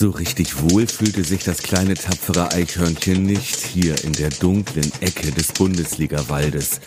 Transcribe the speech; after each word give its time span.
So 0.00 0.08
richtig 0.08 0.62
wohl 0.62 0.86
fühlte 0.86 1.22
sich 1.24 1.44
das 1.44 1.58
kleine 1.58 1.92
tapfere 1.92 2.50
Eichhörnchen 2.52 3.22
nicht 3.22 3.56
hier 3.56 4.02
in 4.02 4.14
der 4.14 4.30
dunklen 4.30 4.90
Ecke 5.02 5.30
des 5.30 5.48
Bundesliga-Waldes. 5.48 6.80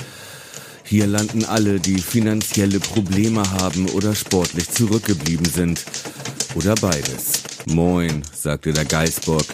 Hier 0.83 1.05
landen 1.05 1.45
alle, 1.45 1.79
die 1.79 1.99
finanzielle 1.99 2.79
Probleme 2.79 3.43
haben 3.51 3.87
oder 3.89 4.15
sportlich 4.15 4.67
zurückgeblieben 4.71 5.45
sind. 5.45 5.85
Oder 6.55 6.73
beides. 6.73 7.43
Moin, 7.67 8.23
sagte 8.33 8.73
der 8.73 8.85
Geißbock. 8.85 9.45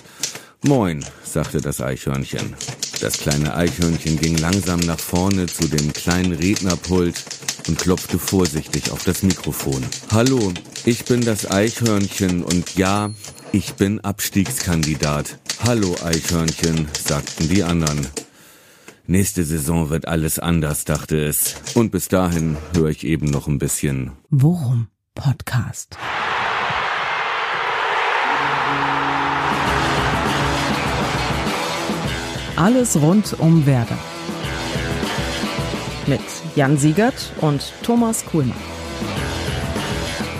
Moin, 0.62 1.04
sagte 1.26 1.60
das 1.60 1.82
Eichhörnchen. 1.82 2.54
Das 3.02 3.18
kleine 3.18 3.54
Eichhörnchen 3.56 4.18
ging 4.22 4.38
langsam 4.38 4.80
nach 4.80 5.02
vorne 5.02 5.48
zu 5.48 5.68
dem 5.68 5.92
kleinen 5.92 6.32
Rednerpult 6.32 7.26
und 7.68 7.78
klopfte 7.78 8.20
vorsichtig 8.20 8.90
auf 8.92 9.04
das 9.04 9.22
Mikrofon. 9.22 9.84
Hallo, 10.12 10.54
ich 10.86 11.06
bin 11.06 11.22
das 11.22 11.52
Eichhörnchen 11.52 12.44
und 12.44 12.76
ja, 12.76 13.12
ich 13.52 13.74
bin 13.76 14.00
Abstiegskandidat. 14.00 15.38
Hallo 15.64 15.96
Eichhörnchen, 16.04 16.88
sagten 16.98 17.50
die 17.50 17.64
anderen. 17.64 18.08
Nächste 19.08 19.44
Saison 19.44 19.90
wird 19.90 20.08
alles 20.08 20.40
anders, 20.40 20.86
dachte 20.86 21.18
es. 21.26 21.56
Und 21.74 21.92
bis 21.92 22.08
dahin 22.08 22.58
höre 22.76 22.90
ich 22.90 23.06
eben 23.06 23.28
noch 23.28 23.48
ein 23.48 23.58
bisschen. 23.58 24.12
Worum 24.30 24.88
Podcast. 25.16 25.98
Alles 32.56 32.98
rund 33.02 33.40
um 33.40 33.66
Werder. 33.66 33.98
Mit 36.08 36.22
Jan 36.56 36.78
Siegert 36.78 37.32
und 37.42 37.74
Thomas 37.84 38.26
Kuhlmann. 38.26 38.58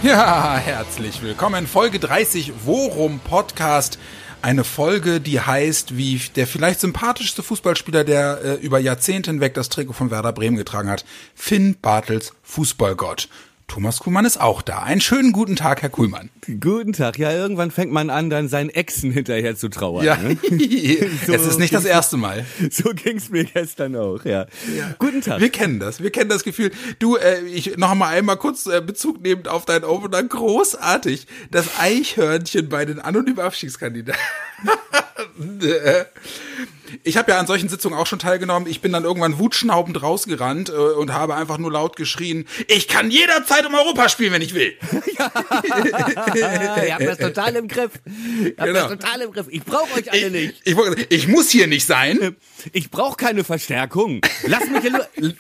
Ja, 0.02 0.56
herzlich 0.56 1.22
willkommen. 1.22 1.68
Folge 1.68 2.00
30 2.00 2.54
Worum 2.64 3.20
Podcast. 3.20 4.00
Eine 4.42 4.64
Folge, 4.64 5.20
die 5.20 5.42
heißt, 5.42 5.98
wie 5.98 6.22
der 6.38 6.48
vielleicht 6.48 6.80
sympathischste 6.80 7.44
Fußballspieler, 7.44 8.06
der 8.06 8.40
äh, 8.42 8.54
über 8.54 8.80
Jahrzehnte 8.80 9.30
hinweg 9.30 9.56
das 9.56 9.68
Trikot 9.68 9.92
von 9.92 10.10
Werder 10.10 10.32
Bremen 10.32 10.56
getragen 10.56 10.90
hat, 10.90 11.04
Finn 11.36 11.76
Bartels 11.82 12.32
Fußballgott. 12.44 13.28
Thomas 13.70 14.00
Kuhlmann 14.00 14.26
ist 14.26 14.42
auch 14.42 14.64
da. 14.64 14.80
Einen 14.80 15.00
schönen 15.00 15.32
guten 15.32 15.56
Tag, 15.56 15.84
Herr 15.84 15.90
Kuhlmann. 15.90 16.32
Guten 16.60 16.92
Tag. 16.92 17.20
Ja, 17.20 17.32
irgendwann 17.32 17.70
fängt 17.70 17.92
man 17.92 18.10
an, 18.10 18.32
dann 18.32 18.50
seinen 18.50 18.70
Exen 18.70 19.12
hinterher 19.12 19.56
zu 19.56 19.70
trauern. 19.70 20.04
Ja, 20.04 20.18
ne? 20.18 20.38
so 21.28 21.34
es 21.34 21.46
ist 21.46 21.60
nicht 21.60 21.74
das 21.74 21.86
erste 21.86 22.18
Mal. 22.18 22.46
So 22.72 22.92
ging's 22.96 23.30
mir 23.30 23.46
gestern 23.46 23.96
auch, 23.96 24.26
ja. 24.26 24.48
ja. 24.76 24.96
Guten 24.98 25.22
Tag. 25.22 25.40
Wir 25.40 25.50
kennen 25.50 25.80
das. 25.80 26.02
Wir 26.02 26.12
kennen 26.12 26.30
das 26.30 26.44
Gefühl. 26.44 26.72
Du, 26.98 27.16
äh, 27.16 27.42
ich 27.42 27.78
noch 27.78 27.94
mal 27.94 28.10
einmal 28.10 28.38
kurz 28.38 28.66
äh, 28.66 28.82
Bezug 28.82 29.22
nehmend 29.22 29.48
auf 29.48 29.66
dein 29.66 29.84
Opener. 29.84 30.24
Großartig. 30.24 31.28
Das 31.52 31.80
Eichhörnchen 31.80 32.70
bei 32.70 32.86
den 32.86 33.00
anonymen 33.00 33.40
Abstiegskandidaten. 33.40 34.20
ich 37.04 37.18
habe 37.18 37.32
ja 37.32 37.40
an 37.40 37.48
solchen 37.48 37.70
Sitzungen 37.70 37.98
auch 37.98 38.08
schon 38.08 38.20
teilgenommen. 38.20 38.70
Ich 38.70 38.82
bin 38.82 38.92
dann 38.92 39.04
irgendwann 39.04 39.40
wutschnaubend 39.40 40.02
rausgerannt 40.02 40.70
äh, 40.70 40.74
und 40.74 41.14
habe 41.14 41.36
einfach 41.36 41.58
nur 41.58 41.72
laut 41.72 41.96
geschrien, 41.96 42.48
ich 42.68 42.88
kann 42.88 43.12
jederzeit 43.12 43.66
um 43.66 43.74
Europa 43.74 44.10
spielen, 44.10 44.34
wenn 44.34 44.42
ich 44.42 44.54
will. 44.54 44.74
ja. 45.18 46.84
Ihr 46.84 46.94
habt 46.94 47.08
das 47.08 47.18
total 47.18 47.56
im 47.56 47.68
Griff. 47.68 47.92
Ihr 48.06 48.56
habt 48.58 48.68
genau. 48.68 48.88
das 48.88 48.90
total 48.90 49.22
im 49.22 49.32
Griff. 49.32 49.48
Ich 49.50 49.64
brauche 49.64 49.94
euch 50.00 50.12
alle 50.12 50.32
nicht. 50.32 50.62
Ich, 50.64 50.78
ich, 50.78 51.08
ich, 51.10 51.28
muss 51.28 51.50
hier 51.50 51.68
nicht 51.68 51.86
sein. 51.86 52.36
Ich 52.74 52.90
brauche 52.90 53.18
keine 53.18 53.44
Verstärkung. 53.44 54.22
Lass 54.46 54.68
mich 54.70 54.84
in, 54.86 54.98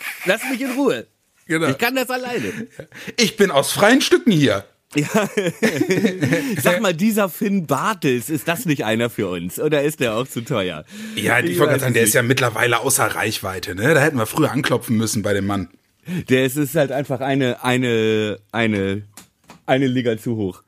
lass 0.25 0.42
mich 0.50 0.61
in 0.61 0.72
Ruhe. 0.72 1.08
Genau. 1.45 1.67
Ich 1.67 1.77
kann 1.77 1.95
das 1.95 2.09
alleine. 2.09 2.67
Ich 3.17 3.36
bin 3.36 3.50
aus 3.50 3.72
freien 3.72 4.02
Stücken 4.02 4.31
hier. 4.31 4.66
Ja. 4.95 5.08
Sag 6.62 6.82
mal, 6.82 6.94
dieser 6.94 7.30
Finn 7.30 7.68
Bartels, 7.68 8.30
ist 8.30 8.48
das 8.48 8.66
nicht 8.66 8.86
einer 8.86 9.09
für 9.09 9.30
uns? 9.30 9.59
Oder 9.59 9.84
ist 9.84 10.00
der 10.00 10.16
auch 10.16 10.28
zu 10.28 10.42
teuer? 10.42 10.84
Ja, 11.16 11.40
ich, 11.40 11.52
ich 11.52 11.59
wollte 11.59 11.72
gerade 11.72 11.82
sagen, 11.82 11.94
der 11.94 12.04
ist 12.04 12.16
ja 12.16 12.23
mittlerweile 12.23 12.80
außer 12.80 13.05
Reichweite, 13.05 13.76
ne? 13.76 13.94
Da 13.94 14.00
hätten 14.00 14.17
wir 14.17 14.26
früher 14.26 14.52
anklopfen 14.52 14.98
müssen 14.98 15.22
bei 15.22 15.33
dem 15.33 15.45
Mann. 15.45 15.70
Der 16.30 16.45
ist, 16.45 16.58
ist 16.58 16.76
halt 16.76 16.92
einfach 16.92 17.20
eine, 17.20 17.64
eine, 17.64 18.39
eine, 18.52 19.04
eine 19.67 19.88
Liga 19.88 20.17
zu 20.17 20.36
hoch. 20.36 20.64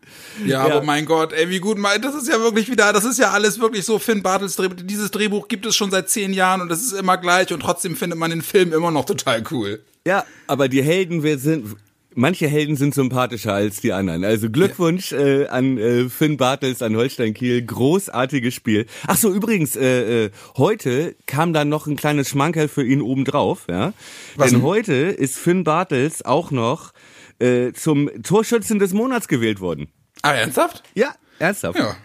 Ja, 0.46 0.48
ja, 0.48 0.66
aber 0.66 0.84
mein 0.84 1.06
Gott, 1.08 1.34
ey, 1.34 1.50
wie 1.50 1.60
gut 1.60 1.80
das 2.02 2.14
ist 2.14 2.28
ja 2.28 2.40
wirklich 2.40 2.70
wieder, 2.70 2.94
das 2.94 3.06
ist 3.06 3.18
ja 3.18 3.32
alles 3.32 3.60
wirklich 3.60 3.86
so 3.86 3.98
Finn 3.98 4.22
Bartels 4.22 4.56
Drehbuch. 4.56 4.78
Dieses 4.84 5.10
Drehbuch 5.10 5.48
gibt 5.48 5.66
es 5.66 5.76
schon 5.76 5.90
seit 5.90 6.10
zehn 6.10 6.32
Jahren 6.32 6.62
und 6.62 6.70
das 6.70 6.84
ist 6.84 6.94
immer 6.94 7.18
gleich 7.18 7.52
und 7.52 7.62
trotzdem 7.62 7.96
findet 7.96 8.20
man 8.20 8.30
den 8.30 8.44
Film 8.44 8.72
immer 8.72 8.92
noch 8.92 9.06
total 9.06 9.44
cool. 9.50 9.82
Ja, 10.06 10.26
aber 10.46 10.68
die 10.68 10.84
Helden, 10.84 11.24
wir 11.24 11.40
sind, 11.40 11.76
manche 12.16 12.48
Helden 12.48 12.76
sind 12.76 12.94
sympathischer 12.94 13.54
als 13.54 13.82
die 13.82 13.94
anderen. 13.94 14.24
Also 14.24 14.50
Glückwunsch 14.50 15.12
äh, 15.12 15.48
an 15.48 15.78
äh, 15.78 16.10
Finn 16.10 16.38
Bartels, 16.38 16.82
an 16.82 16.96
Holstein 16.96 17.34
Kiel. 17.34 17.62
Großartiges 17.62 18.54
Spiel. 18.54 18.86
Ach 19.08 19.18
so, 19.18 19.34
übrigens, 19.34 19.76
äh, 19.76 20.26
äh, 20.26 20.32
heute 20.58 21.16
kam 21.26 21.54
dann 21.54 21.70
noch 21.70 21.88
ein 21.88 21.96
kleines 21.96 22.30
Schmankerl 22.30 22.68
für 22.68 22.84
ihn 22.84 23.02
obendrauf. 23.02 23.66
Ja? 23.70 23.94
Was 24.36 24.52
Denn 24.52 24.62
heute 24.62 24.94
ist 24.94 25.38
Finn 25.38 25.64
Bartels 25.64 26.24
auch 26.24 26.52
noch 26.52 26.94
äh, 27.40 27.74
zum 27.74 28.10
Torschützen 28.24 28.80
des 28.80 28.94
Monats 28.94 29.28
gewählt 29.28 29.60
worden. 29.60 29.88
Ah, 30.22 30.34
ernsthaft? 30.34 30.84
Ja, 30.94 31.16
ernsthaft. 31.40 31.80
Ja. 31.80 31.96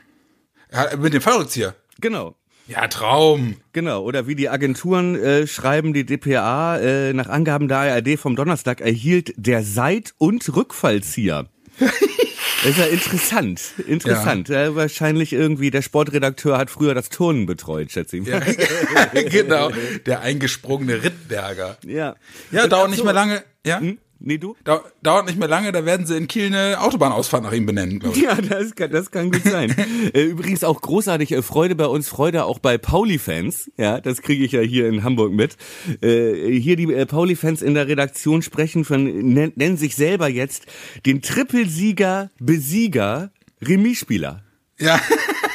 ja 0.72 0.96
mit 0.96 1.12
dem 1.12 1.20
Fallrückzieher. 1.20 1.74
Genau. 2.00 2.34
Ja, 2.68 2.88
Traum. 2.88 3.56
Genau, 3.72 4.02
oder 4.02 4.26
wie 4.26 4.34
die 4.34 4.48
Agenturen 4.48 5.14
äh, 5.14 5.46
schreiben, 5.46 5.92
die 5.92 6.04
DPA 6.04 6.78
äh, 6.78 7.12
nach 7.12 7.28
Angaben 7.28 7.68
der 7.68 7.78
ARD 7.78 8.18
vom 8.18 8.34
Donnerstag 8.34 8.80
erhielt 8.80 9.32
der 9.36 9.62
Seit- 9.62 10.14
und 10.18 10.54
Rückfallzieher. 10.54 11.46
Das 11.78 12.70
ist 12.72 12.78
ja 12.78 12.86
interessant, 12.86 13.60
interessant. 13.86 14.48
Ja. 14.48 14.64
Ja, 14.64 14.74
wahrscheinlich 14.74 15.32
irgendwie 15.32 15.70
der 15.70 15.82
Sportredakteur 15.82 16.58
hat 16.58 16.70
früher 16.70 16.94
das 16.94 17.10
Turnen 17.10 17.46
betreut, 17.46 17.92
schätze 17.92 18.16
ich. 18.16 18.26
Ja, 18.26 18.40
genau, 19.12 19.70
der 20.04 20.22
eingesprungene 20.22 21.04
Rittberger. 21.04 21.76
Ja. 21.86 22.16
Ja, 22.50 22.66
dauert 22.66 22.90
nicht 22.90 23.04
mehr 23.04 23.12
lange. 23.12 23.44
Ja. 23.64 23.78
Hm? 23.78 23.98
Nee, 24.18 24.38
du? 24.38 24.56
Da, 24.64 24.82
dauert 25.02 25.26
nicht 25.26 25.38
mehr 25.38 25.48
lange, 25.48 25.72
da 25.72 25.84
werden 25.84 26.06
sie 26.06 26.16
in 26.16 26.26
Kiel 26.26 26.46
eine 26.46 26.80
Autobahnausfahrt 26.80 27.42
nach 27.42 27.52
ihm 27.52 27.66
benennen, 27.66 28.00
glaube 28.00 28.16
ich. 28.16 28.22
Ja, 28.22 28.34
das 28.34 28.74
kann, 28.74 28.90
das 28.90 29.10
kann 29.10 29.30
gut 29.30 29.44
sein. 29.44 29.74
Äh, 30.14 30.22
übrigens 30.22 30.62
auch 30.62 30.80
großartig, 30.80 31.32
äh, 31.32 31.42
Freude 31.42 31.74
bei 31.74 31.86
uns, 31.86 32.08
Freude 32.08 32.44
auch 32.44 32.58
bei 32.58 32.78
Pauli-Fans. 32.78 33.70
Ja, 33.76 34.00
das 34.00 34.22
kriege 34.22 34.44
ich 34.44 34.52
ja 34.52 34.60
hier 34.60 34.88
in 34.88 35.02
Hamburg 35.02 35.32
mit. 35.32 35.56
Äh, 36.00 36.58
hier 36.58 36.76
die 36.76 36.86
Pauli-Fans 36.86 37.62
in 37.62 37.74
der 37.74 37.88
Redaktion 37.88 38.42
sprechen 38.42 38.84
von, 38.84 39.04
nennen 39.04 39.76
sich 39.76 39.96
selber 39.96 40.28
jetzt 40.28 40.66
den 41.06 41.22
Trippelsieger, 41.22 42.30
Besieger, 42.38 43.30
Remisspieler. 43.62 44.42
Ja. 44.78 45.00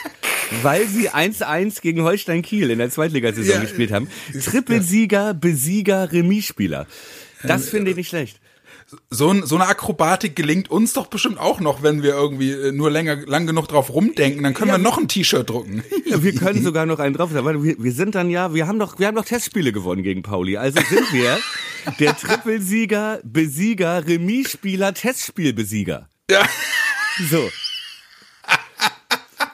weil 0.63 0.85
sie 0.87 1.09
1-1 1.09 1.81
gegen 1.81 2.03
Holstein 2.03 2.41
Kiel 2.41 2.69
in 2.71 2.79
der 2.79 2.89
Zweitligasaison 2.89 3.55
ja, 3.55 3.61
gespielt 3.61 3.91
haben. 3.91 4.09
Trippelsieger, 4.43 5.33
Besieger, 5.33 6.11
Remisspieler. 6.11 6.87
Das 7.43 7.69
finde 7.69 7.91
ich 7.91 7.97
nicht 7.97 8.09
schlecht 8.09 8.41
so, 9.09 9.45
so 9.45 9.55
eine 9.55 9.67
Akrobatik 9.67 10.35
gelingt 10.35 10.69
uns 10.69 10.93
doch 10.93 11.07
bestimmt 11.07 11.39
auch 11.39 11.59
noch, 11.59 11.83
wenn 11.83 12.03
wir 12.03 12.13
irgendwie 12.13 12.51
äh, 12.51 12.71
nur 12.71 12.91
länger, 12.91 13.15
lang 13.25 13.47
genug 13.47 13.67
drauf 13.67 13.93
rumdenken, 13.93 14.43
dann 14.43 14.53
können 14.53 14.69
ja, 14.69 14.75
wir 14.75 14.83
noch 14.83 14.97
ein 14.97 15.07
T-Shirt 15.07 15.49
drucken. 15.49 15.83
Ja, 16.05 16.21
wir 16.23 16.35
können 16.35 16.63
sogar 16.63 16.85
noch 16.85 16.99
einen 16.99 17.15
drauf, 17.15 17.29
weil 17.33 17.63
wir, 17.63 17.81
wir 17.81 17.91
sind 17.93 18.15
dann 18.15 18.29
ja, 18.29 18.53
wir 18.53 18.67
haben 18.67 18.79
doch, 18.79 18.99
wir 18.99 19.07
haben 19.07 19.15
doch 19.15 19.25
Testspiele 19.25 19.71
gewonnen 19.71 20.03
gegen 20.03 20.23
Pauli. 20.23 20.57
Also 20.57 20.79
sind 20.89 21.13
wir 21.13 21.39
der 21.99 22.17
Trippelsieger, 22.17 23.21
Besieger, 23.23 24.05
Remisspieler, 24.05 24.93
Testspielbesieger. 24.93 26.09
Ja. 26.29 26.45
So. 27.29 27.49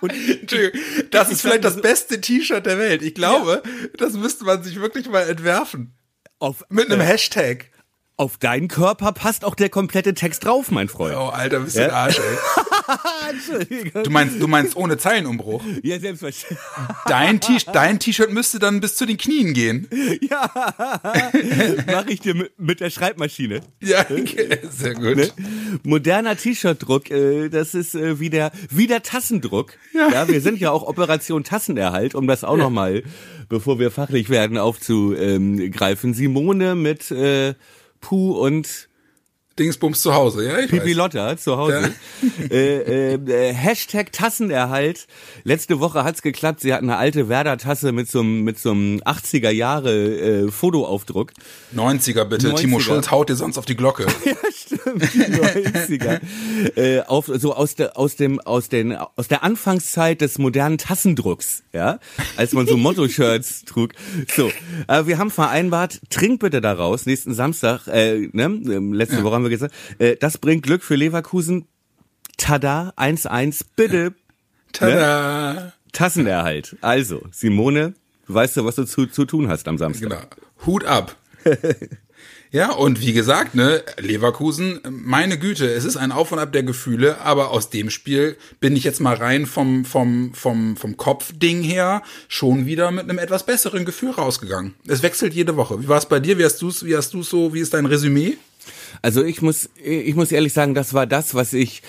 Und 0.02 0.12
Entschuldigung, 0.42 0.82
das 1.12 1.32
ist 1.32 1.42
vielleicht 1.42 1.64
das 1.64 1.82
beste 1.82 2.22
T-Shirt 2.22 2.66
der 2.66 2.78
Welt. 2.78 3.02
Ich 3.02 3.16
glaube, 3.16 3.62
ja. 3.64 3.88
das 3.98 4.14
müsste 4.14 4.46
man 4.46 4.64
sich 4.64 4.80
wirklich 4.80 5.10
mal 5.10 5.30
entwerfen. 5.30 5.94
Auf, 6.40 6.64
Mit 6.70 6.92
einem 6.92 7.02
äh, 7.02 7.06
Hashtag. 7.06 7.72
Auf 8.20 8.38
deinen 8.38 8.68
Körper 8.68 9.12
passt 9.12 9.46
auch 9.46 9.54
der 9.54 9.70
komplette 9.70 10.16
Text 10.16 10.44
drauf, 10.44 10.72
mein 10.72 10.88
Freund. 10.88 11.16
Oh, 11.16 11.28
Alter, 11.28 11.60
bist 11.60 11.76
du 11.76 11.82
ja? 11.82 11.90
ein 11.90 11.94
Arsch, 11.94 12.18
ey. 12.18 13.30
Entschuldigung. 13.30 14.04
Du 14.04 14.10
meinst, 14.10 14.42
du 14.42 14.48
meinst 14.48 14.76
ohne 14.76 14.98
Zeilenumbruch? 14.98 15.64
Ja, 15.84 16.00
selbstverständlich. 16.00 16.58
Dein 17.06 17.40
T-Shirt 17.40 17.76
dein 17.76 18.00
T-Shirt 18.00 18.32
müsste 18.32 18.58
dann 18.58 18.80
bis 18.80 18.96
zu 18.96 19.06
den 19.06 19.18
Knien 19.18 19.54
gehen. 19.54 19.88
Ja, 20.30 20.52
mach 21.86 22.08
ich 22.08 22.22
dir 22.22 22.34
mit, 22.34 22.60
mit 22.60 22.80
der 22.80 22.90
Schreibmaschine. 22.90 23.62
Ja, 23.82 24.02
okay, 24.10 24.62
sehr 24.72 24.96
gut. 24.96 25.18
Ne? 25.18 25.30
Moderner 25.84 26.36
T-Shirt-Druck, 26.36 27.12
äh, 27.12 27.50
das 27.50 27.76
ist 27.76 27.94
äh, 27.94 28.20
wie, 28.20 28.32
der, 28.32 28.52
wie 28.72 28.88
der 28.88 29.04
Tassendruck. 29.04 29.74
Ja. 29.94 30.10
ja, 30.10 30.28
wir 30.28 30.42
sind 30.42 30.60
ja 30.60 30.72
auch 30.72 30.84
Operation 30.84 31.44
Tassenerhalt, 31.44 32.16
um 32.16 32.26
das 32.26 32.44
auch 32.44 32.58
ja. 32.58 32.64
nochmal, 32.64 33.04
bevor 33.48 33.78
wir 33.78 33.92
fachlich 33.92 34.30
werden, 34.30 34.58
aufzugreifen. 34.58 36.16
Simone 36.16 36.74
mit... 36.74 37.12
Äh, 37.12 37.54
Puh 38.00 38.34
und 38.40 38.90
Dingsbums 39.60 40.02
zu 40.02 40.14
Hause, 40.14 40.48
ja, 40.48 40.60
ich 40.60 40.70
Pipi. 40.70 40.94
Lotta 40.94 41.38
zu 41.38 41.58
Hause. 41.58 41.94
Äh, 42.50 43.14
äh, 43.14 43.14
äh, 43.16 43.54
Hashtag 43.54 44.12
Tassenerhalt. 44.12 45.08
Letzte 45.44 45.80
Woche 45.80 46.04
hat's 46.04 46.22
geklappt. 46.22 46.62
Sie 46.62 46.74
hat 46.74 46.82
eine 46.82 46.98
alte 46.98 47.30
Werder-Tasse 47.30 47.92
mit 47.92 48.10
so 48.10 48.20
einem 48.20 48.44
mit 48.44 48.60
so 48.60 48.72
einem 48.72 49.00
80er 49.00 49.50
Jahre 49.50 50.46
äh, 50.46 50.52
Fotoaufdruck. 50.52 51.34
90er 51.76 52.26
bitte, 52.26 52.50
90er. 52.50 52.56
Timo 52.56 52.80
Schulz 52.80 53.12
haut 53.12 53.30
dir 53.30 53.36
sonst 53.36 53.58
auf 53.58 53.66
die 53.66 53.76
Glocke. 53.76 54.06
Ja, 54.26 54.36
stimmt. 54.52 55.14
Die 55.14 55.24
90er. 55.24 56.20
äh, 56.76 57.02
auf, 57.02 57.32
so 57.34 57.54
aus 57.54 57.76
der, 57.76 57.98
aus 57.98 58.16
dem, 58.16 58.40
aus 58.42 58.70
den, 58.70 58.96
aus 58.96 59.28
der 59.28 59.44
Anfangszeit 59.44 60.22
des 60.22 60.38
modernen 60.38 60.78
Tassendrucks, 60.78 61.64
ja, 61.74 62.00
als 62.36 62.54
man 62.54 62.68
so 62.68 62.78
Motto-Shirts 62.78 63.66
trug. 63.66 63.94
So, 64.36 64.52
äh, 64.88 65.06
wir 65.06 65.18
haben 65.18 65.32
vereinbart, 65.32 66.02
trink 66.10 66.42
bitte 66.42 66.62
daraus, 66.62 67.06
nächsten 67.06 67.34
Samstag, 67.34 67.88
äh, 67.88 68.28
ne, 68.34 68.44
ähm, 68.44 68.94
letzte 68.94 69.24
Woche 69.24 69.36
haben 69.36 69.44
wir 69.50 69.58
gesagt, 69.58 69.74
äh, 70.00 70.16
das 70.16 70.38
bringt 70.38 70.64
Glück 70.64 70.84
für 70.84 70.96
Leverkusen. 70.96 71.66
Tada, 72.38 72.94
1-1, 72.98 73.62
bitte, 73.76 74.14
Tada! 74.74 75.74
Tassenerhalt. 75.92 76.76
Also, 76.82 77.24
Simone, 77.32 77.94
du 78.28 78.34
weißt 78.34 78.58
ja, 78.58 78.66
was 78.66 78.76
du 78.76 78.84
zu, 78.84 79.08
zu 79.08 79.26
tun 79.26 79.48
hast 79.48 79.68
am 79.68 79.78
Samstag. 79.78 80.10
Genau. 80.10 80.66
Hut 80.66 80.86
ab. 80.86 81.16
ja, 82.52 82.72
und 82.72 83.02
wie 83.02 83.14
gesagt, 83.14 83.56
ne, 83.56 83.84
Leverkusen, 83.98 84.80
meine 84.90 85.40
Güte, 85.40 85.68
es 85.72 85.86
ist 85.86 85.98
ein 85.98 86.12
Auf 86.12 86.32
und 86.32 86.40
Ab 86.40 86.52
der 86.52 86.64
Gefühle, 86.64 87.22
aber 87.22 87.50
aus 87.52 87.70
dem 87.70 87.90
Spiel 87.90 88.38
bin 88.60 88.76
ich 88.76 88.84
jetzt 88.84 89.00
mal 89.00 89.16
rein 89.16 89.46
vom, 89.46 89.86
vom, 89.86 90.34
vom, 90.34 90.78
vom 90.78 90.98
Kopfding 90.98 91.64
her 91.64 92.04
schon 92.28 92.66
wieder 92.66 92.92
mit 92.92 93.10
einem 93.10 93.18
etwas 93.18 93.46
besseren 93.46 93.86
Gefühl 93.86 94.12
rausgegangen. 94.12 94.76
Es 94.88 95.02
wechselt 95.02 95.34
jede 95.34 95.56
Woche. 95.56 95.82
Wie 95.82 95.88
war 95.88 95.98
es 95.98 96.06
bei 96.06 96.20
dir? 96.20 96.38
Wie 96.38 96.46
hast 96.46 96.62
du's, 96.62 96.86
wie 96.86 96.96
hast 96.96 97.14
du 97.14 97.24
so, 97.24 97.54
wie 97.54 97.62
ist 97.62 97.74
dein 97.74 97.86
Resümee? 97.86 98.38
Also 99.02 99.24
ich 99.24 99.42
muss, 99.42 99.70
ich 99.84 100.16
muss 100.16 100.32
ehrlich 100.32 100.54
sagen, 100.54 100.74
das 100.74 100.94
war 100.94 101.06
das, 101.06 101.36
was 101.36 101.54
ich 101.54 101.82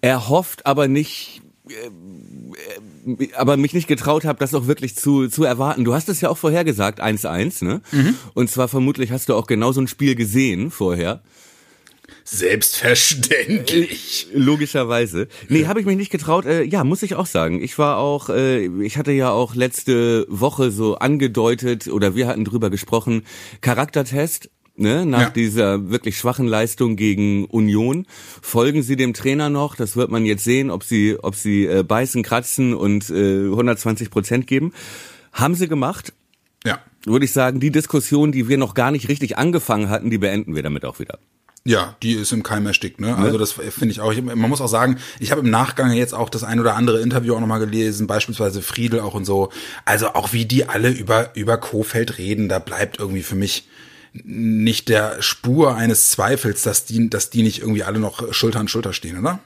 erhofft, 0.00 0.66
aber 0.66 0.88
nicht, 0.88 1.42
äh, 1.68 3.22
äh, 3.22 3.32
aber 3.34 3.56
mich 3.56 3.74
nicht 3.74 3.88
getraut 3.88 4.24
habe, 4.24 4.38
das 4.38 4.54
auch 4.54 4.66
wirklich 4.66 4.96
zu, 4.96 5.28
zu 5.28 5.44
erwarten. 5.44 5.84
Du 5.84 5.94
hast 5.94 6.08
es 6.08 6.20
ja 6.20 6.28
auch 6.28 6.38
vorher 6.38 6.64
gesagt, 6.64 7.02
1-1, 7.02 7.64
ne? 7.64 7.80
Und 8.34 8.50
zwar 8.50 8.68
vermutlich 8.68 9.10
hast 9.10 9.28
du 9.28 9.34
auch 9.34 9.46
genau 9.46 9.72
so 9.72 9.80
ein 9.80 9.88
Spiel 9.88 10.14
gesehen 10.14 10.70
vorher. 10.70 11.22
Selbstverständlich. 12.24 14.28
Logischerweise. 14.32 15.28
Nee, 15.48 15.66
habe 15.66 15.80
ich 15.80 15.86
mich 15.86 15.96
nicht 15.96 16.10
getraut. 16.10 16.44
Äh, 16.44 16.64
ja, 16.64 16.82
muss 16.82 17.04
ich 17.04 17.14
auch 17.14 17.26
sagen. 17.26 17.62
Ich 17.62 17.78
war 17.78 17.98
auch, 17.98 18.30
äh, 18.30 18.66
ich 18.82 18.98
hatte 18.98 19.12
ja 19.12 19.30
auch 19.30 19.54
letzte 19.54 20.26
Woche 20.28 20.72
so 20.72 20.96
angedeutet 20.96 21.86
oder 21.86 22.16
wir 22.16 22.26
hatten 22.26 22.44
drüber 22.44 22.70
gesprochen, 22.70 23.24
Charaktertest. 23.60 24.50
Ne, 24.78 25.06
nach 25.06 25.20
Ja. 25.20 25.30
dieser 25.30 25.88
wirklich 25.90 26.18
schwachen 26.18 26.46
Leistung 26.46 26.96
gegen 26.96 27.46
Union 27.46 28.06
folgen 28.42 28.82
sie 28.82 28.96
dem 28.96 29.14
Trainer 29.14 29.48
noch. 29.48 29.74
Das 29.74 29.96
wird 29.96 30.10
man 30.10 30.26
jetzt 30.26 30.44
sehen, 30.44 30.70
ob 30.70 30.84
sie, 30.84 31.16
ob 31.22 31.34
sie 31.34 31.64
äh, 31.64 31.82
beißen, 31.82 32.22
kratzen 32.22 32.74
und 32.74 33.08
äh, 33.08 33.44
120 33.46 34.10
Prozent 34.10 34.46
geben. 34.46 34.74
Haben 35.32 35.54
sie 35.54 35.66
gemacht. 35.66 36.12
Ja. 36.66 36.78
Würde 37.06 37.24
ich 37.24 37.32
sagen, 37.32 37.58
die 37.58 37.70
Diskussion, 37.70 38.32
die 38.32 38.48
wir 38.48 38.58
noch 38.58 38.74
gar 38.74 38.90
nicht 38.90 39.08
richtig 39.08 39.38
angefangen 39.38 39.88
hatten, 39.88 40.10
die 40.10 40.18
beenden 40.18 40.54
wir 40.54 40.62
damit 40.62 40.84
auch 40.84 40.98
wieder. 40.98 41.18
Ja, 41.64 41.96
die 42.02 42.12
ist 42.12 42.32
im 42.32 42.42
Keim 42.42 42.64
erstickt, 42.66 43.00
ne? 43.00 43.16
Also 43.16 43.38
das 43.38 43.52
finde 43.52 43.90
ich 43.92 44.00
auch. 44.00 44.12
Ich, 44.12 44.22
man 44.22 44.38
muss 44.38 44.60
auch 44.60 44.68
sagen, 44.68 44.98
ich 45.18 45.32
habe 45.32 45.40
im 45.40 45.50
Nachgang 45.50 45.90
jetzt 45.92 46.14
auch 46.14 46.28
das 46.28 46.44
ein 46.44 46.60
oder 46.60 46.76
andere 46.76 47.00
Interview 47.00 47.34
auch 47.34 47.40
nochmal 47.40 47.58
gelesen, 47.60 48.06
beispielsweise 48.06 48.62
Friedel 48.62 49.00
auch 49.00 49.14
und 49.14 49.24
so. 49.24 49.48
Also 49.84 50.08
auch 50.14 50.32
wie 50.32 50.44
die 50.44 50.68
alle 50.68 50.90
über, 50.90 51.34
über 51.34 51.56
Kofeld 51.56 52.18
reden, 52.18 52.48
da 52.48 52.58
bleibt 52.60 53.00
irgendwie 53.00 53.22
für 53.22 53.34
mich 53.34 53.66
nicht 54.24 54.88
der 54.88 55.22
Spur 55.22 55.74
eines 55.74 56.10
Zweifels, 56.10 56.62
dass 56.62 56.84
die, 56.84 57.10
dass 57.10 57.30
die 57.30 57.42
nicht 57.42 57.60
irgendwie 57.60 57.82
alle 57.82 57.98
noch 57.98 58.32
Schulter 58.32 58.60
an 58.60 58.68
Schulter 58.68 58.92
stehen, 58.92 59.18
oder? 59.18 59.40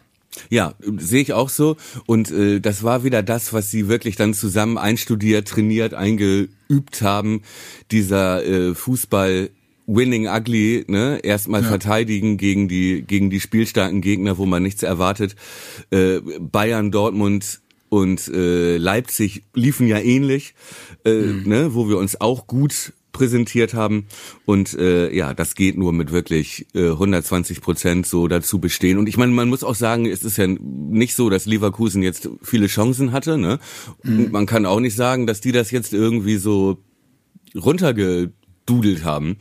Ja, 0.48 0.74
sehe 0.96 1.22
ich 1.22 1.32
auch 1.32 1.48
so. 1.48 1.76
Und 2.06 2.30
äh, 2.30 2.60
das 2.60 2.82
war 2.82 3.04
wieder 3.04 3.22
das, 3.22 3.52
was 3.52 3.70
sie 3.70 3.88
wirklich 3.88 4.16
dann 4.16 4.34
zusammen 4.34 4.78
einstudiert, 4.78 5.48
trainiert, 5.48 5.94
eingeübt 5.94 7.02
haben. 7.02 7.42
Dieser 7.90 8.44
äh, 8.44 8.74
Fußball 8.74 9.50
Winning 9.86 10.28
Ugly, 10.28 10.84
ne? 10.86 11.18
Erstmal 11.22 11.64
verteidigen 11.64 12.36
gegen 12.36 12.68
die 12.68 13.02
gegen 13.02 13.28
die 13.28 13.40
spielstarken 13.40 14.00
Gegner, 14.00 14.38
wo 14.38 14.46
man 14.46 14.62
nichts 14.62 14.82
erwartet. 14.82 15.34
Äh, 15.90 16.20
Bayern, 16.38 16.92
Dortmund 16.92 17.60
und 17.88 18.28
äh, 18.28 18.76
Leipzig 18.76 19.42
liefen 19.52 19.88
ja 19.88 19.98
ähnlich, 19.98 20.54
äh, 21.04 21.10
ne? 21.10 21.74
Wo 21.74 21.88
wir 21.88 21.98
uns 21.98 22.20
auch 22.20 22.46
gut 22.46 22.92
präsentiert 23.12 23.74
haben 23.74 24.06
und 24.44 24.74
äh, 24.74 25.12
ja, 25.14 25.34
das 25.34 25.54
geht 25.54 25.76
nur 25.76 25.92
mit 25.92 26.12
wirklich 26.12 26.66
äh, 26.74 26.90
120 26.90 27.60
Prozent 27.60 28.06
so 28.06 28.28
dazu 28.28 28.58
bestehen. 28.60 28.98
Und 28.98 29.08
ich 29.08 29.16
meine, 29.16 29.32
man 29.32 29.48
muss 29.48 29.64
auch 29.64 29.74
sagen, 29.74 30.06
es 30.06 30.22
ist 30.24 30.36
ja 30.36 30.46
nicht 30.46 31.14
so, 31.14 31.28
dass 31.30 31.46
Leverkusen 31.46 32.02
jetzt 32.02 32.28
viele 32.42 32.66
Chancen 32.68 33.12
hatte. 33.12 33.36
Ne? 33.38 33.58
Und 34.04 34.32
man 34.32 34.46
kann 34.46 34.66
auch 34.66 34.80
nicht 34.80 34.94
sagen, 34.96 35.26
dass 35.26 35.40
die 35.40 35.52
das 35.52 35.70
jetzt 35.70 35.92
irgendwie 35.92 36.36
so 36.36 36.78
runtergedudelt 37.56 39.04
haben, 39.04 39.36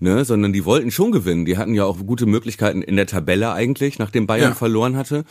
ne? 0.00 0.24
sondern 0.24 0.52
die 0.52 0.64
wollten 0.64 0.90
schon 0.90 1.12
gewinnen. 1.12 1.44
Die 1.44 1.56
hatten 1.56 1.74
ja 1.74 1.84
auch 1.84 1.98
gute 2.04 2.26
Möglichkeiten 2.26 2.82
in 2.82 2.96
der 2.96 3.06
Tabelle 3.06 3.52
eigentlich, 3.52 3.98
nachdem 3.98 4.26
Bayern 4.26 4.50
Ja. 4.50 4.54
verloren 4.54 4.96
hatte. 4.96 5.24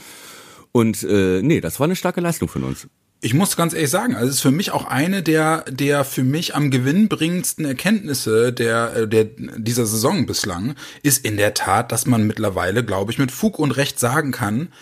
Und 0.72 1.04
äh, 1.04 1.42
nee, 1.42 1.62
das 1.62 1.80
war 1.80 1.86
eine 1.86 1.96
starke 1.96 2.22
Leistung 2.22 2.48
von 2.48 2.64
uns. 2.64 2.88
Ich 3.26 3.34
muss 3.34 3.56
ganz 3.56 3.74
ehrlich 3.74 3.90
sagen, 3.90 4.16
also 4.16 4.28
es 4.28 4.36
ist 4.36 4.42
für 4.42 4.52
mich 4.52 4.72
auch 4.72 4.84
eine 4.84 5.24
der, 5.24 5.64
der 5.70 6.04
für 6.04 6.26
mich 6.26 6.56
am 6.56 6.70
gewinnbringendsten 6.70 7.64
Erkenntnisse 7.64 8.52
der, 8.52 8.96
äh, 8.98 9.08
der, 9.08 9.24
dieser 9.56 9.86
Saison 9.86 10.26
bislang, 10.26 10.76
ist 11.04 11.24
in 11.24 11.38
der 11.38 11.54
Tat, 11.54 11.94
dass 11.94 12.06
man 12.06 12.28
mittlerweile, 12.28 12.84
glaube 12.84 13.14
ich, 13.14 13.20
mit 13.20 13.32
Fug 13.32 13.60
und 13.60 13.72
Recht 13.72 13.98
sagen 13.98 14.34
kann, 14.34 14.74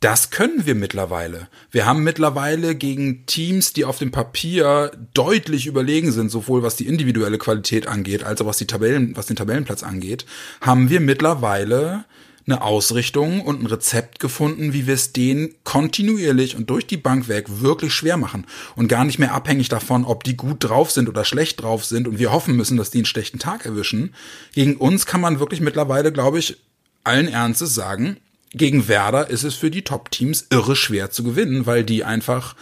das 0.00 0.30
können 0.30 0.66
wir 0.66 0.74
mittlerweile. 0.74 1.46
Wir 1.70 1.86
haben 1.86 2.02
mittlerweile 2.02 2.74
gegen 2.74 3.26
Teams, 3.26 3.74
die 3.74 3.84
auf 3.84 3.98
dem 3.98 4.10
Papier 4.10 4.90
deutlich 5.14 5.68
überlegen 5.68 6.10
sind, 6.10 6.32
sowohl 6.32 6.64
was 6.64 6.74
die 6.74 6.88
individuelle 6.88 7.38
Qualität 7.38 7.86
angeht, 7.86 8.24
als 8.24 8.40
auch 8.40 8.46
was 8.46 8.58
die 8.58 8.66
Tabellen, 8.66 9.16
was 9.16 9.26
den 9.26 9.36
Tabellenplatz 9.36 9.84
angeht, 9.84 10.26
haben 10.60 10.90
wir 10.90 10.98
mittlerweile 10.98 12.06
eine 12.48 12.62
Ausrichtung 12.62 13.42
und 13.42 13.62
ein 13.62 13.66
Rezept 13.66 14.20
gefunden, 14.20 14.72
wie 14.72 14.86
wir 14.86 14.94
es 14.94 15.12
denen 15.12 15.54
kontinuierlich 15.64 16.56
und 16.56 16.70
durch 16.70 16.86
die 16.86 16.96
Bank 16.96 17.28
weg 17.28 17.46
wirklich 17.60 17.92
schwer 17.92 18.16
machen 18.16 18.46
und 18.74 18.88
gar 18.88 19.04
nicht 19.04 19.18
mehr 19.18 19.34
abhängig 19.34 19.68
davon, 19.68 20.04
ob 20.04 20.24
die 20.24 20.36
gut 20.36 20.64
drauf 20.64 20.90
sind 20.90 21.08
oder 21.08 21.24
schlecht 21.24 21.62
drauf 21.62 21.84
sind 21.84 22.08
und 22.08 22.18
wir 22.18 22.32
hoffen 22.32 22.56
müssen, 22.56 22.78
dass 22.78 22.90
die 22.90 22.98
einen 22.98 23.04
schlechten 23.04 23.38
Tag 23.38 23.66
erwischen. 23.66 24.14
Gegen 24.54 24.76
uns 24.76 25.04
kann 25.04 25.20
man 25.20 25.40
wirklich 25.40 25.60
mittlerweile, 25.60 26.10
glaube 26.10 26.38
ich, 26.38 26.56
allen 27.04 27.28
Ernstes 27.28 27.74
sagen, 27.74 28.16
gegen 28.52 28.88
Werder 28.88 29.28
ist 29.28 29.44
es 29.44 29.54
für 29.54 29.70
die 29.70 29.82
Top-Teams 29.82 30.46
irre 30.50 30.74
schwer 30.74 31.10
zu 31.10 31.22
gewinnen, 31.22 31.66
weil 31.66 31.84
die 31.84 32.02
einfach 32.02 32.56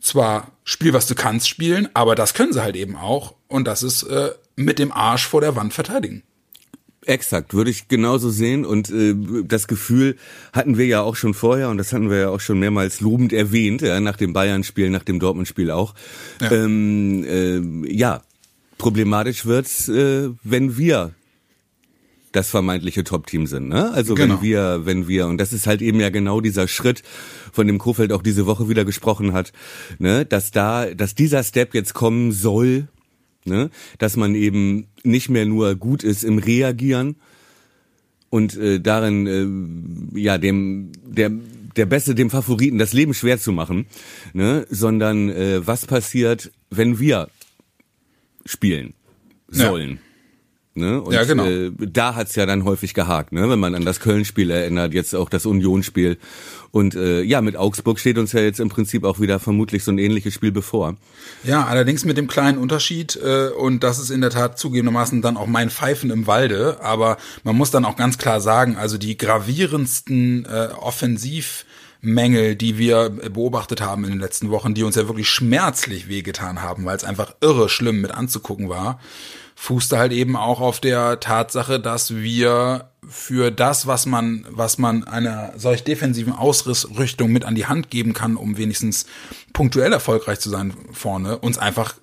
zwar 0.00 0.50
Spiel, 0.64 0.92
was 0.92 1.06
du 1.06 1.14
kannst, 1.14 1.48
spielen, 1.48 1.88
aber 1.94 2.14
das 2.14 2.34
können 2.34 2.52
sie 2.52 2.62
halt 2.62 2.76
eben 2.76 2.96
auch 2.96 3.34
und 3.46 3.66
das 3.66 3.84
ist 3.84 4.02
äh, 4.04 4.32
mit 4.56 4.80
dem 4.80 4.90
Arsch 4.90 5.26
vor 5.26 5.40
der 5.40 5.54
Wand 5.54 5.74
verteidigen. 5.74 6.24
Exakt, 7.08 7.54
würde 7.54 7.70
ich 7.70 7.88
genauso 7.88 8.28
sehen. 8.28 8.66
Und 8.66 8.90
äh, 8.90 9.14
das 9.44 9.66
Gefühl 9.66 10.16
hatten 10.52 10.76
wir 10.76 10.86
ja 10.86 11.00
auch 11.00 11.16
schon 11.16 11.32
vorher 11.32 11.70
und 11.70 11.78
das 11.78 11.92
hatten 11.92 12.10
wir 12.10 12.18
ja 12.18 12.28
auch 12.28 12.40
schon 12.40 12.58
mehrmals 12.58 13.00
lobend 13.00 13.32
erwähnt, 13.32 13.80
ja, 13.80 13.98
nach 13.98 14.16
dem 14.18 14.34
Bayern-Spiel, 14.34 14.90
nach 14.90 15.04
dem 15.04 15.18
Dortmund-Spiel 15.18 15.70
auch. 15.70 15.94
Ja. 16.40 16.52
Ähm, 16.52 17.24
äh, 17.24 17.90
ja 17.90 18.22
problematisch 18.76 19.46
wird's, 19.46 19.88
äh, 19.88 20.30
wenn 20.44 20.76
wir 20.76 21.14
das 22.32 22.50
vermeintliche 22.50 23.04
Top-Team 23.04 23.46
sind. 23.46 23.68
Ne? 23.68 23.90
Also 23.90 24.14
Genau. 24.14 24.34
wenn 24.34 24.42
wir, 24.42 24.80
wenn 24.84 25.08
wir, 25.08 25.26
und 25.26 25.38
das 25.38 25.52
ist 25.52 25.66
halt 25.66 25.82
eben 25.82 25.98
ja 25.98 26.10
genau 26.10 26.40
dieser 26.40 26.68
Schritt, 26.68 27.02
von 27.52 27.66
dem 27.66 27.78
Kofeld 27.78 28.12
auch 28.12 28.22
diese 28.22 28.46
Woche 28.46 28.68
wieder 28.68 28.84
gesprochen 28.84 29.32
hat, 29.32 29.52
ne? 29.98 30.24
dass 30.26 30.50
da, 30.50 30.94
dass 30.94 31.14
dieser 31.14 31.42
Step 31.42 31.74
jetzt 31.74 31.94
kommen 31.94 32.32
soll, 32.32 32.88
ne? 33.48 33.70
dass 33.98 34.16
man 34.16 34.34
eben 34.34 34.88
nicht 35.02 35.28
mehr 35.28 35.46
nur 35.46 35.74
gut 35.74 36.04
ist 36.04 36.24
im 36.24 36.38
Reagieren 36.38 37.16
und 38.30 38.56
äh, 38.56 38.80
darin 38.80 40.14
äh, 40.14 40.20
ja 40.20 40.38
dem 40.38 40.92
der 41.04 41.30
der 41.76 41.86
Beste 41.86 42.14
dem 42.14 42.30
Favoriten 42.30 42.78
das 42.78 42.92
Leben 42.92 43.14
schwer 43.14 43.38
zu 43.38 43.52
machen, 43.52 43.86
ne? 44.32 44.66
sondern 44.68 45.28
äh, 45.28 45.66
was 45.66 45.86
passiert, 45.86 46.50
wenn 46.70 46.98
wir 46.98 47.28
spielen 48.44 48.94
Ja. 49.92 49.98
Ne? 50.78 51.02
Und 51.02 51.12
Ja, 51.12 51.24
genau. 51.24 51.44
äh, 51.44 51.70
da 51.78 52.14
hat's 52.14 52.34
ja 52.34 52.46
dann 52.46 52.64
häufig 52.64 52.94
gehakt, 52.94 53.32
ne? 53.32 53.48
wenn 53.50 53.58
man 53.58 53.74
an 53.74 53.84
das 53.84 54.00
Köln-Spiel 54.00 54.50
erinnert, 54.50 54.94
jetzt 54.94 55.14
auch 55.14 55.28
das 55.28 55.44
Union-Spiel. 55.44 56.18
Und 56.70 56.94
äh, 56.94 57.22
ja, 57.22 57.40
mit 57.40 57.56
Augsburg 57.56 57.98
steht 57.98 58.18
uns 58.18 58.32
ja 58.32 58.40
jetzt 58.40 58.60
im 58.60 58.68
Prinzip 58.68 59.04
auch 59.04 59.20
wieder 59.20 59.38
vermutlich 59.38 59.84
so 59.84 59.90
ein 59.90 59.98
ähnliches 59.98 60.34
Spiel 60.34 60.52
bevor. 60.52 60.96
Ja, 61.44 61.64
allerdings 61.64 62.04
mit 62.04 62.16
dem 62.16 62.28
kleinen 62.28 62.58
Unterschied, 62.58 63.16
äh, 63.16 63.48
und 63.48 63.82
das 63.82 63.98
ist 63.98 64.10
in 64.10 64.20
der 64.20 64.30
Tat 64.30 64.58
zugegebenermaßen 64.58 65.22
dann 65.22 65.36
auch 65.36 65.46
mein 65.46 65.70
Pfeifen 65.70 66.10
im 66.10 66.26
Walde, 66.26 66.78
aber 66.82 67.16
man 67.42 67.56
muss 67.56 67.70
dann 67.70 67.84
auch 67.84 67.96
ganz 67.96 68.18
klar 68.18 68.40
sagen, 68.40 68.76
also 68.76 68.98
die 68.98 69.16
gravierendsten 69.16 70.44
äh, 70.44 70.68
Offensivmängel, 70.78 72.54
die 72.54 72.76
wir 72.76 73.08
beobachtet 73.10 73.80
haben 73.80 74.04
in 74.04 74.10
den 74.10 74.20
letzten 74.20 74.50
Wochen, 74.50 74.74
die 74.74 74.82
uns 74.82 74.96
ja 74.96 75.08
wirklich 75.08 75.28
schmerzlich 75.28 76.08
wehgetan 76.08 76.60
haben, 76.60 76.84
weil 76.84 76.96
es 76.96 77.04
einfach 77.04 77.34
irre 77.40 77.70
schlimm 77.70 78.02
mit 78.02 78.10
anzugucken 78.10 78.68
war, 78.68 79.00
fußte 79.60 79.98
halt 79.98 80.12
eben 80.12 80.36
auch 80.36 80.60
auf 80.60 80.78
der 80.78 81.18
Tatsache, 81.18 81.80
dass 81.80 82.14
wir 82.14 82.90
für 83.08 83.50
das, 83.50 83.88
was 83.88 84.06
man, 84.06 84.46
was 84.48 84.78
man 84.78 85.02
einer 85.02 85.52
solch 85.56 85.82
defensiven 85.82 86.32
Ausrichtung 86.32 87.32
mit 87.32 87.44
an 87.44 87.56
die 87.56 87.66
Hand 87.66 87.90
geben 87.90 88.14
kann, 88.14 88.36
um 88.36 88.56
wenigstens 88.56 89.06
punktuell 89.52 89.92
erfolgreich 89.92 90.38
zu 90.38 90.48
sein 90.48 90.74
vorne, 90.92 91.38
uns 91.38 91.58
einfach 91.58 91.96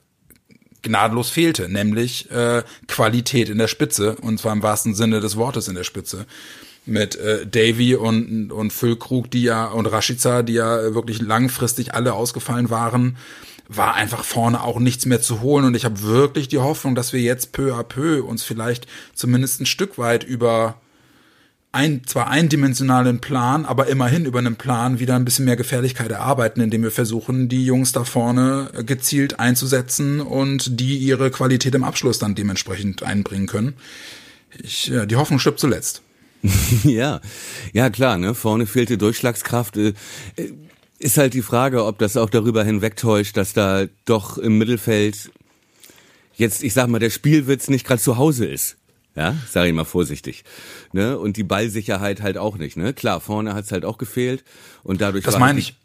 gnadenlos 0.82 1.30
fehlte, 1.30 1.70
nämlich 1.70 2.30
äh, 2.30 2.62
Qualität 2.90 3.48
in 3.48 3.58
der 3.58 3.70
Spitze 3.70 4.18
und 4.18 4.38
zwar 4.38 4.52
im 4.52 4.62
wahrsten 4.62 4.94
Sinne 4.94 5.22
des 5.22 5.38
Wortes 5.38 5.70
in 5.70 5.76
der 5.76 5.86
Spitze. 5.86 6.26
Mit 6.86 7.16
äh, 7.16 7.48
Davy 7.48 7.96
und 7.96 8.52
und 8.52 8.74
Füllkrug, 8.74 9.32
die 9.32 9.44
ja 9.44 9.66
und 9.68 9.88
Rashica, 9.88 10.44
die 10.44 10.54
ja 10.54 10.94
wirklich 10.94 11.22
langfristig 11.22 11.94
alle 11.94 12.14
ausgefallen 12.14 12.70
waren, 12.70 13.18
war 13.67 13.95
einfach 13.95 14.24
vorne 14.24 14.63
auch 14.63 14.79
nichts 14.79 15.05
mehr 15.05 15.22
zu 15.22 15.41
holen 15.41 15.65
und 15.65 15.75
ich 15.75 15.86
habe 15.86 16.01
wirklich 16.01 16.48
die 16.48 16.60
Hoffnung, 16.60 16.95
dass 16.95 17.13
wir 17.13 17.22
jetzt 17.22 17.51
peu 17.51 17.74
à 17.74 17.84
peu 17.84 18.24
uns 18.24 18.43
vielleicht 18.43 18.88
zumindest 19.13 19.62
ein 19.62 19.65
Stück 19.65 19.98
weit 19.98 20.24
über 20.24 20.79
ein, 21.75 22.03
zwar 22.05 22.29
eindimensionalen 22.29 23.19
Plan, 23.19 23.65
aber 23.65 23.88
immerhin 23.88 24.25
über 24.25 24.39
einen 24.39 24.55
Plan 24.55 25.00
wieder 25.00 25.15
ein 25.15 25.25
bisschen 25.25 25.43
mehr 25.43 25.57
Gefährlichkeit 25.57 26.10
erarbeiten, 26.10 26.62
indem 26.62 26.84
wir 26.84 26.91
versuchen, 26.91 27.50
die 27.50 27.65
Jungs 27.65 27.91
da 27.91 28.05
vorne 28.05 28.69
gezielt 28.86 29.39
einzusetzen 29.39 30.22
und 30.22 30.79
die 30.79 30.98
ihre 30.98 31.31
Qualität 31.31 31.75
im 31.75 31.84
Abschluss 31.84 32.17
dann 32.17 32.34
dementsprechend 32.34 33.03
einbringen 33.03 33.48
können. 33.48 33.74
Ich, 34.63 34.88
ja, 34.88 35.05
die 35.05 35.17
Hoffnung 35.17 35.39
stirbt 35.39 35.60
zuletzt. 35.60 36.01
ja, 36.84 37.19
ja 37.74 37.89
klar, 37.89 38.17
ne? 38.17 38.36
Vorne 38.36 38.67
fehlte 38.67 38.98
Durchschlagskraft. 38.98 39.77
Ist 40.98 41.18
halt 41.18 41.34
die 41.34 41.42
Frage, 41.42 41.84
ob 41.86 41.98
das 41.98 42.16
auch 42.16 42.30
darüber 42.30 42.64
hinwegtäuscht, 42.64 43.36
dass 43.36 43.54
da 43.54 43.86
doch 44.06 44.38
im 44.38 44.58
Mittelfeld 44.58 45.32
jetzt, 46.36 46.64
ich 46.64 46.74
sag 46.74 46.88
mal, 46.88 47.00
der 47.00 47.10
Spielwitz 47.10 47.68
nicht 47.68 47.86
gerade 47.86 48.02
zu 48.02 48.18
Hause 48.18 48.46
ist. 48.46 48.78
Ja, 49.16 49.36
sage 49.50 49.70
ich 49.70 49.74
mal 49.74 49.86
vorsichtig. 49.86 50.44
Ne? 50.92 51.18
Und 51.18 51.38
die 51.38 51.44
Ballsicherheit 51.44 52.22
halt 52.22 52.38
auch 52.38 52.58
nicht. 52.58 52.75
Ne? 52.75 52.94
Klar, 52.94 53.22
vorne 53.22 53.54
hat's 53.54 53.72
halt 53.72 53.86
auch 53.86 53.98
gefehlt. 53.98 54.44
Und 54.84 55.00
dadurch 55.00 55.24
das 55.24 55.40
meine 55.40 55.60
ich. 55.60 55.75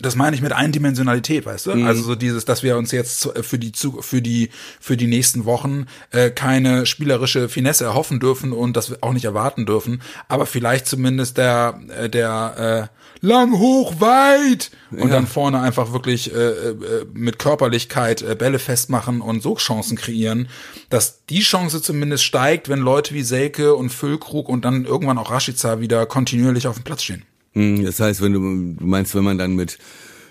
Das 0.00 0.16
meine 0.16 0.34
ich 0.34 0.42
mit 0.42 0.52
Eindimensionalität, 0.52 1.44
weißt 1.44 1.66
du? 1.66 1.74
Mhm. 1.74 1.86
Also 1.86 2.02
so 2.02 2.14
dieses, 2.14 2.44
dass 2.44 2.62
wir 2.62 2.78
uns 2.78 2.92
jetzt 2.92 3.28
für 3.42 3.58
die 3.58 3.72
für 4.00 4.22
die 4.22 4.50
für 4.80 4.96
die 4.96 5.06
nächsten 5.06 5.44
Wochen 5.44 5.86
äh, 6.10 6.30
keine 6.30 6.86
spielerische 6.86 7.48
Finesse 7.48 7.84
erhoffen 7.84 8.18
dürfen 8.18 8.52
und 8.52 8.76
das 8.76 9.02
auch 9.02 9.12
nicht 9.12 9.26
erwarten 9.26 9.66
dürfen, 9.66 10.00
aber 10.28 10.46
vielleicht 10.46 10.86
zumindest 10.86 11.36
der 11.36 11.80
äh, 11.88 12.08
der 12.08 12.88
äh, 12.90 13.02
lang, 13.22 13.58
hoch, 13.58 14.00
weit 14.00 14.70
und 14.90 14.98
ja. 14.98 15.06
dann 15.06 15.26
vorne 15.26 15.60
einfach 15.60 15.92
wirklich 15.92 16.34
äh, 16.34 16.50
äh, 16.50 17.06
mit 17.14 17.38
Körperlichkeit 17.38 18.20
äh, 18.20 18.34
Bälle 18.34 18.58
festmachen 18.58 19.20
und 19.20 19.42
so 19.42 19.54
Chancen 19.56 19.96
kreieren, 19.96 20.48
dass 20.90 21.24
die 21.26 21.40
Chance 21.40 21.80
zumindest 21.80 22.24
steigt, 22.24 22.68
wenn 22.68 22.80
Leute 22.80 23.14
wie 23.14 23.22
Selke 23.22 23.74
und 23.74 23.90
Füllkrug 23.90 24.48
und 24.48 24.64
dann 24.64 24.84
irgendwann 24.84 25.18
auch 25.18 25.30
Rashica 25.30 25.80
wieder 25.80 26.04
kontinuierlich 26.04 26.66
auf 26.66 26.76
dem 26.76 26.84
Platz 26.84 27.04
stehen. 27.04 27.24
Hm, 27.52 27.84
das 27.84 28.00
heißt, 28.00 28.20
wenn 28.22 28.32
du, 28.32 28.40
du 28.78 28.86
meinst, 28.86 29.14
wenn 29.14 29.24
man 29.24 29.38
dann 29.38 29.54
mit 29.54 29.78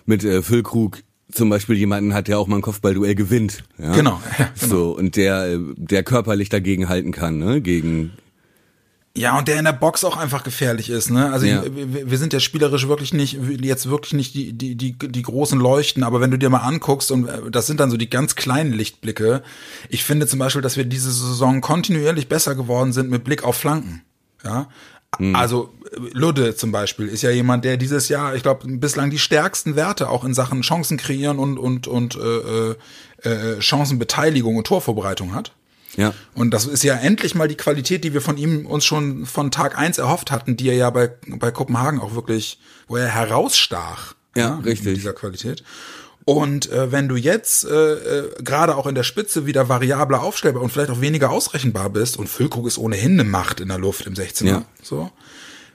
mit 0.06 0.24
äh, 0.24 0.42
Füllkrug 0.42 1.00
zum 1.32 1.50
Beispiel 1.50 1.78
jemanden 1.78 2.14
hat, 2.14 2.28
der 2.28 2.40
auch 2.40 2.48
mal 2.48 2.58
ein 2.58 2.62
Kopfballduell 2.62 3.16
gewinnt. 3.16 3.64
Ja? 3.78 3.94
Genau, 3.94 4.22
ja, 4.38 4.50
genau. 4.60 4.76
So, 4.76 4.98
und 4.98 5.16
der, 5.16 5.54
äh, 5.54 5.60
der 5.78 6.04
körperlich 6.04 6.50
dagegen 6.50 6.90
halten 6.90 7.12
kann, 7.12 7.38
ne? 7.38 7.62
Gegen, 7.62 8.12
ja, 9.16 9.38
und 9.38 9.50
der 9.50 9.60
in 9.60 9.66
der 9.66 9.74
Box 9.74 10.06
auch 10.06 10.16
einfach 10.16 10.44
gefährlich 10.44 10.90
ist, 10.90 11.10
ne? 11.10 11.32
Also 11.34 11.46
ja. 11.46 11.64
wir, 11.66 12.18
sind 12.18 12.32
ja 12.32 12.40
spielerisch 12.40 12.88
wirklich 12.88 13.14
nicht, 13.14 13.38
jetzt 13.62 13.90
wirklich 13.90 14.14
nicht 14.14 14.34
die, 14.36 14.54
die, 14.54 14.76
die, 14.76 14.98
die 14.98 15.22
großen 15.22 15.60
Leuchten, 15.60 16.04
aber 16.04 16.22
wenn 16.22 16.32
du 16.32 16.38
dir 16.38 16.50
mal 16.50 16.60
anguckst, 16.60 17.12
und 17.12 17.28
äh, 17.28 17.52
das 17.52 17.68
sind 17.68 17.80
dann 17.80 17.92
so 17.92 17.98
die 17.98 18.10
ganz 18.10 18.36
kleinen 18.36 18.72
Lichtblicke, 18.72 19.42
ich 19.90 20.04
finde 20.06 20.28
zum 20.28 20.40
Beispiel, 20.40 20.62
dass 20.62 20.78
wir 20.78 20.86
diese 20.86 21.12
Saison 21.12 21.60
kontinuierlich 21.60 22.30
besser 22.30 22.56
geworden 22.56 22.94
sind 22.94 23.10
mit 23.10 23.24
Blick 23.24 23.44
auf 23.44 23.58
Flanken. 23.58 24.02
Ja. 24.44 24.70
Mhm. 25.22 25.36
Also 25.36 25.70
Ludde 26.14 26.56
zum 26.56 26.72
Beispiel 26.72 27.08
ist 27.08 27.22
ja 27.22 27.30
jemand, 27.30 27.64
der 27.64 27.78
dieses 27.78 28.10
Jahr, 28.10 28.36
ich 28.36 28.42
glaube, 28.42 28.68
bislang 28.68 29.12
die 29.12 29.20
stärksten 29.20 29.76
Werte 29.76 30.10
auch 30.10 30.24
in 30.24 30.34
Sachen 30.34 30.62
Chancen 30.62 30.98
kreieren 30.98 31.38
und, 31.38 31.60
und, 31.60 31.88
und 31.88 32.16
äh, 32.16 32.20
äh, 32.20 32.76
äh 33.24 33.62
Chancenbeteiligung 33.62 34.56
und 34.56 34.66
Torvorbereitung 34.66 35.36
hat. 35.36 35.54
Ja. 35.96 36.14
Und 36.34 36.52
das 36.52 36.66
ist 36.66 36.84
ja 36.84 36.96
endlich 36.96 37.36
mal 37.36 37.48
die 37.48 37.56
Qualität, 37.56 38.04
die 38.04 38.14
wir 38.14 38.22
von 38.22 38.38
ihm 38.38 38.66
uns 38.66 38.84
schon 38.84 39.26
von 39.28 39.52
Tag 39.52 39.78
eins 39.78 40.00
erhofft 40.00 40.32
hatten, 40.32 40.58
die 40.58 40.70
er 40.70 40.76
ja 40.76 40.90
bei, 40.90 41.12
bei 41.28 41.52
Kopenhagen 41.52 42.00
auch 42.00 42.16
wirklich, 42.16 42.60
wo 42.88 42.98
er 42.98 43.08
herausstach. 43.08 44.16
Ja, 44.36 44.42
ja 44.42 44.56
richtig. 44.56 44.88
In 44.88 44.96
dieser 44.96 45.14
Qualität. 45.14 45.64
Und 46.26 46.72
äh, 46.72 46.92
wenn 46.92 47.08
du 47.08 47.16
jetzt 47.16 47.66
äh, 47.66 47.94
äh, 47.94 48.44
gerade 48.44 48.76
auch 48.76 48.86
in 48.86 48.96
der 48.96 49.04
Spitze 49.04 49.46
wieder 49.46 49.70
variabler 49.70 50.22
aufstellbar 50.22 50.62
und 50.62 50.72
vielleicht 50.72 50.92
auch 50.92 51.02
weniger 51.02 51.32
ausrechenbar 51.32 51.90
bist 51.90 52.18
und 52.18 52.28
Füllkrug 52.28 52.68
ist 52.68 52.78
ohnehin 52.78 53.14
eine 53.14 53.24
Macht 53.24 53.60
in 53.60 53.70
der 53.70 53.80
Luft 53.80 54.06
im 54.06 54.14
16er, 54.14 54.46
ja. 54.46 54.66
so, 54.84 55.12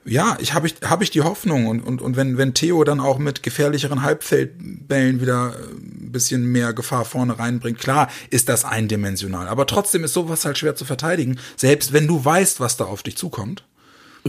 ja, 0.07 0.37
ich 0.41 0.55
habe 0.55 0.69
ich 0.69 0.77
habe 0.85 1.03
ich 1.03 1.11
die 1.11 1.23
Hoffnung 1.23 1.67
und 1.67 1.81
und 1.81 2.01
und 2.01 2.17
wenn 2.17 2.39
wenn 2.39 2.55
Theo 2.55 2.85
dann 2.85 3.01
auch 3.01 3.19
mit 3.19 3.43
gefährlicheren 3.43 4.03
Halbfeldbällen 4.03 5.21
wieder 5.21 5.55
äh, 5.55 5.73
ein 5.75 6.13
bisschen 6.13 6.45
mehr 6.47 6.73
Gefahr 6.73 7.05
vorne 7.05 7.39
reinbringt, 7.39 7.79
klar 7.79 8.09
ist 8.31 8.49
das 8.49 8.65
eindimensional, 8.65 9.49
aber 9.49 9.67
trotzdem 9.67 10.05
ist 10.05 10.13
sowas 10.13 10.45
halt 10.45 10.59
schwer 10.59 10.77
zu 10.77 10.85
verteidigen, 10.85 11.39
selbst 11.57 11.93
wenn 11.93 12.07
du 12.07 12.25
weißt, 12.25 12.61
was 12.61 12.77
da 12.77 12.85
auf 12.85 13.03
dich 13.03 13.17
zukommt. 13.17 13.65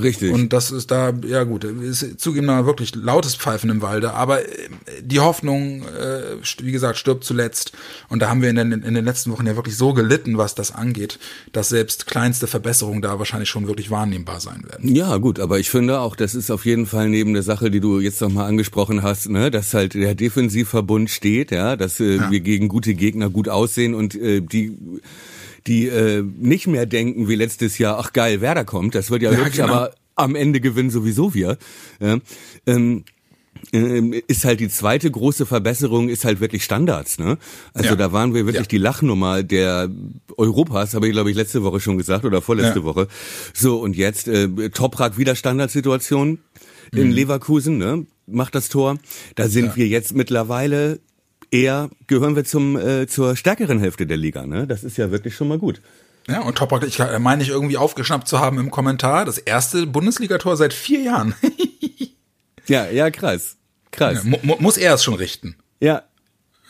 Richtig. 0.02 0.34
Und 0.34 0.54
das 0.54 0.72
ist 0.72 0.92
da, 0.92 1.14
ja 1.28 1.44
gut, 1.44 1.64
ist 1.64 2.20
zugeben 2.20 2.48
wirklich 2.66 2.96
lautes 2.96 3.36
Pfeifen 3.36 3.70
im 3.70 3.82
Walde, 3.82 4.14
aber 4.14 4.42
äh, 4.42 4.70
die 5.02 5.20
Hoffnung, 5.20 5.84
äh, 5.84 6.38
wie 6.62 6.72
gesagt, 6.72 6.98
stirbt 6.98 7.24
zuletzt. 7.24 7.74
Und 8.10 8.22
da 8.22 8.30
haben 8.30 8.42
wir 8.42 8.50
in 8.50 8.56
den, 8.56 8.72
in 8.72 8.94
den 8.94 9.06
letzten 9.06 9.32
Wochen 9.32 9.46
ja 9.46 9.56
wirklich 9.56 9.78
so 9.78 9.94
gelitten, 9.94 10.38
was 10.38 10.56
das 10.56 10.74
angeht, 10.74 11.20
dass 11.52 11.70
selbst 11.70 12.08
kleinste 12.08 12.48
Verbesserungen 12.48 13.02
da 13.02 13.20
wahrscheinlich 13.20 13.50
schon 13.50 13.68
wirklich 13.68 13.92
wahrnehmbar 13.92 14.40
sein 14.40 14.64
werden. 14.68 14.94
Ja, 14.94 15.18
gut, 15.18 15.40
aber 15.40 15.60
ich 15.60 15.70
finde 15.70 16.00
auch, 16.00 16.16
das 16.16 16.36
ist 16.36 16.52
auf 16.52 16.66
jeden 16.66 16.86
Fall 16.86 17.10
neben 17.10 17.34
der 17.34 17.44
Sache, 17.44 17.70
die 17.72 17.80
du 17.80 18.00
jetzt 18.00 18.22
nochmal 18.22 18.48
angesprochen 18.48 19.04
hast, 19.04 19.30
ne, 19.30 19.52
dass 19.52 19.74
halt 19.74 19.94
der 19.94 20.16
Defensivverbund 20.16 21.10
steht, 21.10 21.52
ja, 21.52 21.76
dass 21.76 22.00
äh, 22.00 22.18
ja. 22.18 22.32
wir 22.32 22.40
gegen 22.40 22.68
gute 22.68 22.94
Gegner 22.94 23.30
gut 23.30 23.50
aussehen 23.50 23.94
und 23.94 24.16
äh, 24.16 24.42
die 24.42 24.78
die 25.68 25.88
äh, 25.88 26.24
nicht 26.24 26.68
mehr 26.68 26.86
denken 26.86 27.28
wie 27.28 27.36
letztes 27.36 27.78
Jahr, 27.78 28.00
ach 28.00 28.14
geil, 28.14 28.42
Werder 28.42 28.66
kommt, 28.66 28.96
das 28.96 29.12
wird 29.12 29.22
ja, 29.22 29.32
ja 29.32 29.38
wirklich, 29.38 29.58
genau. 29.58 29.74
aber 29.74 29.94
am 30.16 30.36
Ende 30.36 30.60
gewinnen 30.60 30.90
sowieso 30.90 31.34
wir. 31.34 31.58
Ja, 32.00 32.18
ähm, 32.66 33.04
äh, 33.72 34.22
ist 34.28 34.46
halt 34.46 34.60
die 34.60 34.70
zweite 34.70 35.10
große 35.10 35.46
Verbesserung 35.46 36.10
ist 36.10 36.26
halt 36.26 36.40
wirklich 36.40 36.64
Standards, 36.64 37.18
ne? 37.18 37.38
Also 37.74 37.90
ja. 37.90 37.96
da 37.96 38.12
waren 38.12 38.34
wir 38.34 38.46
wirklich 38.46 38.66
ja. 38.66 38.70
die 38.70 38.78
Lachnummer 38.78 39.44
der 39.44 39.90
Europas, 40.38 40.94
habe 40.94 41.08
ich 41.08 41.14
glaube 41.14 41.32
ich 41.32 41.36
letzte 41.36 41.64
Woche 41.64 41.80
schon 41.80 41.98
gesagt 41.98 42.26
oder 42.26 42.42
vorletzte 42.42 42.80
ja. 42.80 42.86
Woche. 42.86 43.08
So 43.54 43.80
und 43.80 43.96
jetzt 43.96 44.28
äh, 44.28 44.70
Toprak 44.70 45.18
wieder 45.18 45.36
Standardsituation 45.36 46.40
in 46.94 47.08
mhm. 47.08 47.14
Leverkusen, 47.14 47.78
ne? 47.78 48.06
Macht 48.26 48.56
das 48.56 48.70
Tor. 48.70 48.98
Da 49.36 49.48
sind 49.48 49.78
wir 49.78 49.88
jetzt 49.88 50.14
mittlerweile 50.14 51.00
eher 51.52 51.90
gehören 52.08 52.36
wir 52.36 52.46
zum 52.46 52.78
äh, 52.78 53.08
zur 53.08 53.36
stärkeren 53.36 53.80
Hälfte 53.80 54.06
der 54.06 54.18
Liga, 54.18 54.46
ne? 54.46 54.68
Das 54.68 54.84
ist 54.84 54.98
ja 54.98 55.12
wirklich 55.12 55.36
schon 55.36 55.48
mal 55.48 55.58
gut. 55.58 55.82
Ja, 56.28 56.42
und 56.42 56.58
Toprak, 56.58 56.84
ich 56.84 57.00
meine 57.20 57.42
ich 57.42 57.50
irgendwie 57.50 57.78
aufgeschnappt 57.78 58.28
zu 58.28 58.40
haben 58.40 58.60
im 58.60 58.70
Kommentar, 58.70 59.24
das 59.24 59.38
erste 59.38 59.88
Bundesligator 59.88 60.58
seit 60.58 60.74
vier 60.74 61.02
Jahren. 61.02 61.34
ja, 62.68 62.90
ja, 62.90 63.10
krass. 63.10 63.56
Krass. 63.92 64.24
Ja, 64.24 64.38
mu 64.44 64.56
muss 64.60 64.78
er 64.78 64.94
es 64.96 65.04
schon 65.04 65.14
richten. 65.14 65.56
Ja. 65.80 66.04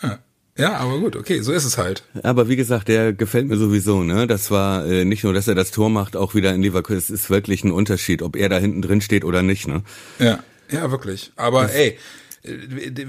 ja. 0.03 0.19
Ja, 0.57 0.77
aber 0.77 0.99
gut, 0.99 1.15
okay, 1.15 1.41
so 1.41 1.53
ist 1.53 1.65
es 1.65 1.77
halt. 1.77 2.03
Aber 2.23 2.49
wie 2.49 2.55
gesagt, 2.55 2.87
der 2.87 3.13
gefällt 3.13 3.47
mir 3.47 3.57
sowieso, 3.57 4.01
ne? 4.01 4.25
Das 4.25 4.49
war 4.49 4.85
äh, 4.87 5.05
nicht 5.05 5.23
nur, 5.23 5.33
dass 5.33 5.47
er 5.47 5.53
das 5.53 5.69
Tor 5.69 5.89
macht, 5.89 6.15
auch 6.15 6.33
wieder 6.33 6.53
in 6.53 6.63
Leverkusen. 6.63 6.97
Es 6.97 7.09
ist 7.11 7.29
wirklich 7.29 7.63
ein 7.63 7.71
Unterschied, 7.71 8.23
ob 8.23 8.35
er 8.35 8.49
da 8.49 8.57
hinten 8.57 8.81
drin 8.81 9.01
steht 9.01 9.23
oder 9.23 9.43
nicht, 9.43 9.67
ne? 9.67 9.83
Ja, 10.17 10.39
ja, 10.71 10.89
wirklich. 10.89 11.31
Aber 11.35 11.63
das, 11.63 11.75
ey, 11.75 11.99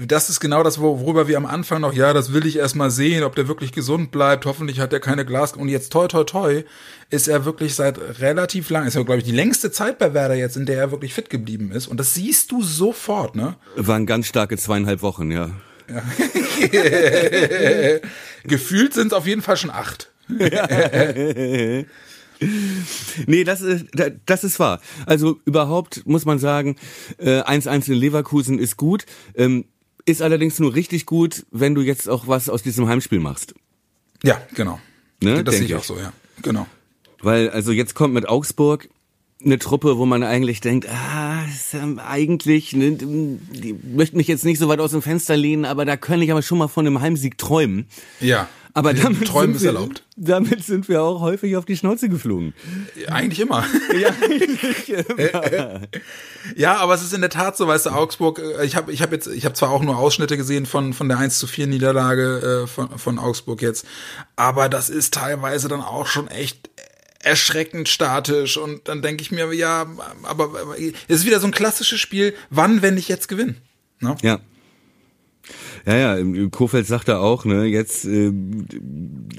das 0.07 0.29
ist 0.29 0.39
genau 0.39 0.63
das, 0.63 0.79
worüber 0.79 1.27
wir 1.27 1.37
am 1.37 1.45
Anfang 1.45 1.81
noch, 1.81 1.93
ja, 1.93 2.13
das 2.13 2.33
will 2.33 2.45
ich 2.45 2.57
erst 2.57 2.75
mal 2.75 2.91
sehen, 2.91 3.23
ob 3.23 3.35
der 3.35 3.47
wirklich 3.47 3.71
gesund 3.71 4.11
bleibt. 4.11 4.45
Hoffentlich 4.45 4.79
hat 4.79 4.93
er 4.93 4.99
keine 4.99 5.25
Glas. 5.25 5.53
Und 5.53 5.69
jetzt 5.69 5.91
toi, 5.91 6.07
toi, 6.07 6.23
toi, 6.23 6.63
ist 7.09 7.27
er 7.27 7.45
wirklich 7.45 7.75
seit 7.75 8.19
relativ 8.19 8.69
lang, 8.69 8.85
ist 8.85 8.95
ja, 8.95 9.03
glaube 9.03 9.19
ich, 9.19 9.23
die 9.23 9.31
längste 9.31 9.71
Zeit 9.71 9.97
bei 9.97 10.13
Werder 10.13 10.35
jetzt, 10.35 10.57
in 10.57 10.65
der 10.65 10.77
er 10.77 10.91
wirklich 10.91 11.13
fit 11.13 11.29
geblieben 11.29 11.71
ist. 11.71 11.87
Und 11.87 11.99
das 11.99 12.13
siehst 12.13 12.51
du 12.51 12.61
sofort, 12.61 13.35
ne? 13.35 13.55
Waren 13.75 14.05
ganz 14.05 14.27
starke 14.27 14.57
zweieinhalb 14.57 15.01
Wochen, 15.01 15.31
ja. 15.31 15.51
ja. 15.89 16.01
Gefühlt 18.43 18.93
sind 18.93 19.07
es 19.07 19.13
auf 19.13 19.25
jeden 19.25 19.41
Fall 19.41 19.57
schon 19.57 19.71
acht. 19.71 20.11
nee, 23.25 23.43
das 23.43 23.61
ist, 23.61 23.85
das 24.25 24.43
ist 24.43 24.59
wahr. 24.59 24.81
Also 25.05 25.39
überhaupt 25.45 26.05
muss 26.05 26.25
man 26.25 26.39
sagen, 26.39 26.75
1-1 27.19 27.87
äh, 27.89 27.93
in 27.93 27.97
Leverkusen 27.99 28.59
ist 28.59 28.77
gut, 28.77 29.05
ähm, 29.35 29.65
ist 30.05 30.21
allerdings 30.21 30.59
nur 30.59 30.73
richtig 30.73 31.05
gut, 31.05 31.45
wenn 31.51 31.75
du 31.75 31.81
jetzt 31.81 32.09
auch 32.09 32.27
was 32.27 32.49
aus 32.49 32.63
diesem 32.63 32.87
Heimspiel 32.87 33.19
machst. 33.19 33.53
Ja, 34.23 34.41
genau. 34.55 34.79
Ne? 35.21 35.43
Das 35.43 35.57
sehe 35.57 35.65
ich 35.65 35.75
auch 35.75 35.83
so, 35.83 35.97
ja. 35.97 36.13
Genau. 36.41 36.65
Weil, 37.21 37.49
also 37.49 37.71
jetzt 37.71 37.95
kommt 37.95 38.13
mit 38.13 38.27
Augsburg, 38.27 38.89
eine 39.43 39.57
Truppe, 39.57 39.97
wo 39.97 40.05
man 40.05 40.23
eigentlich 40.23 40.59
denkt, 40.59 40.87
ah, 40.89 41.45
ähm, 41.73 41.99
eigentlich, 41.99 42.73
ne, 42.73 42.91
die 42.91 43.73
möchten 43.73 44.17
mich 44.17 44.27
jetzt 44.27 44.43
nicht 44.43 44.59
so 44.59 44.67
weit 44.67 44.79
aus 44.79 44.91
dem 44.91 45.01
Fenster 45.01 45.37
lehnen, 45.37 45.63
aber 45.63 45.85
da 45.85 45.95
kann 45.95 46.21
ich 46.21 46.31
aber 46.31 46.41
schon 46.41 46.57
mal 46.57 46.67
von 46.67 46.85
einem 46.85 46.99
Heimsieg 46.99 47.37
träumen. 47.37 47.87
Ja. 48.19 48.49
Aber 48.79 48.93
damit 48.93 49.27
Träumen 49.27 49.47
sind 49.47 49.55
ist 49.57 49.61
wir, 49.63 49.79
erlaubt. 49.79 50.03
Damit 50.15 50.63
sind 50.63 50.87
wir 50.87 51.01
auch 51.03 51.19
häufig 51.19 51.57
auf 51.57 51.65
die 51.65 51.75
Schnauze 51.75 52.07
geflogen. 52.07 52.53
Eigentlich 53.07 53.41
immer. 53.41 53.65
Ja, 53.99 54.09
eigentlich 54.23 54.89
immer. 54.89 55.81
Ja, 56.55 56.77
aber 56.77 56.93
es 56.93 57.03
ist 57.03 57.13
in 57.13 57.19
der 57.19 57.29
Tat 57.29 57.57
so, 57.57 57.67
weißt 57.67 57.87
du, 57.87 57.89
Augsburg, 57.89 58.39
äh, 58.39 58.65
ich 58.65 58.77
habe 58.77 58.93
ich 58.93 59.01
hab 59.01 59.11
jetzt, 59.11 59.27
ich 59.27 59.43
habe 59.43 59.53
zwar 59.53 59.71
auch 59.71 59.81
nur 59.81 59.97
Ausschnitte 59.97 60.37
gesehen 60.37 60.65
von, 60.65 60.93
von 60.93 61.09
der 61.09 61.17
1 61.17 61.39
zu 61.39 61.45
4 61.45 61.67
Niederlage 61.67 62.63
äh, 62.63 62.67
von, 62.67 62.97
von 62.97 63.19
Augsburg 63.19 63.61
jetzt, 63.61 63.85
aber 64.37 64.69
das 64.69 64.89
ist 64.89 65.13
teilweise 65.13 65.67
dann 65.67 65.81
auch 65.81 66.07
schon 66.07 66.29
echt 66.29 66.69
erschreckend 67.21 67.89
statisch 67.89 68.55
und 68.55 68.87
dann 68.87 69.01
denke 69.01 69.21
ich 69.21 69.31
mir, 69.31 69.53
ja, 69.53 69.87
aber 70.23 70.45
aber 70.45 70.79
es 70.79 71.19
ist 71.19 71.25
wieder 71.25 71.41
so 71.41 71.47
ein 71.47 71.51
klassisches 71.51 71.99
Spiel, 71.99 72.33
wann, 72.49 72.81
wenn 72.81 72.97
ich 72.97 73.09
jetzt 73.09 73.27
gewinne? 73.27 73.55
Ne? 73.99 74.15
Ja. 74.21 74.39
Ja, 75.89 75.97
ja, 75.97 76.15
im- 76.17 76.51
Kofeld 76.51 76.85
sagte 76.85 77.17
auch, 77.19 77.45
ne, 77.45 77.65
jetzt 77.65 78.05
äh, 78.05 78.31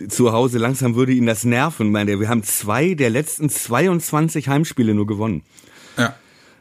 zu 0.09 0.33
Hause 0.33 0.59
langsam 0.59 0.97
würde 0.97 1.12
ihn 1.12 1.26
das 1.26 1.45
nerven. 1.45 1.92
Meine, 1.92 2.19
wir 2.19 2.28
haben 2.28 2.42
zwei 2.42 2.95
der 2.95 3.11
letzten 3.11 3.49
22 3.49 4.49
Heimspiele 4.49 4.92
nur 4.95 5.07
gewonnen. 5.07 5.42
Ja. 5.97 6.16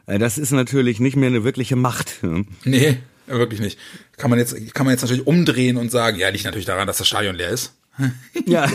Äh, 0.06 0.20
Das 0.20 0.38
ist 0.38 0.52
natürlich 0.52 1.00
nicht 1.00 1.16
mehr 1.16 1.28
eine 1.30 1.44
wirkliche 1.44 1.76
Macht. 1.76 2.20
ne? 2.24 2.46
Nee, 2.66 2.98
wirklich 3.26 3.62
nicht. 3.62 3.80
Kann 4.18 4.30
man 4.30 4.38
jetzt, 4.38 4.56
kann 4.76 4.86
man 4.86 4.94
jetzt 4.94 5.02
natürlich 5.02 5.26
umdrehen 5.26 5.78
und 5.78 5.90
sagen, 5.92 6.18
ja, 6.20 6.30
liegt 6.30 6.46
natürlich 6.46 6.66
daran, 6.68 6.86
dass 6.86 6.98
das 7.00 7.08
Stadion 7.08 7.36
leer 7.36 7.50
ist. 7.50 7.74
Ja. 8.46 8.68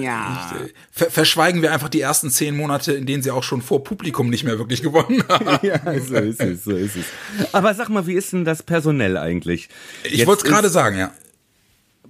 ja. 0.00 0.54
Ver 0.90 1.10
verschweigen 1.10 1.62
wir 1.62 1.72
einfach 1.72 1.88
die 1.88 2.00
ersten 2.00 2.30
zehn 2.30 2.56
Monate, 2.56 2.92
in 2.92 3.06
denen 3.06 3.22
sie 3.22 3.30
auch 3.30 3.42
schon 3.42 3.62
vor 3.62 3.84
Publikum 3.84 4.30
nicht 4.30 4.44
mehr 4.44 4.58
wirklich 4.58 4.82
gewonnen 4.82 5.22
haben. 5.28 5.58
ja, 5.66 5.80
so 6.00 6.14
ist 6.16 6.40
es, 6.40 6.64
so 6.64 6.72
ist 6.72 6.96
es. 6.96 7.06
Aber 7.52 7.74
sag 7.74 7.88
mal, 7.88 8.06
wie 8.06 8.14
ist 8.14 8.32
denn 8.32 8.44
das 8.44 8.62
personell 8.62 9.16
eigentlich? 9.16 9.68
Ich 10.04 10.26
wollte 10.26 10.44
es 10.44 10.50
gerade 10.50 10.68
sagen, 10.68 10.98
ja. 10.98 11.12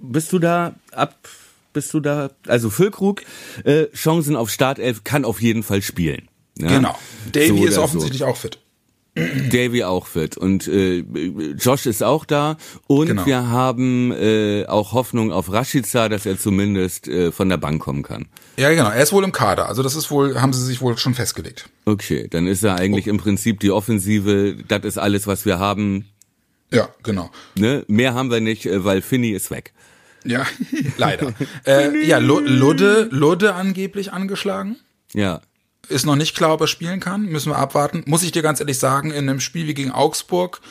Bist 0.01 0.31
du 0.31 0.39
da 0.39 0.75
ab, 0.91 1.27
bist 1.73 1.93
du 1.93 1.99
da, 1.99 2.31
also 2.47 2.69
Füllkrug, 2.69 3.21
äh, 3.65 3.87
Chancen 3.93 4.35
auf 4.35 4.49
Startelf 4.49 5.03
kann 5.03 5.25
auf 5.25 5.41
jeden 5.41 5.63
Fall 5.63 5.81
spielen. 5.81 6.29
Ja? 6.57 6.67
Genau. 6.69 6.97
Davy 7.31 7.47
So 7.47 7.65
ist 7.65 7.77
offensichtlich 7.77 8.23
auch 8.23 8.37
fit. 8.37 8.59
Davy 9.15 9.83
auch 9.83 10.07
fit 10.07 10.37
und 10.37 10.67
äh, 10.67 10.99
Josh 11.59 11.85
ist 11.87 12.03
auch 12.03 12.25
da 12.25 12.57
und 12.87 13.07
Genau. 13.07 13.25
wir 13.25 13.49
haben 13.49 14.11
äh, 14.13 14.65
auch 14.67 14.93
Hoffnung 14.93 15.31
auf 15.33 15.51
Rashica, 15.51 16.07
dass 16.07 16.25
er 16.25 16.39
zumindest 16.39 17.07
äh, 17.07 17.31
von 17.31 17.49
der 17.49 17.57
Bank 17.57 17.81
kommen 17.81 18.03
kann. 18.03 18.27
Ja, 18.55 18.69
genau. 18.69 18.89
Er 18.89 19.01
ist 19.01 19.11
wohl 19.11 19.23
im 19.23 19.31
Kader. 19.31 19.67
Also 19.67 19.83
das 19.83 19.95
ist 19.95 20.09
wohl, 20.11 20.39
haben 20.39 20.53
sie 20.53 20.63
sich 20.63 20.79
wohl 20.81 20.97
schon 20.97 21.15
festgelegt. 21.15 21.69
Okay, 21.85 22.27
dann 22.29 22.47
ist 22.47 22.63
er 22.63 22.75
eigentlich 22.75 23.07
im 23.07 23.17
Prinzip 23.17 23.59
die 23.59 23.71
Offensive, 23.71 24.55
das 24.67 24.83
ist 24.85 24.97
alles, 24.97 25.27
was 25.27 25.45
wir 25.45 25.59
haben. 25.59 26.05
Ja, 26.71 26.87
genau. 27.03 27.29
Ne? 27.55 27.83
Mehr 27.87 28.13
haben 28.13 28.29
wir 28.31 28.41
nicht, 28.41 28.67
äh, 28.67 28.85
weil 28.85 29.01
Finny 29.01 29.31
ist 29.31 29.49
weg. 29.51 29.73
Ja, 30.23 30.45
leider. 30.97 31.33
äh, 31.65 32.05
ja, 32.05 32.19
Lu- 32.19 32.39
Ludde, 32.41 33.07
Ludde 33.11 33.55
angeblich 33.55 34.13
angeschlagen. 34.13 34.77
Ja. 35.13 35.41
Ist 35.87 36.05
noch 36.05 36.15
nicht 36.15 36.35
klar, 36.35 36.53
ob 36.53 36.61
er 36.61 36.67
spielen 36.67 36.99
kann. 36.99 37.23
Müssen 37.25 37.51
wir 37.51 37.57
abwarten. 37.57 38.03
Muss 38.05 38.23
ich 38.23 38.31
dir 38.31 38.41
ganz 38.41 38.59
ehrlich 38.59 38.77
sagen, 38.77 39.11
in 39.11 39.29
einem 39.29 39.39
Spiel 39.39 39.67
wie 39.67 39.73
gegen 39.73 39.91
Augsburg 39.91 40.61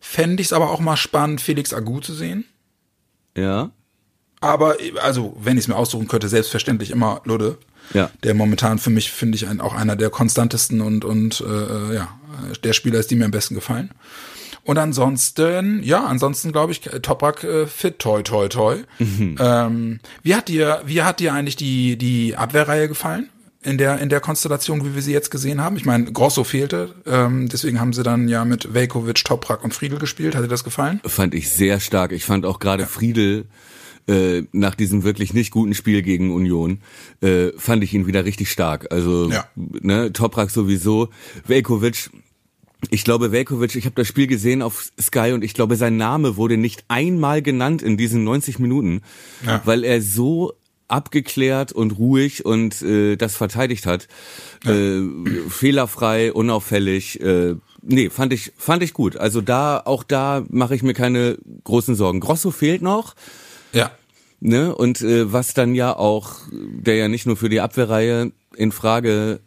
fände 0.00 0.40
ich 0.40 0.48
es 0.48 0.52
aber 0.52 0.70
auch 0.70 0.80
mal 0.80 0.96
spannend, 0.96 1.40
Felix 1.40 1.74
Agu 1.74 2.00
zu 2.00 2.14
sehen. 2.14 2.44
Ja. 3.36 3.70
Aber, 4.40 4.76
also, 5.02 5.36
wenn 5.38 5.56
ich 5.56 5.64
es 5.64 5.68
mir 5.68 5.76
aussuchen 5.76 6.08
könnte, 6.08 6.28
selbstverständlich 6.28 6.90
immer 6.90 7.20
Ludde. 7.24 7.58
Ja. 7.92 8.10
Der 8.22 8.34
momentan 8.34 8.78
für 8.78 8.90
mich, 8.90 9.10
finde 9.10 9.36
ich, 9.36 9.48
ein, 9.48 9.60
auch 9.60 9.74
einer 9.74 9.96
der 9.96 10.10
konstantesten 10.10 10.80
und, 10.80 11.04
und 11.04 11.40
äh, 11.40 11.94
ja, 11.94 12.08
der 12.62 12.72
Spieler 12.72 13.00
ist, 13.00 13.10
die 13.10 13.16
mir 13.16 13.24
am 13.24 13.30
besten 13.30 13.54
gefallen. 13.54 13.90
Und 14.62 14.78
ansonsten, 14.78 15.82
ja, 15.82 16.04
ansonsten 16.04 16.52
glaube 16.52 16.72
ich, 16.72 16.80
Toprak 16.80 17.44
äh, 17.44 17.66
fit, 17.66 17.98
toi, 17.98 18.22
toi, 18.22 18.48
toi. 18.48 18.76
Ähm, 19.40 20.00
wie 20.22 20.34
hat 20.34 20.48
dir, 20.48 20.82
wie 20.84 21.02
hat 21.02 21.18
dir 21.20 21.32
eigentlich 21.32 21.56
die, 21.56 21.96
die 21.96 22.36
Abwehrreihe 22.36 22.86
gefallen? 22.86 23.30
In 23.62 23.76
der, 23.76 23.98
in 23.98 24.08
der 24.08 24.20
Konstellation, 24.20 24.86
wie 24.86 24.94
wir 24.94 25.02
sie 25.02 25.12
jetzt 25.12 25.30
gesehen 25.30 25.60
haben. 25.60 25.76
Ich 25.76 25.84
meine, 25.84 26.10
Grosso 26.10 26.44
fehlte, 26.44 26.94
ähm, 27.04 27.46
deswegen 27.50 27.78
haben 27.78 27.92
sie 27.92 28.02
dann 28.02 28.26
ja 28.26 28.46
mit 28.46 28.72
Velkovic, 28.72 29.22
Toprak 29.22 29.62
und 29.62 29.74
Friedel 29.74 29.98
gespielt. 29.98 30.34
Hat 30.34 30.42
dir 30.42 30.48
das 30.48 30.64
gefallen? 30.64 30.98
Fand 31.04 31.34
ich 31.34 31.50
sehr 31.50 31.78
stark. 31.78 32.12
Ich 32.12 32.24
fand 32.24 32.46
auch 32.46 32.58
gerade 32.58 32.86
Friedel 32.86 33.44
äh, 34.08 34.44
nach 34.52 34.74
diesem 34.74 35.02
wirklich 35.04 35.34
nicht 35.34 35.50
guten 35.50 35.74
Spiel 35.74 36.00
gegen 36.00 36.32
Union, 36.32 36.80
äh, 37.20 37.48
fand 37.58 37.84
ich 37.84 37.92
ihn 37.92 38.06
wieder 38.06 38.24
richtig 38.24 38.50
stark. 38.50 38.90
Also 38.92 39.30
Ja. 39.30 39.44
ne, 39.56 40.10
Toprak 40.10 40.50
sowieso. 40.50 41.10
Velkovic, 41.46 42.08
ich 42.88 43.04
glaube 43.04 43.30
Velkovic, 43.30 43.74
ich 43.74 43.84
habe 43.84 43.94
das 43.96 44.08
Spiel 44.08 44.26
gesehen 44.26 44.62
auf 44.62 44.90
Sky 44.98 45.32
und 45.34 45.44
ich 45.44 45.52
glaube 45.52 45.76
sein 45.76 45.98
Name 45.98 46.36
wurde 46.38 46.56
nicht 46.56 46.84
einmal 46.88 47.42
genannt 47.42 47.82
in 47.82 47.98
diesen 47.98 48.24
90 48.24 48.58
Minuten, 48.58 49.02
Ja. 49.44 49.60
weil 49.66 49.84
er 49.84 50.00
so 50.00 50.54
abgeklärt 50.90 51.72
und 51.72 51.92
ruhig 51.98 52.44
und 52.44 52.82
äh, 52.82 53.16
das 53.16 53.36
verteidigt 53.36 53.86
hat. 53.86 54.08
Äh, 54.66 55.00
fehlerfrei, 55.48 56.32
unauffällig. 56.32 57.20
Äh, 57.20 57.56
nee, 57.82 58.10
fand 58.10 58.32
ich 58.32 58.52
fand 58.56 58.82
ich 58.82 58.92
gut. 58.92 59.16
Also 59.16 59.40
da 59.40 59.80
auch 59.84 60.02
da 60.02 60.44
mache 60.48 60.74
ich 60.74 60.82
mir 60.82 60.94
keine 60.94 61.38
großen 61.64 61.94
Sorgen. 61.94 62.20
Grosso 62.20 62.50
fehlt 62.50 62.82
noch. 62.82 63.14
Ja. 63.72 63.90
Ne? 64.40 64.74
Und 64.74 65.02
äh, 65.02 65.32
was 65.32 65.54
dann 65.54 65.74
ja 65.74 65.94
auch, 65.96 66.36
der 66.50 66.96
ja 66.96 67.08
nicht 67.08 67.26
nur 67.26 67.36
für 67.36 67.48
die 67.48 67.60
Abwehrreihe 67.60 68.32
in 68.56 68.72
Frage 68.72 69.40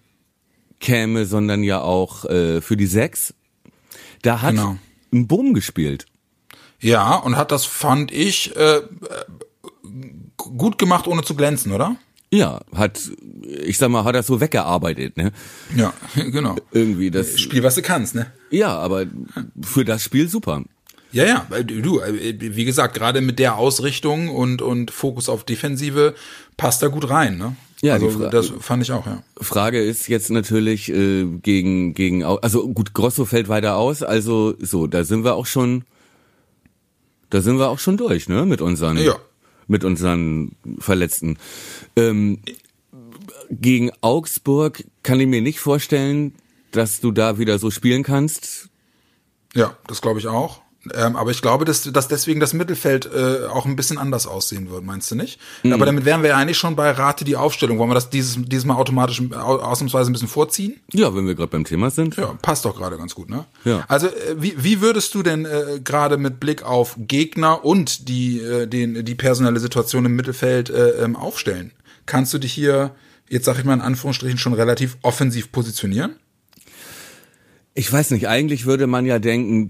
käme, 0.79 1.25
sondern 1.25 1.63
ja 1.63 1.82
auch 1.82 2.25
äh, 2.25 2.62
für 2.62 2.77
die 2.77 2.86
Sechs, 2.86 3.34
da 4.21 4.41
hat 4.41 4.51
Genau. 4.51 4.77
ein 5.12 5.27
Boom 5.27 5.53
gespielt. 5.53 6.06
Ja, 6.79 7.15
und 7.15 7.38
hat 7.38 7.51
das, 7.51 7.63
fand 7.65 8.12
ich, 8.12 8.56
äh, 8.58 8.82
gut 10.58 10.77
gemacht, 10.77 11.08
ohne 11.08 11.23
zu 11.23 11.36
glänzen, 11.36 11.71
oder? 11.71 11.95
Ja, 12.32 12.62
hat, 12.73 12.99
ich 13.63 13.77
sag 13.77 13.89
mal, 13.89 14.03
hat 14.03 14.15
er 14.15 14.23
so 14.23 14.41
weggearbeitet, 14.41 15.17
ne? 15.17 15.32
Ja, 15.75 15.93
genau. 16.15 16.56
Irgendwie 16.71 17.12
das. 17.12 17.39
Spiel, 17.39 17.62
was 17.62 17.75
du 17.75 17.84
kannst, 17.84 18.15
ne? 18.15 18.32
Ja, 18.49 18.75
aber 18.77 19.06
für 19.62 19.86
das 19.86 20.03
Spiel 20.03 20.27
super. 20.27 20.63
Ja, 21.12 21.25
ja, 21.25 21.47
du, 21.62 21.99
äh, 21.99 22.36
wie 22.39 22.65
gesagt, 22.65 22.95
gerade 22.95 23.21
mit 23.21 23.38
der 23.38 23.58
Ausrichtung 23.58 24.29
und, 24.29 24.63
und 24.63 24.89
Fokus 24.89 25.29
auf 25.29 25.43
Defensive 25.43 26.15
passt 26.58 26.82
da 26.82 26.88
gut 26.88 27.08
rein, 27.10 27.38
ne? 27.38 27.56
Ja, 27.84 27.93
also 27.95 28.29
das 28.29 28.51
fand 28.62 28.82
ich 28.82 28.91
auch, 28.93 29.06
ja. 29.06 29.21
Frage 29.39 29.84
ist 29.84 30.08
jetzt 30.08 30.32
natürlich 30.32 30.89
äh, 30.89 31.25
gegen 31.25 31.93
gegen 31.93 32.23
also 32.23 32.67
gut 32.69 32.93
Grosso 32.93 33.25
fällt 33.25 33.49
weiter 33.49 33.75
aus, 33.75 34.01
also 34.01 34.56
so, 34.60 34.88
da 34.88 35.03
sind 35.03 35.23
wir 35.25 35.36
auch 35.36 35.45
schon 35.45 35.84
da 37.29 37.41
sind 37.41 37.60
wir 37.60 37.69
auch 37.69 37.79
schon 37.79 37.97
durch, 37.97 38.29
ne, 38.29 38.45
mit 38.45 38.62
unseren 38.62 38.97
Ja. 38.97 39.17
Mit 39.67 39.84
unseren 39.84 40.56
Verletzten. 40.80 41.38
Ähm, 41.95 42.39
gegen 43.49 43.91
Augsburg 44.02 44.84
kann 45.04 45.19
ich 45.19 45.28
mir 45.28 45.41
nicht 45.41 45.60
vorstellen, 45.60 46.36
dass 46.71 46.99
du 46.99 47.12
da 47.12 47.38
wieder 47.38 47.60
so 47.60 47.71
spielen 47.71 48.04
kannst. 48.04 48.69
Ja, 49.54 49.78
das 49.88 50.02
glaube 50.02 50.19
ich 50.19 50.28
auch. 50.28 50.62
Ähm, 50.93 51.15
aber 51.15 51.32
ich 51.32 51.41
glaube, 51.41 51.63
dass, 51.63 51.84
dass 51.84 52.10
deswegen 52.10 52.41
das 52.41 52.52
Mittelfeld 52.54 53.06
äh, 53.06 53.46
auch 53.46 53.65
ein 53.65 53.78
bisschen 53.78 53.98
anders 53.98 54.28
aussehen 54.28 54.69
wird, 54.69 54.84
meinst 54.84 55.10
du 55.12 55.15
nicht? 55.15 55.39
Mhm. 55.63 55.72
Aber 55.72 55.86
damit 55.86 56.04
wären 56.04 56.24
wir 56.24 56.32
ja 56.32 56.38
eigentlich 56.38 56.58
schon 56.58 56.76
bei 56.76 56.91
Rate 56.91 57.24
die 57.24 57.38
Aufstellung. 57.38 57.78
Wollen 57.80 57.89
wir 57.89 57.93
das 57.96 58.10
dieses, 58.10 58.38
dieses 58.41 58.65
Mal 58.65 58.76
automatisch 58.76 59.22
au- 59.32 59.60
ausnahmsweise 59.60 60.12
ein 60.12 60.13
bisschen 60.13 60.28
vorziehen? 60.28 60.82
Ja, 60.91 61.15
wenn 61.15 61.26
wir 61.26 61.36
gerade 61.36 61.48
beim 61.52 61.63
Thema 61.63 61.89
sind. 61.89 62.17
Ja, 62.17 62.36
passt 62.41 62.65
doch 62.65 62.76
gerade 62.76 62.98
ganz 62.98 63.15
gut, 63.15 63.30
ne? 63.30 63.46
Ja. 63.63 63.86
Also 63.88 64.08
äh, 64.08 64.12
wie, 64.38 64.56
wie 64.62 64.82
würdest 64.82 65.15
du 65.15 65.24
denn 65.24 65.46
äh, 65.46 65.80
gerade 65.82 66.17
mit 66.17 66.41
Blick 66.41 66.63
auf 66.63 66.96
Gegner 66.98 67.63
und 67.63 68.10
die, 68.10 68.39
äh, 68.41 68.67
den, 68.67 69.06
die 69.06 69.15
personelle 69.15 69.62
Situation 69.62 70.06
im 70.06 70.17
Mittelfeld 70.17 70.69
äh, 70.69 71.02
ähm, 71.04 71.15
aufstellen? 71.15 71.72
Kannst 72.06 72.34
du 72.34 72.39
dich 72.39 72.52
hier, 72.52 72.91
jetzt 73.30 73.46
sag 73.46 73.58
ich 73.58 73.63
mal 73.63 73.74
in 73.74 73.80
Anführungsstrichen, 73.82 74.38
schon 74.38 74.54
relativ 74.54 74.98
offensiv 75.02 75.54
positionieren? 75.54 76.17
Ich 77.76 77.92
weiß 77.92 78.12
nicht, 78.12 78.28
eigentlich 78.28 78.66
würde 78.66 78.86
man 78.86 79.06
ja 79.06 79.18
denken, 79.18 79.70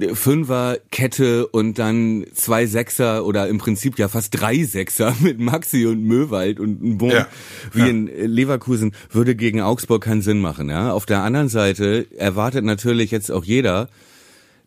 äh, 0.00 0.14
Fünfer, 0.14 0.78
Kette 0.90 1.46
und 1.46 1.78
dann 1.78 2.24
zwei 2.34 2.66
Sechser 2.66 3.26
oder 3.26 3.48
im 3.48 3.58
Prinzip 3.58 3.98
ja 3.98 4.08
fast 4.08 4.40
drei 4.40 4.64
Sechser 4.64 5.14
mit 5.20 5.38
Maxi 5.38 5.86
und 5.86 6.02
Möwald 6.04 6.58
und 6.58 6.82
ein 6.82 6.98
Boom 6.98 7.10
Ja, 7.10 7.28
wie 7.72 7.80
ja. 7.80 7.86
in 7.86 8.06
Leverkusen 8.06 8.92
würde 9.10 9.34
gegen 9.36 9.60
Augsburg 9.60 10.04
keinen 10.04 10.22
Sinn 10.22 10.40
machen. 10.40 10.70
Ja? 10.70 10.92
Auf 10.92 11.04
der 11.04 11.20
anderen 11.22 11.48
Seite 11.48 12.06
erwartet 12.16 12.64
natürlich 12.64 13.10
jetzt 13.10 13.30
auch 13.30 13.44
jeder, 13.44 13.88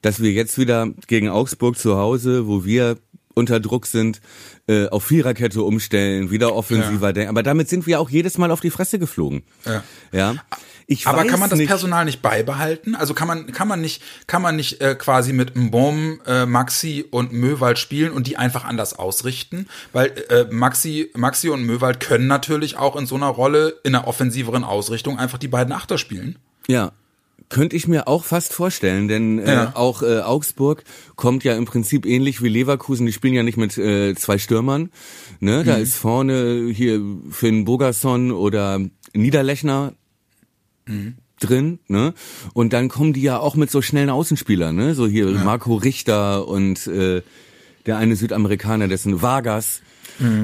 dass 0.02 0.22
wir 0.22 0.32
jetzt 0.32 0.58
wieder 0.60 0.89
gegen 1.08 1.30
Augsburg 1.30 1.78
zu 1.78 1.98
Hause, 1.98 2.48
wo 2.48 2.63
wir 2.63 2.98
unter 3.34 3.60
Druck 3.60 3.88
sind, 3.88 4.22
äh, 4.68 4.88
auf 4.88 5.06
Viererkette 5.06 5.63
umstellen, 5.63 6.30
wieder 6.30 6.54
offensiver 6.54 7.13
denken. 7.13 7.30
Aber 7.30 7.42
damit 7.42 7.70
sind 7.70 7.88
wir 7.88 8.00
auch 8.00 8.10
jedes 8.10 8.38
Mal 8.38 8.52
auf 8.52 8.60
die 8.60 8.70
Fresse 8.70 9.00
geflogen. 9.00 9.44
Ja. 9.65 9.84
Ja. 10.12 10.36
Ich 10.91 11.06
Aber 11.06 11.23
kann 11.25 11.39
man 11.39 11.52
das 11.52 11.60
nicht. 11.60 11.67
Personal 11.67 12.04
nicht 12.06 12.23
beibehalten? 12.23 12.95
Also 12.95 13.13
kann 13.13 13.28
man 13.28 13.52
kann 13.52 13.67
man 13.67 13.80
nicht 13.80 14.02
kann 14.25 14.41
man 14.41 14.56
nicht 14.56 14.82
äh, 14.82 14.95
quasi 14.95 15.34
mit 15.34 15.56
Mbom, 15.56 16.19
äh, 16.25 16.47
Maxi 16.47 17.06
und 17.12 17.32
Möwald 17.32 17.78
spielen 17.78 18.12
und 18.12 18.25
die 18.25 18.38
einfach 18.38 18.65
anders 18.65 18.97
ausrichten? 18.97 19.67
Weil 19.93 20.08
äh, 20.30 20.45
Maxi 20.49 21.12
Maxi 21.15 21.49
und 21.49 21.63
Möwald 21.63 21.99
können 21.99 22.25
natürlich 22.25 22.78
auch 22.78 22.95
in 22.95 23.06
so 23.06 23.13
einer 23.15 23.28
Rolle 23.28 23.75
in 23.84 23.93
einer 23.93 24.08
offensiveren 24.08 24.63
Ausrichtung 24.63 25.19
einfach 25.19 25.38
die 25.38 25.47
beiden 25.47 25.71
Achter 25.73 25.99
spielen. 25.99 26.39
Ja. 26.67 26.91
Könnte 27.49 27.75
ich 27.75 27.88
mir 27.88 28.08
auch 28.08 28.25
fast 28.25 28.54
vorstellen, 28.54 29.08
denn 29.08 29.39
äh, 29.39 29.52
Ja. 29.54 29.71
auch 29.75 30.02
äh, 30.04 30.21
Augsburg 30.21 30.84
kommt 31.15 31.43
ja 31.43 31.56
im 31.56 31.65
Prinzip 31.65 32.06
ähnlich 32.08 32.41
wie 32.43 32.49
Leverkusen. 32.49 33.06
Die 33.06 33.13
spielen 33.13 33.34
ja 33.36 33.43
nicht 33.43 33.58
mit 33.58 33.78
äh, 33.78 34.13
zwei 34.15 34.38
Stürmern. 34.39 34.89
Ne? 35.39 35.63
Da 35.63 35.75
ist 35.75 35.95
vorne 35.95 36.69
hier 36.71 36.99
Finn 37.32 37.65
Bogerson 37.65 38.32
oder 38.32 38.80
Niederlechner 39.13 39.93
drin, 41.39 41.80
ne? 41.88 42.13
Und 42.54 42.73
dann 42.73 42.89
kommen 42.89 43.13
die 43.13 43.21
ja 43.21 43.39
auch 43.39 43.56
mit 43.56 43.71
so 43.71 43.82
schnellen 43.82 44.10
Außenspielern, 44.10 44.75
ne? 44.75 44.95
So 44.95 45.08
hier 45.08 45.28
Marco 45.28 45.75
Richter 45.75 46.47
und 46.47 46.88
äh, 46.88 47.21
der 47.86 47.97
eine 47.97 48.15
Südamerikaner, 48.15 48.88
dessen 48.88 49.21
Vargas. 49.21 49.82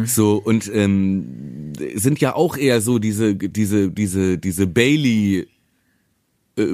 So 0.05 0.35
und 0.37 0.71
ähm, 0.73 1.73
sind 1.95 2.21
ja 2.21 2.33
auch 2.33 2.55
eher 2.55 2.79
so 2.79 2.97
diese 2.97 3.35
diese 3.35 3.91
diese 3.91 4.37
diese 4.37 4.67
Bailey 4.67 5.47
äh, 6.55 6.65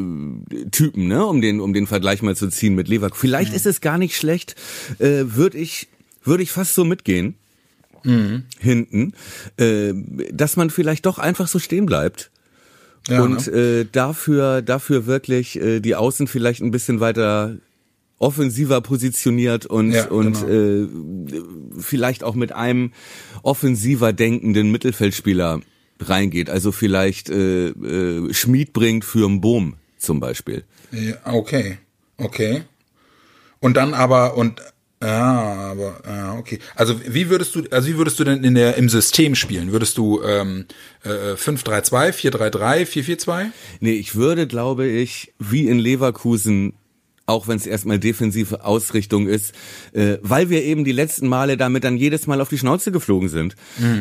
Typen, 0.70 1.08
ne, 1.08 1.26
um 1.26 1.42
den 1.42 1.62
um 1.62 1.74
den 1.74 1.88
Vergleich 1.88 2.22
mal 2.22 2.36
zu 2.36 2.48
ziehen 2.50 2.76
mit 2.76 2.88
Leverkusen. 2.88 3.20
Vielleicht 3.20 3.54
ist 3.56 3.66
es 3.66 3.82
gar 3.82 3.98
nicht 3.98 4.16
schlecht, 4.16 4.56
äh, 5.00 5.24
würde 5.26 5.58
ich 5.58 5.88
würde 6.24 6.44
ich 6.44 6.52
fast 6.52 6.76
so 6.76 6.86
mitgehen 6.86 7.34
hinten, 8.60 9.14
äh, 9.58 9.94
dass 10.32 10.56
man 10.56 10.70
vielleicht 10.70 11.08
doch 11.08 11.18
einfach 11.18 11.48
so 11.48 11.58
stehen 11.58 11.88
bleibt 11.88 12.30
Ja, 13.08 13.22
und 13.22 13.48
ne? 13.48 13.54
äh, 13.82 13.86
dafür 13.92 14.62
dafür 14.62 15.06
wirklich 15.06 15.60
äh, 15.60 15.80
die 15.80 15.96
Außen 15.96 16.28
vielleicht 16.28 16.62
ein 16.62 16.72
bisschen 16.72 17.00
weiter 17.00 17.58
offensiver 18.20 18.82
positioniert 18.82 19.66
und 19.66 19.92
Ja, 19.92 20.08
und 20.10 20.46
genau. 20.46 21.38
äh, 21.38 21.80
vielleicht 21.80 22.24
auch 22.24 22.36
mit 22.36 22.52
einem 22.52 22.92
offensiver 23.42 24.14
denkenden 24.14 24.72
Mittelfeldspieler 24.72 25.62
reingeht. 26.00 26.50
Also 26.50 26.72
vielleicht 26.72 27.30
äh, 27.30 27.70
äh, 27.70 28.34
Schmied 28.34 28.74
bringt 28.74 29.06
für 29.06 29.26
einen 29.26 29.42
Boom 29.42 29.76
zum 29.98 30.20
Beispiel. 30.20 30.64
Ja, 30.92 31.16
okay. 31.34 31.80
Okay. 32.18 32.62
Und 33.60 33.78
dann 33.78 33.94
aber 33.94 34.38
und 34.38 34.62
ja, 35.04 35.72
aber 35.72 36.02
ja, 36.06 36.38
okay. 36.38 36.60
Also 36.76 36.96
wie 37.08 37.30
würdest 37.30 37.56
du 37.56 37.64
also 37.72 37.88
wie 37.88 37.98
würdest 37.98 38.20
du 38.20 38.24
denn 38.24 38.44
in 38.44 38.54
der 38.54 38.78
im 38.78 38.88
System 38.88 39.34
spielen? 39.36 39.72
Würdest 39.72 39.98
du 39.98 40.22
ähm, 40.22 40.66
äh, 41.04 41.34
5-3-2, 41.34 42.12
4-3-3, 42.12 42.86
4-4-2? 42.86 43.46
Nee, 43.80 43.94
ich 43.94 44.16
würde, 44.16 44.46
glaube 44.46 44.88
ich, 44.88 45.34
wie 45.40 45.68
in 45.68 45.80
Leverkusen, 45.80 46.74
auch 47.26 47.48
wenn 47.48 47.58
es 47.58 47.66
erstmal 47.66 47.98
defensive 47.98 48.64
Ausrichtung 48.64 49.28
ist, 49.28 49.56
äh, 49.94 50.18
weil 50.22 50.52
wir 50.52 50.64
eben 50.64 50.84
die 50.84 50.92
letzten 50.92 51.28
Male 51.28 51.58
damit 51.58 51.84
dann 51.84 51.98
jedes 51.98 52.28
Mal 52.28 52.40
auf 52.40 52.50
die 52.50 52.60
Schnauze 52.60 52.92
geflogen 52.92 53.30
sind. 53.30 53.56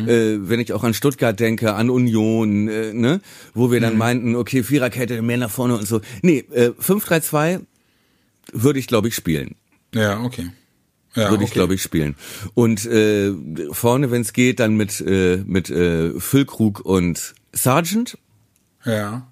Äh, 0.06 0.48
wenn 0.48 0.60
ich 0.60 0.74
auch 0.74 0.84
an 0.84 0.92
Stuttgart 0.92 1.38
denke, 1.40 1.74
an 1.74 1.88
Union, 1.88 2.68
äh, 2.68 2.92
ne, 2.92 3.22
wo 3.54 3.70
wir 3.70 3.80
dann 3.80 3.96
meinten, 3.96 4.36
okay, 4.36 4.62
Viererkette, 4.62 5.22
mehr 5.22 5.38
nach 5.38 5.50
vorne 5.50 5.78
und 5.78 5.88
so. 5.88 6.02
Nee, 6.20 6.44
äh, 6.52 6.72
5-3-2 6.78 7.60
würde 8.52 8.78
ich, 8.78 8.86
glaube 8.86 9.08
ich, 9.08 9.14
spielen. 9.14 9.54
Ja, 9.94 10.20
okay. 10.22 10.50
Ja, 11.14 11.31
Würde 11.31 11.42
ich, 11.44 11.51
okay. 11.51 11.59
glaube 11.59 11.75
ich, 11.75 11.83
spielen. 11.83 12.14
Und 12.55 12.87
äh, 12.87 13.33
vorne, 13.73 14.11
wenn 14.11 14.23
es 14.23 14.33
geht, 14.33 14.61
dann 14.61 14.77
mit, 14.77 15.01
äh, 15.01 15.42
mit 15.44 15.68
äh, 15.68 16.18
Füllkrug 16.18 16.81
und 16.81 17.35
Sargent 17.53 18.16
Ja. 18.85 19.27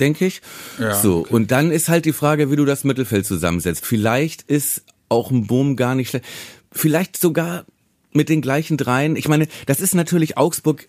denke 0.00 0.24
ich. 0.26 0.40
Ja, 0.78 0.94
so, 0.94 1.20
okay. 1.20 1.34
und 1.34 1.50
dann 1.50 1.70
ist 1.70 1.88
halt 1.88 2.06
die 2.06 2.12
Frage, 2.14 2.50
wie 2.50 2.56
du 2.56 2.64
das 2.64 2.84
Mittelfeld 2.84 3.26
zusammensetzt. 3.26 3.84
Vielleicht 3.84 4.42
ist 4.42 4.82
auch 5.10 5.30
ein 5.30 5.46
Boom 5.46 5.76
gar 5.76 5.94
nicht 5.94 6.08
schlecht. 6.10 6.24
Vielleicht 6.72 7.18
sogar 7.18 7.64
mit 8.12 8.30
den 8.30 8.40
gleichen 8.40 8.76
dreien. 8.78 9.16
Ich 9.16 9.28
meine, 9.28 9.46
das 9.66 9.80
ist 9.80 9.94
natürlich 9.94 10.38
Augsburg. 10.38 10.88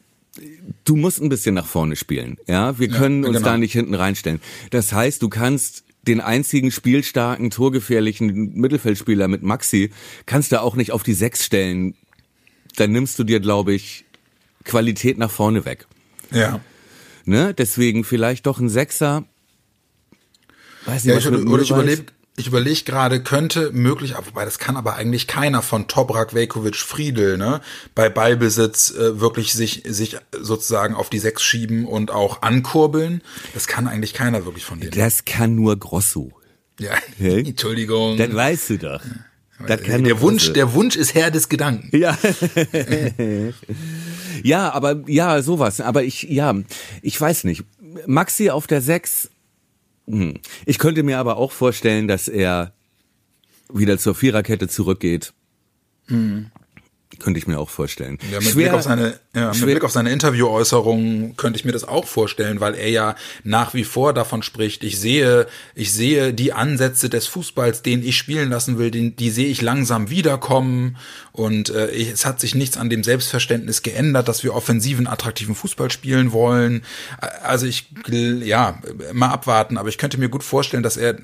Du 0.86 0.96
musst 0.96 1.22
ein 1.22 1.28
bisschen 1.30 1.56
nach 1.56 1.66
vorne 1.66 1.96
spielen. 1.98 2.38
Ja, 2.48 2.80
wir 2.80 2.88
können 2.88 3.26
uns 3.26 3.38
genau. 3.38 3.50
da 3.50 3.58
nicht 3.58 3.74
hinten 3.74 3.96
reinstellen. 3.96 4.40
Das 4.70 4.94
heißt, 4.94 5.22
du 5.22 5.28
kannst 5.28 5.84
den 6.10 6.22
einzigen 6.22 6.72
spielstarken, 6.72 7.52
torgefährlichen 7.52 8.54
Mittelfeldspieler 8.56 9.28
mit 9.28 9.44
Maxi, 9.44 9.92
kannst 10.26 10.52
du 10.52 10.62
auch 10.62 10.76
nicht 10.76 10.92
auf 10.92 11.04
die 11.04 11.14
Sechs 11.14 11.46
stellen. 11.46 11.96
Dann 12.76 12.92
nimmst 12.92 13.20
du 13.20 13.24
dir, 13.24 13.40
glaube 13.40 13.74
ich, 13.74 14.06
Qualität 14.64 15.18
nach 15.18 15.32
vorne 15.32 15.66
weg. 15.66 15.88
Ja. 16.32 16.60
Ne? 17.26 17.54
Deswegen 17.54 18.04
vielleicht 18.04 18.48
doch 18.48 18.60
ein 18.60 18.70
Sechser. 18.70 19.26
Weiß 20.86 21.06
nicht, 21.06 21.14
Ja, 21.14 21.32
was 21.32 21.40
ich, 21.40 21.48
oder 21.48 21.64
ich 21.64 21.70
überlege 21.70 22.06
ich 22.40 22.48
überleg 22.48 22.86
gerade, 22.86 23.22
könnte 23.22 23.72
möglich, 23.72 24.16
ah, 24.16 24.24
wobei 24.26 24.46
das 24.46 24.58
kann 24.58 24.78
aber 24.78 24.96
eigentlich 24.96 25.28
keiner 25.28 25.62
von 25.62 25.88
Toprak, 25.88 26.34
Velkovic, 26.34 26.78
Friedel, 26.78 27.38
ne, 27.38 27.62
bei 27.96 28.10
Ballbesitz 28.10 28.92
äh, 28.92 29.20
wirklich 29.20 29.54
sich, 29.54 29.84
sich 29.86 30.18
sozusagen 30.40 30.96
auf 30.96 31.10
die 31.10 31.20
Sechs 31.20 31.44
schieben 31.44 31.86
und 31.86 32.12
auch 32.12 32.42
ankurbeln. 32.42 33.22
Das 33.54 33.68
kann 33.68 33.88
eigentlich 33.88 34.14
keiner 34.14 34.46
wirklich 34.46 34.66
von 34.66 34.80
denen. 34.80 34.92
Das 34.92 35.26
kann 35.26 35.56
nur 35.56 35.78
Grosso. 35.78 36.32
Ja? 36.80 36.94
Entschuldigung. 37.20 38.18
Das 38.18 38.34
weißt 38.34 38.70
du 38.72 38.78
doch. 38.78 39.02
Das 39.68 39.84
kann 39.84 40.06
der 40.06 40.22
Wunsch, 40.22 40.44
Grosso. 40.44 40.54
der 40.54 40.74
Wunsch 40.74 40.96
ist 40.96 41.14
Herr 41.16 41.32
des 41.32 41.50
Gedanken. 41.50 41.96
Ja. 41.96 42.18
ja, 44.44 44.72
aber 44.72 45.04
ja, 45.08 45.42
sowas. 45.42 45.82
Aber 45.82 46.04
ich, 46.04 46.24
ja, 46.24 46.56
ich 47.02 47.20
weiß 47.20 47.44
nicht. 47.44 47.66
Maxi 48.06 48.50
auf 48.50 48.68
der 48.68 48.82
6. 48.82 49.30
Hm. 50.10 50.40
Ich 50.66 50.80
könnte 50.80 51.04
mir 51.04 51.20
aber 51.20 51.38
auch 51.38 51.52
vorstellen, 51.52 52.08
dass 52.08 52.28
er 52.28 52.74
wieder 53.72 53.98
zur 54.00 54.16
Viererkette 54.16 54.68
zurückgeht. 54.68 55.34
Könnte 57.20 57.38
ich 57.40 57.48
mir 57.48 57.60
auch 57.60 57.70
vorstellen. 57.70 58.18
Ja, 58.32 58.40
mit, 58.40 58.54
Blick 58.56 58.72
auf 58.72 58.84
seine, 58.84 59.20
ja, 59.36 59.48
mit 59.48 59.56
schwer- 59.58 59.66
Blick 59.66 59.84
auf 59.84 59.92
seine 59.92 60.12
Interviewäußerungen 60.12 61.36
könnte 61.38 61.60
ich 61.60 61.66
mir 61.66 61.72
das 61.72 61.84
auch 61.84 62.06
vorstellen, 62.08 62.60
weil 62.60 62.76
er 62.76 62.90
ja 62.90 63.16
nach 63.44 63.74
wie 63.74 63.84
vor 63.84 64.14
davon 64.14 64.42
spricht, 64.44 64.84
ich 64.84 65.00
sehe, 65.00 65.48
ich 65.76 65.92
sehe 65.94 66.34
die 66.34 66.54
Ansätze 66.54 67.10
des 67.10 67.28
Fußballs, 67.28 67.82
den 67.82 68.04
ich 68.04 68.18
spielen 68.18 68.50
lassen 68.50 68.78
will, 68.78 68.92
den, 68.92 69.16
die 69.16 69.30
sehe 69.30 69.48
ich 69.48 69.62
langsam 69.62 70.10
wiederkommen 70.10 70.98
und 71.32 71.70
äh, 71.70 71.90
es 71.92 72.26
hat 72.26 72.40
sich 72.40 72.56
nichts 72.56 72.78
an 72.78 72.90
dem 72.90 73.04
Selbstverständnis 73.04 73.82
geändert, 73.82 74.28
dass 74.28 74.44
wir 74.44 74.54
offensiven, 74.56 75.08
attraktiven 75.08 75.56
Fußball 75.56 75.92
spielen 75.92 76.32
wollen. 76.32 76.84
Also 77.44 77.66
ich, 77.66 77.88
ja, 78.10 78.82
mal 79.14 79.30
abwarten, 79.30 79.78
aber 79.78 79.90
ich 79.90 79.98
könnte 79.98 80.18
mir 80.18 80.30
gut 80.30 80.44
vorstellen, 80.44 80.84
dass 80.84 80.98
er 80.98 81.18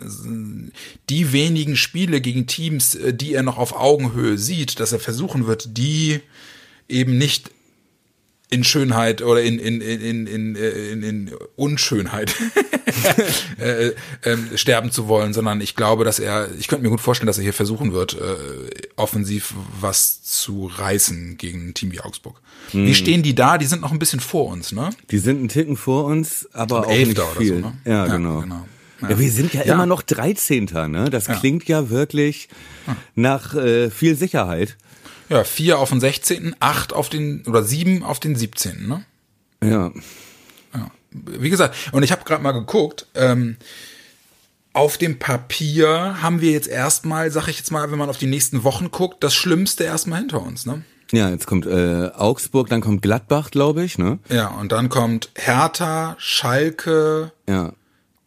die 1.09 1.31
wenigen 1.31 1.75
Spiele 1.75 2.21
gegen 2.21 2.47
Teams, 2.47 2.95
äh, 2.95 3.13
die 3.13 3.33
er 3.33 3.43
noch 3.43 3.57
auf 3.57 3.75
Augenhöhe 3.79 4.37
sieht, 4.37 4.79
dass 4.79 4.91
er 4.91 4.99
versuchen 4.99 5.47
wird, 5.47 5.77
die 5.77 5.84
eben 6.87 7.17
nicht 7.17 7.51
in 8.51 8.63
Schönheit 8.63 9.21
oder 9.21 9.41
in 9.41 9.57
in 9.59 9.81
in 9.81 10.27
in 10.27 10.55
in, 10.55 11.03
in 11.03 11.31
Unschönheit 11.55 12.33
äh, 13.57 13.91
ähm, 14.23 14.49
sterben 14.55 14.91
zu 14.91 15.07
wollen, 15.07 15.33
sondern 15.33 15.59
ich 15.61 15.75
glaube, 15.75 16.05
dass 16.05 16.19
er, 16.19 16.49
ich 16.57 16.67
könnte 16.67 16.83
mir 16.83 16.89
gut 16.89 17.01
vorstellen, 17.01 17.27
dass 17.27 17.37
er 17.37 17.43
hier 17.43 17.53
versuchen 17.53 17.93
wird, 17.93 18.13
äh, 18.13 18.35
offensiv 18.95 19.53
was 19.81 20.23
zu 20.23 20.67
reißen 20.67 21.37
gegen 21.37 21.69
ein 21.69 21.73
Team 21.73 21.91
wie 21.91 21.99
Augsburg. 22.01 22.39
Hm. 22.71 22.85
Wie 22.85 22.95
stehen 22.95 23.23
die 23.23 23.35
da? 23.35 23.57
Die 23.57 23.65
sind 23.65 23.81
noch 23.81 23.91
ein 23.91 23.99
bisschen 23.99 24.19
vor 24.19 24.51
uns, 24.51 24.71
ne? 24.71 24.91
Die 25.11 25.17
sind 25.17 25.39
einen 25.39 25.49
Ticken 25.49 25.75
vor 25.77 26.05
uns, 26.05 26.47
aber 26.53 26.87
auch 26.87 26.91
Elfter 26.91 27.07
nicht 27.07 27.19
oder 27.19 27.33
so, 27.33 27.39
viel. 27.41 27.61
ne? 27.61 27.77
Ja, 27.85 28.05
Ja, 28.07 28.15
genau. 28.15 28.41
genau. 28.41 28.65
Ja. 29.01 29.19
wir 29.19 29.31
sind 29.31 29.53
ja, 29.53 29.65
Ja. 29.65 29.73
immer 29.73 29.85
noch 29.85 30.01
13. 30.03 30.65
Ne? 30.87 31.09
Das 31.09 31.25
klingt 31.27 31.67
ja 31.67 31.89
wirklich 31.89 32.47
nach 33.15 33.53
äh, 33.55 33.89
viel 33.89 34.15
Sicherheit. 34.15 34.77
Ja, 35.29 35.43
vier 35.43 35.79
auf 35.79 35.89
den 35.89 35.99
16., 35.99 36.55
acht 36.59 36.93
auf 36.93 37.09
den 37.09 37.45
oder 37.47 37.63
sieben 37.63 38.03
auf 38.03 38.19
den 38.19 38.35
17., 38.35 38.87
ne? 38.87 39.05
Ja. 39.63 39.91
Ja. 40.73 40.91
Wie 41.11 41.49
gesagt, 41.49 41.75
und 41.91 42.03
ich 42.03 42.11
habe 42.11 42.23
gerade 42.25 42.43
mal 42.43 42.51
geguckt, 42.51 43.07
ähm, 43.15 43.57
auf 44.73 44.97
dem 44.97 45.17
Papier 45.19 46.21
haben 46.21 46.41
wir 46.41 46.51
jetzt 46.51 46.67
erstmal, 46.67 47.31
sag 47.31 47.47
ich 47.47 47.57
jetzt 47.57 47.71
mal, 47.71 47.91
wenn 47.91 47.97
man 47.97 48.09
auf 48.09 48.17
die 48.17 48.27
nächsten 48.27 48.63
Wochen 48.63 48.91
guckt, 48.91 49.23
das 49.23 49.33
Schlimmste 49.33 49.85
erstmal 49.85 50.19
hinter 50.19 50.41
uns, 50.41 50.65
ne? 50.65 50.83
Ja, 51.11 51.29
jetzt 51.29 51.47
kommt 51.47 51.65
äh, 51.65 52.09
Augsburg, 52.15 52.67
dann 52.67 52.81
kommt 52.81 53.01
Gladbach, 53.01 53.51
glaube 53.51 53.83
ich, 53.83 53.97
ne? 53.97 54.19
Ja, 54.27 54.47
und 54.47 54.71
dann 54.71 54.89
kommt 54.89 55.29
Hertha, 55.35 56.15
Schalke, 56.19 57.31
Ja. 57.47 57.73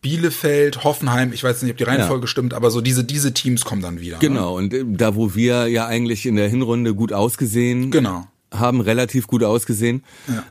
Bielefeld, 0.08 0.84
Hoffenheim, 0.84 1.34
ich 1.34 1.44
weiß 1.44 1.60
nicht, 1.60 1.70
ob 1.70 1.76
die 1.76 1.84
Reihenfolge 1.84 2.26
stimmt, 2.28 2.54
aber 2.54 2.70
so 2.70 2.80
diese, 2.80 3.04
diese 3.04 3.34
Teams 3.34 3.66
kommen 3.66 3.82
dann 3.82 4.00
wieder. 4.00 4.16
Ne? 4.16 4.20
Genau, 4.20 4.56
und 4.56 4.72
äh, 4.72 4.82
da 4.86 5.14
wo 5.14 5.34
wir 5.34 5.66
ja 5.66 5.86
eigentlich 5.86 6.24
in 6.24 6.36
der 6.36 6.48
Hinrunde 6.48 6.94
gut 6.94 7.12
ausgesehen 7.12 7.90
Genau. 7.90 8.26
haben, 8.50 8.80
relativ 8.80 9.26
gut 9.26 9.44
ausgesehen. 9.44 10.02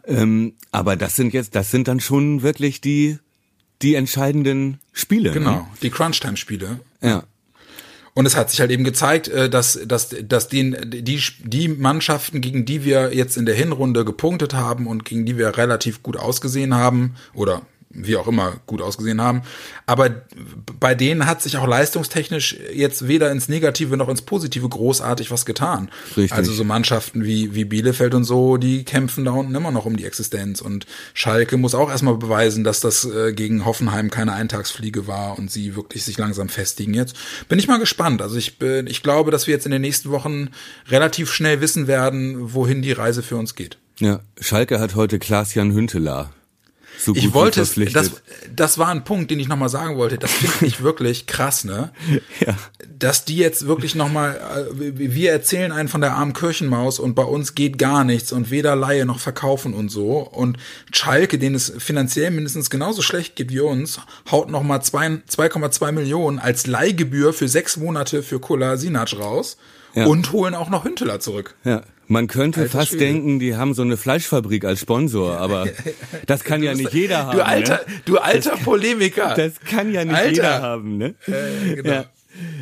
Ähm, 0.06 0.54
aber 0.72 0.96
das 0.96 1.16
sind 1.16 1.34
jetzt, 1.34 1.56
das 1.56 1.72
sind 1.72 1.88
dann 1.88 2.00
schon 2.00 2.44
wirklich 2.44 2.82
die, 2.82 3.18
die 3.82 3.96
entscheidenden 3.96 4.80
Spiele. 4.94 5.32
Genau, 5.32 5.68
die 5.82 5.90
Crunch-Time-Spiele. 5.90 6.68
Ne? 7.02 7.10
Ja. 7.10 7.24
Und 8.14 8.28
es 8.28 8.36
hat 8.36 8.52
sich 8.52 8.60
halt 8.60 8.70
eben 8.70 8.84
gezeigt, 8.84 9.28
äh, 9.28 9.50
dass, 9.50 9.80
dass, 9.88 10.10
dass 10.10 10.50
den, 10.50 10.76
die, 10.86 11.20
die 11.44 11.68
Mannschaften, 11.68 12.42
gegen 12.42 12.64
die 12.66 12.86
wir 12.86 13.12
jetzt 13.12 13.38
in 13.38 13.48
der 13.48 13.56
Hinrunde 13.56 14.06
gepunktet 14.06 14.54
haben 14.54 14.86
und 14.86 15.04
gegen 15.04 15.26
die 15.26 15.36
wir 15.36 15.58
relativ 15.58 16.04
gut 16.04 16.18
ausgesehen 16.18 16.76
haben 16.76 17.16
oder 17.34 17.64
wie 17.90 18.18
auch 18.18 18.28
immer 18.28 18.58
gut 18.66 18.82
ausgesehen 18.82 19.22
haben. 19.22 19.42
Aber 19.86 20.10
bei 20.80 20.94
denen 20.94 21.26
hat 21.26 21.42
sich 21.42 21.58
auch 21.58 21.68
leistungstechnisch 21.68 22.58
jetzt 22.74 23.08
weder 23.08 23.32
ins 23.32 23.48
Negative 23.50 23.98
noch 23.98 24.10
ins 24.10 24.22
Positive 24.22 24.68
großartig 24.68 25.32
was 25.32 25.46
getan. 25.46 25.90
Richtig. 26.16 26.34
Also 26.34 26.52
so 26.54 26.64
Mannschaften 26.64 27.24
wie, 27.24 27.56
wie 27.56 27.66
Bielefeld 27.66 28.14
und 28.14 28.24
so, 28.24 28.58
die 28.58 28.84
kämpfen 28.84 29.26
da 29.26 29.32
unten 29.32 29.56
immer 29.56 29.72
noch 29.72 29.86
um 29.86 29.98
die 29.98 30.06
Existenz. 30.06 30.62
Und 30.62 30.86
Schalke 31.14 31.58
muss 31.58 31.76
auch 31.76 31.90
erstmal 31.90 32.18
beweisen, 32.18 32.64
dass 32.64 32.80
das 32.80 33.06
äh, 33.06 33.34
gegen 33.34 33.66
Hoffenheim 33.66 34.10
keine 34.10 34.34
Eintagsfliege 34.34 35.08
war 35.08 35.38
und 35.38 35.50
sie 35.50 35.76
wirklich 35.76 36.04
sich 36.04 36.18
langsam 36.18 36.50
festigen 36.50 36.94
jetzt. 36.94 37.16
Bin 37.48 37.60
ich 37.60 37.68
mal 37.68 37.80
gespannt. 37.80 38.22
Also 38.22 38.36
ich, 38.38 38.60
bin, 38.60 38.88
ich 38.88 39.02
glaube, 39.02 39.32
dass 39.32 39.48
wir 39.48 39.54
jetzt 39.54 39.66
in 39.66 39.72
den 39.72 39.82
nächsten 39.82 40.12
Wochen 40.12 40.50
relativ 40.90 41.32
schnell 41.32 41.62
wissen 41.62 41.88
werden, 41.88 42.54
wohin 42.54 42.82
die 42.82 42.92
Reise 42.92 43.24
für 43.24 43.38
uns 43.38 43.56
geht. 43.56 43.78
Ja, 44.00 44.20
Schalke 44.40 44.80
hat 44.80 44.94
heute 44.94 45.18
Klaas-Jan 45.18 45.74
Hünteler 45.74 46.32
so 46.98 47.14
gut 47.14 47.24
Ich 47.24 47.34
wollte 47.34 47.62
es, 47.62 47.76
das, 47.94 48.12
das 48.54 48.78
war 48.78 48.88
ein 48.90 49.04
Punkt, 49.04 49.30
den 49.32 49.40
ich 49.40 49.48
nochmal 49.48 49.70
sagen 49.70 49.98
wollte. 49.98 50.18
Das 50.18 50.32
finde 50.32 50.66
ich 50.66 50.82
wirklich 50.82 51.28
krass, 51.28 51.64
ne? 51.64 51.92
Ja. 52.46 52.56
Dass 52.98 53.26
die 53.26 53.38
jetzt 53.38 53.68
wirklich 53.68 53.96
nochmal, 53.96 54.68
wir 54.74 55.32
erzählen 55.32 55.72
einen 55.72 55.88
von 55.90 56.02
der 56.02 56.14
armen 56.14 56.34
Kirchenmaus 56.34 57.00
und 57.00 57.14
bei 57.16 57.24
uns 57.24 57.56
geht 57.56 57.78
gar 57.78 58.04
nichts 58.04 58.32
und 58.32 58.50
weder 58.50 58.76
Laie 58.76 59.06
noch 59.06 59.20
verkaufen 59.20 59.74
und 59.74 59.90
so. 59.90 60.20
Und 60.20 60.58
Schalke, 60.92 61.38
denen 61.38 61.56
es 61.56 61.72
finanziell 61.78 62.32
mindestens 62.32 62.70
genauso 62.70 63.02
schlecht 63.02 63.36
geht 63.36 63.52
wie 63.52 63.60
uns, 63.60 64.00
haut 64.32 64.50
nochmal 64.50 64.80
2,2 64.80 65.92
Millionen 65.92 66.40
als 66.40 66.68
Leihgebühr 66.68 67.34
für 67.34 67.48
sechs 67.48 67.78
Monate 67.78 68.24
für 68.24 68.40
Kolasinac 68.40 69.14
raus 69.20 69.58
Ja. 69.94 70.06
und 70.08 70.32
holen 70.32 70.56
auch 70.56 70.70
noch 70.70 70.84
Hünteler 70.84 71.20
zurück. 71.20 71.56
Ja, 71.64 71.84
man 72.08 72.28
könnte 72.28 72.62
Alter 72.62 72.72
fast 72.78 72.90
Schwede. 72.90 73.06
denken, 73.06 73.40
die 73.40 73.56
haben 73.56 73.74
so 73.74 73.82
eine 73.82 73.98
Fleischfabrik 73.98 74.66
als 74.66 74.82
Sponsor, 74.82 75.38
aber 75.38 75.68
das 76.26 76.44
kann 76.44 76.64
ja 76.64 76.74
nicht 76.74 76.94
jeder 76.94 77.26
haben. 77.28 77.38
Du 77.38 77.46
alter, 77.46 77.82
ne? 77.88 77.94
du 78.06 78.18
alter 78.18 78.58
Polemiker. 78.58 79.34
Das 79.36 79.60
kann 79.60 79.92
ja 79.92 80.06
nicht 80.06 80.16
Alter. 80.16 80.32
jeder 80.32 80.62
haben, 80.62 80.98
ne? 80.98 81.16
Äh, 81.28 81.76
genau. 81.76 81.90
Ja, 81.90 82.06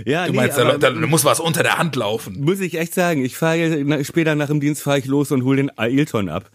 ja 0.05 0.25
Du 0.25 0.31
nee, 0.31 0.37
meinst, 0.37 0.57
da, 0.57 0.77
da 0.77 0.91
muss 0.91 1.23
was 1.25 1.39
unter 1.39 1.63
der 1.63 1.77
Hand 1.77 1.95
laufen. 1.95 2.39
muss 2.41 2.59
ich 2.59 2.77
echt 2.77 2.93
sagen, 2.93 3.23
ich 3.23 3.37
fahre 3.37 4.03
später 4.03 4.35
nach 4.35 4.47
dem 4.47 4.59
Dienst 4.59 4.81
fahre 4.83 4.99
ich 4.99 5.05
los 5.05 5.31
und 5.31 5.43
hole 5.43 5.57
den 5.57 5.77
Ailton 5.77 6.29
ab. 6.29 6.49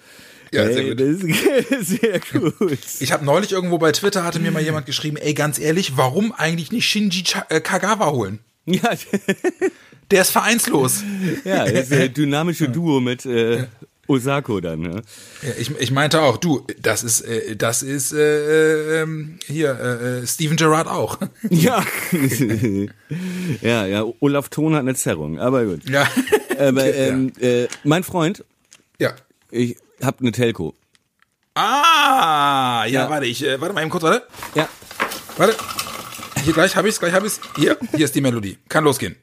Ja, 0.52 0.66
sehr 0.66 0.82
Ey, 0.82 0.96
gut. 0.96 1.00
Das 1.70 1.80
ist 1.80 2.00
sehr 2.00 2.20
gut. 2.32 2.78
Ich 2.98 3.12
habe 3.12 3.24
neulich 3.24 3.52
irgendwo 3.52 3.78
bei 3.78 3.92
Twitter 3.92 4.24
hatte 4.24 4.40
mir 4.40 4.50
mal 4.50 4.62
jemand 4.62 4.86
geschrieben, 4.86 5.16
ey, 5.16 5.34
ganz 5.34 5.58
ehrlich, 5.58 5.96
warum 5.96 6.32
eigentlich 6.32 6.72
nicht 6.72 6.86
Shinji 6.86 7.22
äh, 7.48 7.60
Kagawa 7.60 8.10
holen? 8.10 8.40
Ja, 8.66 8.90
Der 10.10 10.22
ist 10.22 10.30
vereinslos. 10.30 11.02
ja, 11.44 11.64
das 11.64 11.90
ist 11.90 12.16
dynamische 12.16 12.68
Duo 12.68 13.00
mit 13.00 13.24
äh, 13.26 13.66
Osako 14.08 14.60
dann. 14.60 14.80
Ne? 14.80 15.02
Ja, 15.42 15.48
ich, 15.58 15.70
ich 15.78 15.90
meinte 15.92 16.20
auch, 16.20 16.36
du, 16.36 16.66
das 16.80 17.04
ist, 17.04 17.20
äh, 17.20 17.54
das 17.54 17.82
ist 17.84 18.12
äh, 18.12 18.18
äh, 18.98 19.02
ähm, 19.02 19.38
hier 19.46 19.70
äh, 19.78 20.18
äh, 20.22 20.26
Steven 20.26 20.56
Gerrard 20.56 20.88
auch. 20.88 21.18
Ja. 21.50 21.84
ja, 23.62 23.86
ja, 23.86 24.04
Olaf 24.20 24.48
Thon 24.48 24.74
hat 24.74 24.80
eine 24.80 24.94
Zerrung, 24.94 25.38
aber 25.38 25.64
gut. 25.64 25.88
ja. 25.88 26.08
Aber 26.58 26.84
Ja. 26.86 27.06
ähm, 27.06 27.32
äh, 27.40 27.68
mein 27.84 28.02
Freund, 28.04 28.44
ja. 28.98 29.14
ich 29.50 29.76
hab 30.02 30.20
eine 30.20 30.30
Telco. 30.30 30.74
Ah, 31.54 32.84
ja, 32.86 33.04
Ja. 33.04 33.10
warte, 33.10 33.24
ich, 33.26 33.42
äh, 33.42 33.58
warte 33.60 33.74
mal 33.74 33.80
eben 33.80 33.90
kurz, 33.90 34.02
warte. 34.02 34.26
Ja. 34.54 34.68
Warte. 35.38 35.56
Hier 36.44 36.52
gleich 36.52 36.76
habe 36.76 36.88
ich's, 36.88 37.00
gleich 37.00 37.14
habe 37.14 37.26
ich's. 37.26 37.40
Hier, 37.56 37.78
hier 37.96 38.04
ist 38.04 38.14
die 38.14 38.20
Melodie. 38.20 38.58
Kann 38.68 38.84
losgehen. 38.84 39.16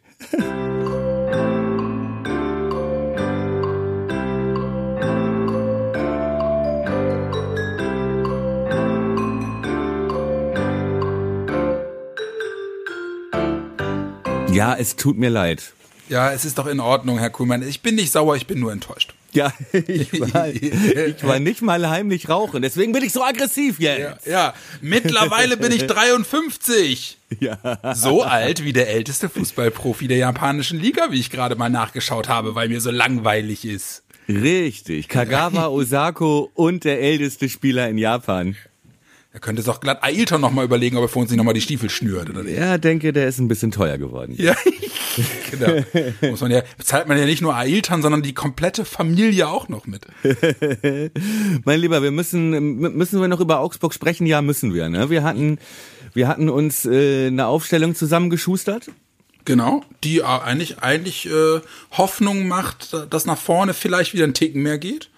Ja, 14.58 14.74
es 14.76 14.96
tut 14.96 15.20
mir 15.20 15.30
leid. 15.30 15.74
Ja, 16.10 16.32
es 16.32 16.44
ist 16.44 16.58
doch 16.58 16.66
in 16.66 16.80
Ordnung, 16.80 17.20
Herr 17.20 17.30
Kuhlmann. 17.30 17.62
Ich 17.62 17.82
bin 17.82 17.94
nicht 17.94 18.12
sauer, 18.12 18.36
ich 18.36 18.48
bin 18.48 18.60
nur 18.60 18.72
enttäuscht. 18.72 19.14
Ja, 19.34 19.54
ich 19.72 20.20
war, 20.34 20.48
ich 20.50 21.24
war 21.24 21.40
nicht 21.40 21.62
mal 21.62 21.88
heimlich 21.88 22.28
rauchen, 22.28 22.64
deswegen 22.64 22.92
bin 22.92 23.04
ich 23.04 23.14
so 23.14 23.24
aggressiv 23.24 23.80
jetzt. 23.80 24.26
Ja, 24.26 24.32
ja. 24.32 24.54
mittlerweile 24.82 25.58
bin 25.58 25.72
ich 25.72 25.86
53. 25.88 27.20
Ja. 27.40 27.94
So 27.94 28.24
alt 28.24 28.64
wie 28.64 28.74
der 28.74 28.90
älteste 28.90 29.30
Fußballprofi 29.30 30.08
der 30.08 30.18
japanischen 30.18 30.80
Liga, 30.80 31.12
wie 31.12 31.20
ich 31.20 31.30
gerade 31.30 31.56
mal 31.56 31.70
nachgeschaut 31.70 32.28
habe, 32.28 32.56
weil 32.56 32.70
mir 32.70 32.82
so 32.82 32.90
langweilig 32.90 33.64
ist. 33.64 34.02
Richtig. 34.28 35.08
Kagawa, 35.08 35.68
Osako 35.68 36.50
und 36.56 36.84
der 36.84 37.00
älteste 37.00 37.48
Spieler 37.48 37.90
in 37.90 38.00
Japan. 38.00 38.56
Da 39.38 39.42
könnte 39.42 39.60
es 39.60 39.68
doch 39.68 39.82
glatt 39.82 40.02
Ailton 40.02 40.42
noch 40.42 40.50
mal 40.50 40.66
überlegen, 40.66 40.98
ob 40.98 41.04
er 41.04 41.10
für 41.10 41.20
uns 41.20 41.30
nicht 41.30 41.38
noch 41.38 41.44
mal 41.44 41.54
die 41.54 41.62
Stiefel 41.62 41.92
schnürt 41.92 42.28
oder 42.28 42.42
nicht. 42.42 42.58
Ja, 42.58 42.80
denke, 42.80 43.14
der 43.14 43.28
ist 43.28 43.38
ein 43.38 43.48
bisschen 43.48 43.70
teuer 43.70 44.00
geworden. 44.00 44.34
Ja, 44.36 44.56
genau. 45.52 45.84
Muss 46.32 46.42
man 46.42 46.50
ja, 46.50 46.64
bezahlt 46.76 47.08
man 47.08 47.20
ja 47.20 47.26
nicht 47.26 47.44
nur 47.44 47.56
Ailton, 47.56 48.02
sondern 48.02 48.24
die 48.24 48.34
komplette 48.34 48.84
Familie 48.84 49.48
auch 49.48 49.70
noch 49.70 49.86
mit. 49.86 50.08
Mein 51.66 51.80
Lieber, 51.80 52.02
wir 52.02 52.10
müssen, 52.10 52.80
müssen 52.80 53.22
wir 53.22 53.28
noch 53.28 53.40
über 53.40 53.60
Augsburg 53.60 53.94
sprechen? 53.94 54.26
Ja, 54.26 54.42
müssen 54.42 54.74
wir, 54.74 54.90
ne? 54.90 55.12
Wir 55.12 55.22
hatten, 55.22 55.60
wir 56.16 56.28
hatten 56.28 56.50
uns 56.50 56.86
äh, 56.86 57.28
eine 57.28 57.46
Aufstellung 57.46 57.94
zusammengeschustert. 57.94 58.90
Genau, 59.46 59.84
die 60.04 60.18
äh, 60.18 60.24
eigentlich, 60.24 60.80
eigentlich 60.80 61.28
äh, 61.28 61.62
Hoffnung 61.92 62.48
macht, 62.48 62.96
dass 63.12 63.28
nach 63.28 63.38
vorne 63.38 63.76
vielleicht 63.76 64.16
wieder 64.16 64.24
ein 64.24 64.34
Ticken 64.34 64.64
mehr 64.64 64.80
geht. 64.80 65.12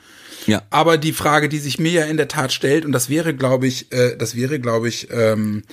Ja. 0.49 0.63
Aber 0.69 0.97
die 0.97 1.13
Frage, 1.13 1.49
die 1.49 1.59
sich 1.59 1.79
mir 1.79 1.91
ja 1.91 2.05
in 2.05 2.17
der 2.17 2.27
Tat 2.27 2.51
stellt, 2.51 2.85
und 2.85 2.91
das 2.91 3.09
wäre, 3.09 3.33
glaube 3.33 3.67
ich, 3.67 3.91
äh, 3.91 4.15
das 4.17 4.35
wäre, 4.35 4.59
glaube 4.59 4.87
ich, 4.87 5.09
ähm, 5.11 5.63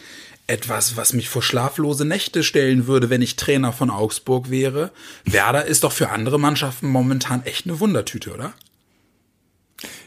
etwas, 0.47 0.97
was 0.97 1.13
mich 1.13 1.29
vor 1.29 1.43
schlaflose 1.43 2.05
Nächte 2.05 2.45
stellen 2.45 2.87
würde, 2.87 3.11
wenn 3.11 3.23
ich 3.23 3.37
Trainer 3.37 3.73
von 3.73 3.91
Augsburg 3.91 4.51
wäre. 4.51 4.93
Werder 5.25 5.65
ist 5.65 5.83
doch 5.85 5.93
für 5.93 6.11
andere 6.11 6.39
Mannschaften 6.39 6.89
momentan 6.89 7.43
echt 7.45 7.67
eine 7.67 7.81
Wundertüte, 7.81 8.33
oder? 8.33 8.55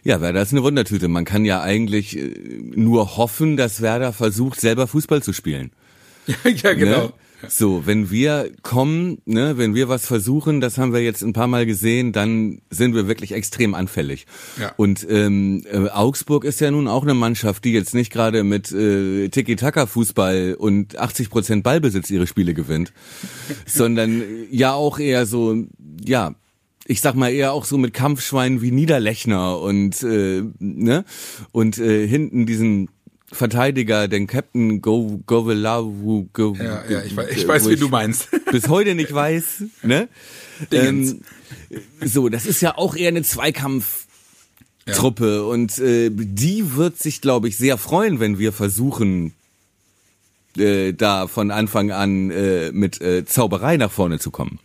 Ja, 0.04 0.22
Werder 0.22 0.42
ist 0.42 0.52
eine 0.52 0.64
Wundertüte. 0.64 1.08
Man 1.08 1.26
kann 1.26 1.46
ja 1.46 1.62
eigentlich 1.62 2.18
äh, 2.18 2.34
nur 2.76 3.18
hoffen, 3.18 3.58
dass 3.58 3.82
Werder 3.82 4.14
versucht, 4.14 4.62
selber 4.62 4.88
Fußball 4.88 5.22
zu 5.22 5.34
spielen. 5.34 5.72
ja, 6.44 6.74
genau. 6.74 7.06
Ne? 7.06 7.14
So, 7.48 7.86
wenn 7.86 8.12
wir 8.12 8.52
kommen, 8.62 9.22
ne, 9.26 9.58
wenn 9.58 9.76
wir 9.76 9.88
was 9.90 10.06
versuchen, 10.06 10.62
das 10.62 10.78
haben 10.78 10.94
wir 10.94 11.02
jetzt 11.02 11.24
ein 11.24 11.34
paar 11.34 11.48
Mal 11.48 11.66
gesehen, 11.66 12.12
dann 12.12 12.62
sind 12.70 12.96
wir 12.96 13.08
wirklich 13.08 13.32
extrem 13.32 13.74
anfällig. 13.74 14.26
Ja. 14.60 14.74
Und 14.78 15.06
ähm, 15.10 15.64
äh, 15.72 15.90
Augsburg 15.90 16.44
ist 16.44 16.60
ja 16.60 16.72
nun 16.72 16.88
auch 16.88 17.04
eine 17.04 17.14
Mannschaft, 17.14 17.66
die 17.66 17.74
jetzt 17.74 17.94
nicht 17.94 18.12
gerade 18.12 18.44
mit 18.44 18.72
äh, 18.72 19.30
Tiki-Taka-Fußball 19.30 20.56
und 20.58 20.98
80 20.98 21.30
Prozent 21.30 21.64
Ballbesitz 21.64 22.10
ihre 22.10 22.28
Spiele 22.28 22.54
gewinnt, 22.54 22.92
sondern 23.66 24.22
äh, 24.22 24.26
ja 24.52 24.74
auch 24.74 25.00
eher 25.00 25.26
so, 25.26 25.64
ja, 26.04 26.36
ich 26.90 27.02
sag 27.02 27.14
mal 27.14 27.32
eher 27.32 27.54
auch 27.54 27.66
so 27.66 27.78
mit 27.78 27.94
Kampfschweinen 27.94 28.62
wie 28.62 28.72
Niederlechner 28.72 29.60
und 29.60 30.02
äh, 30.02 30.42
ne 30.58 31.06
und 31.52 31.78
äh, 31.78 32.08
hinten 32.08 32.48
diesen 32.48 32.90
Verteidiger, 33.32 34.08
den 34.08 34.28
Captain 34.28 34.82
Go 34.82 35.22
Govelavu 35.26 36.28
Go, 36.34 36.56
Ja, 36.58 36.84
ja, 36.90 37.04
ich 37.04 37.16
weiß, 37.16 37.30
ich 37.32 37.48
weiß 37.48 37.70
wie 37.70 37.76
du 37.76 37.90
meinst. 37.90 38.30
bis 38.52 38.68
heute 38.68 38.96
nicht 38.96 39.14
weiß, 39.14 39.64
ne? 39.84 40.10
Ähm, 40.72 41.22
so, 42.04 42.30
das 42.30 42.46
ist 42.46 42.62
ja 42.62 42.78
auch 42.78 42.96
eher 42.96 43.10
eine 43.10 43.24
Zweikampftruppe 43.24 45.46
und 45.46 45.78
äh, 45.80 46.10
die 46.12 46.76
wird 46.76 46.98
sich, 46.98 47.22
glaube 47.22 47.48
ich, 47.48 47.58
sehr 47.58 47.78
freuen, 47.78 48.20
wenn 48.20 48.40
wir 48.40 48.52
versuchen, 48.52 49.34
äh, 50.58 50.94
da 50.94 51.28
von 51.28 51.52
Anfang 51.52 51.92
an 51.92 52.32
äh, 52.32 52.72
mit 52.72 53.00
äh, 53.02 53.26
Zauberei 53.26 53.78
nach 53.78 53.92
vorne 53.92 54.20
zu 54.20 54.32
kommen. 54.32 54.60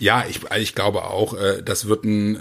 Ja, 0.00 0.24
ich, 0.28 0.40
ich 0.60 0.74
glaube 0.74 1.04
auch, 1.04 1.34
äh, 1.34 1.62
das 1.64 1.88
wird 1.88 2.04
ein 2.04 2.36
äh, 2.36 2.40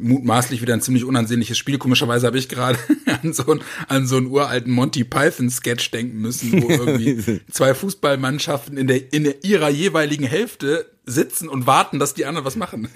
mutmaßlich 0.00 0.60
wieder 0.60 0.74
ein 0.74 0.80
ziemlich 0.80 1.04
unansehnliches 1.04 1.56
Spiel. 1.56 1.78
Komischerweise 1.78 2.26
habe 2.26 2.38
ich 2.38 2.48
gerade 2.48 2.78
an 3.22 3.32
so, 3.32 3.46
einen- 3.46 3.60
an 3.88 4.06
so 4.06 4.16
einen 4.16 4.26
uralten 4.26 4.72
Monty 4.72 5.04
Python 5.04 5.50
Sketch 5.50 5.90
denken 5.92 6.20
müssen, 6.20 6.62
wo 6.62 6.68
irgendwie 6.70 7.40
zwei 7.50 7.74
Fußballmannschaften 7.74 8.76
in 8.76 8.86
der 8.88 9.12
in 9.12 9.24
der, 9.24 9.44
ihrer 9.44 9.68
jeweiligen 9.70 10.24
Hälfte 10.26 10.86
sitzen 11.06 11.48
und 11.48 11.66
warten, 11.66 11.98
dass 11.98 12.14
die 12.14 12.24
anderen 12.26 12.44
was 12.46 12.56
machen. 12.56 12.88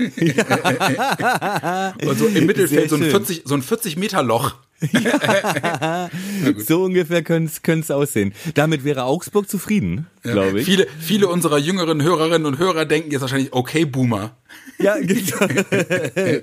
und 2.07 2.19
so 2.19 2.27
im 2.27 2.47
Mittelfeld 2.47 2.91
so 2.91 2.97
ein 2.97 3.03
schön. 3.03 3.11
40 3.11 3.43
so 3.45 3.55
ein 3.55 3.63
40 3.63 3.97
Meter 3.97 4.23
Loch. 4.23 4.55
So 6.67 6.85
ungefähr 6.85 7.23
könnte 7.23 7.53
es 7.65 7.91
aussehen. 7.91 8.33
Damit 8.55 8.85
wäre 8.85 9.05
Augsburg 9.05 9.49
zufrieden, 9.49 10.07
glaube 10.23 10.61
ich. 10.61 10.65
Viele 10.67 10.87
viele 11.01 11.29
unserer 11.29 11.59
jüngeren 11.59 12.03
Hörerinnen 12.03 12.47
und 12.47 12.59
Hörer 12.59 12.85
denken 12.85 13.11
jetzt 13.11 13.21
wahrscheinlich 13.23 13.53
okay 13.53 13.85
Boomer. 13.85 14.37
Ja, 14.79 14.97
genau. 14.99 15.47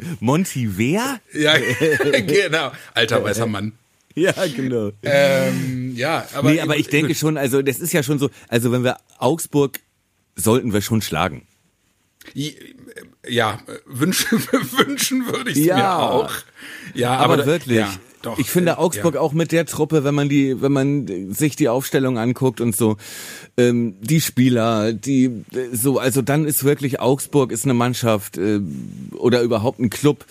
Monty 0.19 0.77
wer? 0.77 1.19
Ja, 1.33 1.53
genau. 2.27 2.71
Alter 2.93 3.23
weißer 3.23 3.47
Mann. 3.47 3.73
Ja, 4.15 4.33
genau. 4.53 4.91
Ähm, 5.03 5.95
ja, 5.95 6.27
aber 6.33 6.51
nee, 6.51 6.59
aber 6.59 6.77
ich 6.77 6.87
denke 6.87 7.15
schon, 7.15 7.37
also 7.37 7.61
das 7.61 7.79
ist 7.79 7.93
ja 7.93 8.03
schon 8.03 8.19
so, 8.19 8.29
also 8.49 8.71
wenn 8.71 8.83
wir 8.83 8.97
Augsburg 9.17 9.79
sollten 10.35 10.73
wir 10.73 10.81
schon 10.81 11.01
schlagen. 11.01 11.47
Ja, 13.27 13.59
wünschen, 13.85 14.39
wünschen 14.77 15.25
würde 15.27 15.51
ich 15.51 15.57
es 15.59 15.65
Ja. 15.65 15.75
mir 15.77 15.93
auch. 15.99 16.31
Ja, 16.93 17.17
Aber, 17.17 17.35
aber, 17.35 17.45
wirklich, 17.45 17.77
Ja. 17.77 17.89
Doch, 18.21 18.37
ich 18.37 18.49
finde 18.49 18.71
äh, 18.71 18.75
Augsburg 18.75 19.15
ja. 19.15 19.21
auch 19.21 19.33
mit 19.33 19.51
der 19.51 19.65
Truppe, 19.65 20.03
wenn 20.03 20.13
man 20.13 20.29
die, 20.29 20.61
wenn 20.61 20.71
man 20.71 21.33
sich 21.33 21.55
die 21.55 21.69
Aufstellung 21.69 22.17
anguckt 22.17 22.61
und 22.61 22.75
so, 22.75 22.97
ähm, 23.57 23.95
die 24.01 24.21
Spieler, 24.21 24.93
die 24.93 25.25
äh, 25.25 25.73
so, 25.73 25.97
also 25.97 26.21
dann 26.21 26.45
ist 26.45 26.63
wirklich 26.63 26.99
Augsburg 26.99 27.51
ist 27.51 27.65
eine 27.65 27.73
Mannschaft 27.73 28.37
äh, 28.37 28.59
oder 29.13 29.41
überhaupt 29.41 29.79
ein 29.79 29.89
Club 29.89 30.25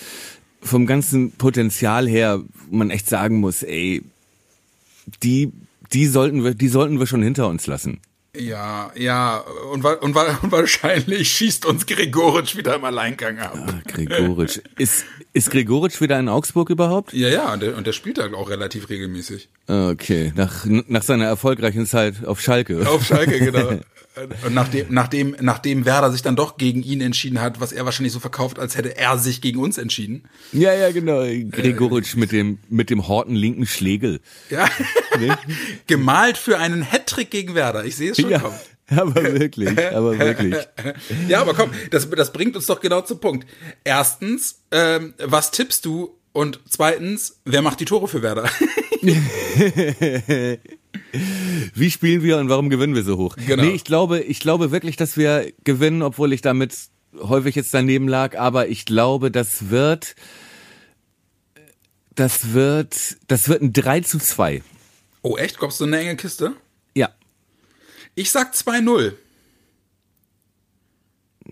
vom 0.60 0.86
ganzen 0.86 1.32
Potenzial 1.32 2.08
her, 2.08 2.42
wo 2.68 2.76
man 2.76 2.90
echt 2.90 3.08
sagen 3.08 3.40
muss, 3.40 3.62
ey, 3.62 4.02
die, 5.22 5.52
die 5.92 6.06
sollten 6.06 6.44
wir, 6.44 6.54
die 6.54 6.68
sollten 6.68 6.98
wir 6.98 7.06
schon 7.06 7.22
hinter 7.22 7.48
uns 7.48 7.66
lassen. 7.66 8.00
Ja, 8.36 8.92
ja, 8.94 9.38
und, 9.72 9.84
und, 9.84 10.16
und 10.42 10.52
wahrscheinlich 10.52 11.28
schießt 11.28 11.66
uns 11.66 11.86
Gregoritsch 11.86 12.56
wieder 12.56 12.76
im 12.76 12.84
Alleingang 12.84 13.38
ab. 13.38 13.54
Ah, 13.56 13.80
Gregoritsch. 13.86 14.60
ist, 14.78 15.04
ist 15.32 15.50
Gregoritsch 15.50 16.00
wieder 16.00 16.18
in 16.18 16.28
Augsburg 16.28 16.70
überhaupt? 16.70 17.12
Ja, 17.12 17.28
ja, 17.28 17.52
und 17.52 17.62
der, 17.62 17.76
und 17.76 17.86
der 17.86 17.92
spielt 17.92 18.18
da 18.18 18.32
auch 18.32 18.50
relativ 18.50 18.88
regelmäßig. 18.88 19.48
Okay, 19.66 20.32
nach, 20.36 20.64
nach 20.64 21.02
seiner 21.02 21.26
erfolgreichen 21.26 21.86
Zeit 21.86 22.24
auf 22.24 22.40
Schalke. 22.40 22.88
Auf 22.88 23.04
Schalke, 23.04 23.38
genau. 23.38 23.80
Und 24.44 24.54
nachdem, 24.54 24.86
nachdem, 24.90 25.36
nachdem 25.40 25.84
Werder 25.84 26.10
sich 26.10 26.22
dann 26.22 26.34
doch 26.34 26.56
gegen 26.56 26.82
ihn 26.82 27.00
entschieden 27.00 27.40
hat, 27.40 27.60
was 27.60 27.70
er 27.70 27.84
wahrscheinlich 27.84 28.12
so 28.12 28.18
verkauft, 28.18 28.58
als 28.58 28.76
hätte 28.76 28.96
er 28.96 29.16
sich 29.18 29.40
gegen 29.40 29.60
uns 29.60 29.78
entschieden. 29.78 30.24
Ja, 30.52 30.74
ja, 30.74 30.90
genau. 30.90 31.22
Gregoritsch 31.50 32.16
mit 32.16 32.32
dem, 32.32 32.58
mit 32.68 32.90
dem 32.90 33.06
horten 33.06 33.36
linken 33.36 33.66
Schlegel. 33.66 34.20
Ja. 34.50 34.68
Gemalt 35.86 36.38
für 36.38 36.58
einen 36.58 36.82
Hattrick 36.82 37.30
gegen 37.30 37.54
Werder. 37.54 37.84
Ich 37.84 37.96
sehe 37.96 38.10
es 38.10 38.20
schon 38.20 38.30
Ja, 38.30 38.40
kommen. 38.40 38.56
aber 38.88 39.14
wirklich, 39.14 39.78
aber 39.94 40.18
wirklich. 40.18 40.56
Ja, 41.28 41.40
aber 41.40 41.54
komm, 41.54 41.70
das, 41.90 42.10
das 42.10 42.32
bringt 42.32 42.56
uns 42.56 42.66
doch 42.66 42.80
genau 42.80 43.02
zum 43.02 43.20
Punkt. 43.20 43.46
Erstens, 43.84 44.62
ähm, 44.72 45.14
was 45.18 45.52
tippst 45.52 45.84
du? 45.84 46.16
Und 46.32 46.60
zweitens, 46.68 47.40
wer 47.44 47.62
macht 47.62 47.80
die 47.80 47.84
Tore 47.84 48.06
für 48.06 48.22
Werder? 48.22 48.48
Wie 51.74 51.90
spielen 51.90 52.22
wir 52.22 52.38
und 52.38 52.48
warum 52.48 52.70
gewinnen 52.70 52.94
wir 52.94 53.02
so 53.02 53.16
hoch? 53.16 53.36
Genau. 53.46 53.64
Nee, 53.64 53.70
ich 53.70 53.84
glaube, 53.84 54.20
ich 54.20 54.40
glaube 54.40 54.70
wirklich, 54.70 54.96
dass 54.96 55.16
wir 55.16 55.52
gewinnen, 55.64 56.02
obwohl 56.02 56.32
ich 56.32 56.40
damit 56.40 56.76
häufig 57.18 57.54
jetzt 57.56 57.74
daneben 57.74 58.08
lag, 58.08 58.38
aber 58.38 58.68
ich 58.68 58.84
glaube, 58.84 59.30
das 59.30 59.70
wird, 59.70 60.14
das 62.14 62.52
wird, 62.52 63.16
das 63.26 63.48
wird 63.48 63.62
ein 63.62 63.72
3 63.72 64.00
zu 64.00 64.18
2. 64.18 64.62
Oh, 65.22 65.36
echt? 65.36 65.58
Glaubst 65.58 65.80
du 65.80 65.84
eine 65.84 65.98
enge 65.98 66.16
Kiste? 66.16 66.54
Ja. 66.94 67.10
Ich 68.14 68.30
sag 68.30 68.54
2-0. 68.54 69.12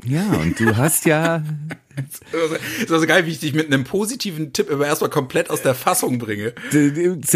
Ja, 0.04 0.32
und 0.34 0.58
du 0.60 0.76
hast 0.76 1.06
ja, 1.06 1.42
Ist 2.80 2.90
also 2.90 3.06
geil, 3.06 3.26
wie 3.26 3.30
ich 3.30 3.40
dich 3.40 3.54
mit 3.54 3.66
einem 3.66 3.84
positiven 3.84 4.52
Tipp 4.52 4.70
aber 4.70 4.86
erstmal 4.86 5.10
komplett 5.10 5.50
aus 5.50 5.62
der 5.62 5.74
Fassung 5.74 6.18
bringe. 6.18 6.52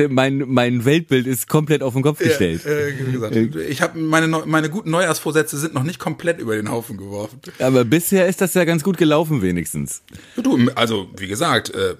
mein, 0.08 0.44
mein 0.46 0.84
Weltbild 0.84 1.26
ist 1.26 1.48
komplett 1.48 1.82
auf 1.82 1.94
den 1.94 2.02
Kopf 2.02 2.18
gestellt. 2.18 2.64
Äh, 2.66 2.94
wie 3.06 3.12
gesagt, 3.12 3.36
ich 3.36 3.82
habe 3.82 3.98
meine, 3.98 4.26
meine 4.28 4.70
guten 4.70 4.90
Neujahrsvorsätze 4.90 5.58
sind 5.58 5.74
noch 5.74 5.82
nicht 5.82 5.98
komplett 5.98 6.38
über 6.38 6.56
den 6.56 6.70
Haufen 6.70 6.96
geworfen. 6.96 7.40
Aber 7.58 7.84
bisher 7.84 8.26
ist 8.26 8.40
das 8.40 8.54
ja 8.54 8.64
ganz 8.64 8.82
gut 8.82 8.96
gelaufen, 8.96 9.42
wenigstens. 9.42 10.02
Du, 10.36 10.58
also 10.74 11.08
wie 11.16 11.28
gesagt, 11.28 11.74
äh, 11.74 11.94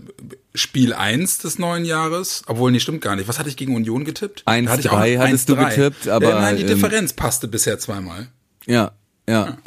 Spiel 0.55 0.92
1 0.92 1.38
des 1.38 1.59
neuen 1.59 1.85
Jahres, 1.85 2.42
obwohl 2.46 2.70
nee, 2.72 2.81
stimmt 2.81 3.01
gar 3.01 3.16
nicht. 3.16 3.29
Was 3.29 3.38
hatte 3.38 3.48
ich 3.48 3.57
gegen 3.57 3.75
Union 3.75 4.05
getippt? 4.05 4.42
1-3 4.46 4.64
Da 4.64 4.72
hatte 4.72 5.18
hattest 5.18 5.48
du 5.48 5.55
1-3. 5.55 5.68
getippt, 5.68 6.09
aber, 6.09 6.29
Ja, 6.29 6.40
nein, 6.40 6.57
die 6.57 6.62
ähm, 6.62 6.68
Differenz 6.68 7.12
passte 7.14 7.48
bisher 7.48 7.79
zweimal. 7.79 8.29
Ja, 8.66 8.92
ja. 9.29 9.46
Ja, 9.46 9.59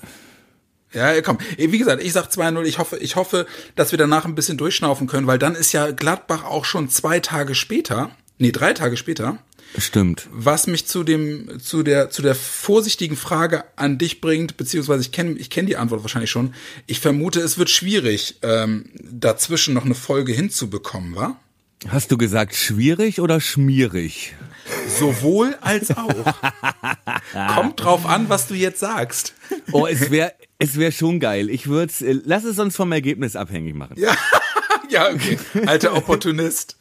komm. 1.24 1.38
Wie 1.58 1.78
gesagt, 1.78 2.04
ich 2.04 2.14
sag 2.14 2.30
2-0. 2.30 2.64
Ich 2.64 2.78
hoffe, 2.78 2.98
ich 2.98 3.16
hoffe, 3.16 3.46
dass 3.76 3.92
wir 3.92 3.98
danach 3.98 4.26
ein 4.26 4.36
bisschen 4.36 4.58
durchschnaufen 4.58 5.08
können, 5.08 5.28
weil 5.28 5.40
dann 5.40 5.56
ist 5.56 5.72
ja 5.72 5.92
Gladbach 5.92 6.44
auch 6.44 6.66
schon 6.66 6.90
zwei 6.90 7.20
Tage 7.20 7.56
später, 7.56 8.12
nee, 8.38 8.52
drei 8.52 8.74
Tage 8.74 8.98
später, 8.98 9.40
Stimmt. 9.78 10.28
was 10.32 10.68
mich 10.68 10.88
zu 10.88 11.04
dem, 11.04 11.60
zu 11.60 11.84
der, 11.84 12.10
zu 12.10 12.22
der 12.22 12.36
vorsichtigen 12.36 13.18
Frage 13.18 13.66
an 13.76 13.98
dich 13.98 14.22
bringt, 14.22 14.58
beziehungsweise 14.58 15.02
ich 15.02 15.12
kenne, 15.12 15.34
ich 15.34 15.50
kenne 15.50 15.68
die 15.68 15.78
Antwort 15.78 16.04
wahrscheinlich 16.04 16.32
schon. 16.32 16.54
Ich 16.86 17.00
vermute, 17.00 17.42
es 17.42 17.58
wird 17.58 17.70
schwierig, 17.70 18.40
ähm, 18.42 18.90
dazwischen 19.02 19.74
noch 19.74 19.86
eine 19.86 19.96
Folge 19.96 20.32
hinzubekommen, 20.32 21.16
wa? 21.16 21.38
Hast 21.88 22.12
du 22.12 22.18
gesagt 22.18 22.56
schwierig 22.56 23.20
oder 23.20 23.40
schmierig? 23.40 24.34
Sowohl 24.88 25.56
als 25.62 25.96
auch. 25.96 26.34
Kommt 27.56 27.84
drauf 27.84 28.06
an, 28.06 28.30
was 28.30 28.48
du 28.48 28.56
jetzt 28.56 28.80
sagst. 28.80 29.34
Oh, 29.72 29.86
es 29.86 30.10
wäre 30.10 30.34
es 30.60 30.78
wär 30.78 30.92
schon 30.92 31.20
geil. 31.20 31.50
Ich 31.50 31.68
würde 31.68 31.94
äh, 32.02 32.20
lass 32.24 32.44
es 32.44 32.60
uns 32.60 32.76
vom 32.76 32.92
Ergebnis 32.92 33.36
abhängig 33.36 33.76
machen. 33.76 33.96
Ja. 33.98 34.16
Ja, 34.90 35.10
okay. 35.10 35.38
Alter 35.66 35.96
Opportunist. 35.96 36.78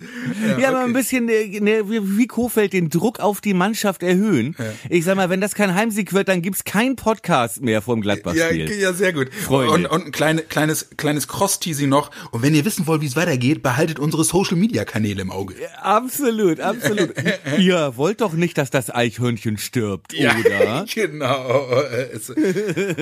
Ja, 0.59 0.69
aber 0.69 0.81
ein 0.81 0.93
bisschen 0.93 1.29
äh, 1.29 1.61
ne, 1.61 1.83
wie, 1.89 2.27
Kofeld 2.27 2.73
den 2.73 2.91
Druck 2.91 3.19
auf 3.21 3.41
die 3.41 3.55
Mannschaft 3.55 4.03
erhöhen. 4.03 4.55
Ich 4.89 5.05
sag 5.05 5.17
mal, 5.17 5.31
wenn 5.31 5.41
das 5.41 5.55
kein 5.55 5.75
Heimsieg 5.75 6.13
wird, 6.13 6.29
dann 6.29 6.43
gibt's 6.43 6.65
kein 6.65 6.97
Podcast 6.97 7.63
mehr 7.63 7.83
vom 7.83 8.01
Ja, 8.01 8.15
Gladbach-Spiel. 8.15 8.71
ja, 8.81 8.93
sehr 8.93 9.13
gut. 9.13 9.33
Freunde. 9.33 9.73
Und, 9.73 9.87
und 9.87 10.07
ein 10.07 10.13
kleine, 10.13 10.43
kleines, 10.43 10.91
kleines 10.97 11.29
Cross-Teasing 11.29 11.89
noch. 11.89 12.11
Und 12.31 12.43
wenn 12.43 12.55
ihr 12.55 12.65
wissen 12.65 12.87
wollt, 12.87 13.01
wie 13.01 13.07
es 13.07 13.17
weitergeht, 13.17 13.63
behaltet 13.63 13.99
unsere 13.99 14.25
Social-Media-Kanäle 14.25 15.23
im 15.23 15.31
Auge. 15.31 15.55
Absolut, 15.81 16.61
absolut. 16.61 17.15
Ihr 17.59 17.97
wollt 17.97 18.21
doch 18.21 18.33
nicht, 18.33 18.59
dass 18.59 18.71
das 18.71 18.91
Eichhörnchen 18.95 19.59
stirbt, 19.59 20.15
oder? 20.15 20.85
genau. 20.95 21.71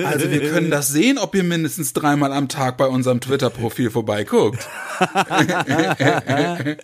Also 0.03 0.31
wir 0.31 0.51
können 0.51 0.69
das 0.69 0.89
sehen, 0.89 1.17
ob 1.17 1.35
ihr 1.35 1.43
mindestens 1.43 1.93
dreimal 1.93 2.31
am 2.31 2.47
Tag 2.47 2.77
bei 2.77 2.87
unserem 2.87 3.19
Twitter-Profil 3.19 3.91
vorbeiguckt. 3.91 4.67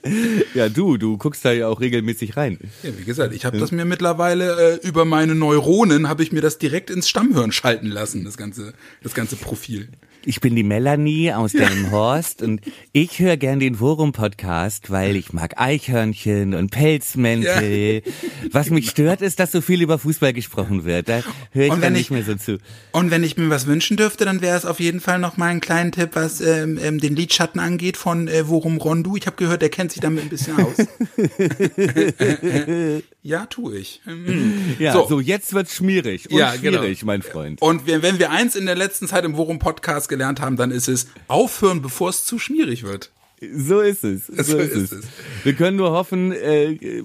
Ja, 0.53 0.69
du, 0.69 0.97
du 0.97 1.17
guckst 1.17 1.45
da 1.45 1.51
ja 1.51 1.67
auch 1.67 1.79
regelmäßig 1.79 2.37
rein. 2.37 2.57
Ja, 2.83 2.91
wie 2.97 3.03
gesagt, 3.03 3.33
ich 3.33 3.45
habe 3.45 3.57
das 3.57 3.71
mir 3.71 3.85
mittlerweile 3.85 4.79
äh, 4.81 4.87
über 4.87 5.05
meine 5.05 5.35
Neuronen 5.35 6.09
habe 6.09 6.23
ich 6.23 6.31
mir 6.31 6.41
das 6.41 6.57
direkt 6.57 6.89
ins 6.89 7.09
Stammhirn 7.09 7.51
schalten 7.51 7.87
lassen, 7.87 8.25
das 8.25 8.37
ganze, 8.37 8.73
das 9.03 9.13
ganze 9.13 9.35
Profil. 9.35 9.89
Ich 10.25 10.41
bin 10.41 10.55
die 10.55 10.63
Melanie 10.63 11.31
aus 11.31 11.53
Delmenhorst 11.53 12.41
und 12.41 12.61
ich 12.91 13.19
höre 13.19 13.37
gern 13.37 13.59
den 13.59 13.75
Forum-Podcast, 13.75 14.91
weil 14.91 15.15
ich 15.15 15.31
mag 15.31 15.59
Eichhörnchen 15.59 16.53
und 16.53 16.71
Pelzmäntel. 16.71 18.03
Was 18.51 18.69
mich 18.69 18.89
stört, 18.89 19.21
ist, 19.21 19.39
dass 19.39 19.53
so 19.53 19.61
viel 19.61 19.81
über 19.81 19.97
Fußball 19.97 20.33
gesprochen 20.33 20.83
wird. 20.83 21.07
Da 21.07 21.23
höre 21.51 21.67
ich 21.67 21.81
dann 21.81 21.93
nicht 21.93 22.11
mehr 22.11 22.23
so 22.23 22.35
zu. 22.35 22.57
Und 22.91 23.11
wenn 23.11 23.23
ich 23.23 23.37
mir 23.37 23.49
was 23.49 23.65
wünschen 23.65 23.95
dürfte, 23.95 24.25
dann 24.25 24.41
wäre 24.41 24.57
es 24.57 24.65
auf 24.65 24.79
jeden 24.79 24.99
Fall 24.99 25.19
noch 25.19 25.37
mal 25.37 25.47
einen 25.47 25.61
kleinen 25.61 25.93
Tipp, 25.93 26.11
was 26.13 26.41
ähm, 26.41 26.77
ähm, 26.81 26.99
den 26.99 27.15
Lidschatten 27.15 27.61
angeht 27.61 27.95
von 27.95 28.27
äh, 28.27 28.47
Worum 28.47 28.77
Rondu. 28.77 29.15
Ich 29.15 29.25
habe 29.25 29.37
gehört, 29.37 29.61
der 29.61 29.69
kennt 29.69 29.93
sich 29.93 30.01
damit 30.01 30.23
ein 30.23 30.29
bisschen 30.29 30.57
aus. 30.57 30.75
ja, 33.21 33.45
tu 33.47 33.71
ich. 33.73 34.01
Ja, 34.79 34.93
So. 34.93 35.07
so, 35.07 35.19
jetzt 35.19 35.53
wird's 35.53 35.75
schmierig 35.75 36.29
und 36.31 36.37
Ja, 36.37 36.55
genau. 36.55 36.79
schwierig, 36.79 37.03
mein 37.03 37.21
Freund. 37.21 37.61
Und 37.61 37.85
wenn, 37.87 38.01
wenn 38.01 38.19
wir 38.19 38.31
eins 38.31 38.55
in 38.55 38.65
der 38.65 38.75
letzten 38.75 39.07
Zeit 39.07 39.25
im 39.25 39.35
Worum 39.37 39.59
Podcast 39.59 40.07
gelernt 40.09 40.39
haben, 40.41 40.55
dann 40.57 40.71
ist 40.71 40.87
es 40.87 41.07
aufhören, 41.27 41.81
bevor 41.81 42.09
es 42.09 42.25
zu 42.25 42.39
schmierig 42.39 42.83
wird. 42.83 43.11
So 43.53 43.81
ist 43.81 44.03
es. 44.03 44.27
So, 44.27 44.43
So 44.43 44.57
ist, 44.57 44.71
ist 44.73 44.91
es. 44.91 44.99
es. 45.03 45.05
Wir 45.43 45.53
können 45.53 45.77
nur 45.77 45.91
hoffen, 45.91 46.31
äh, 46.31 47.03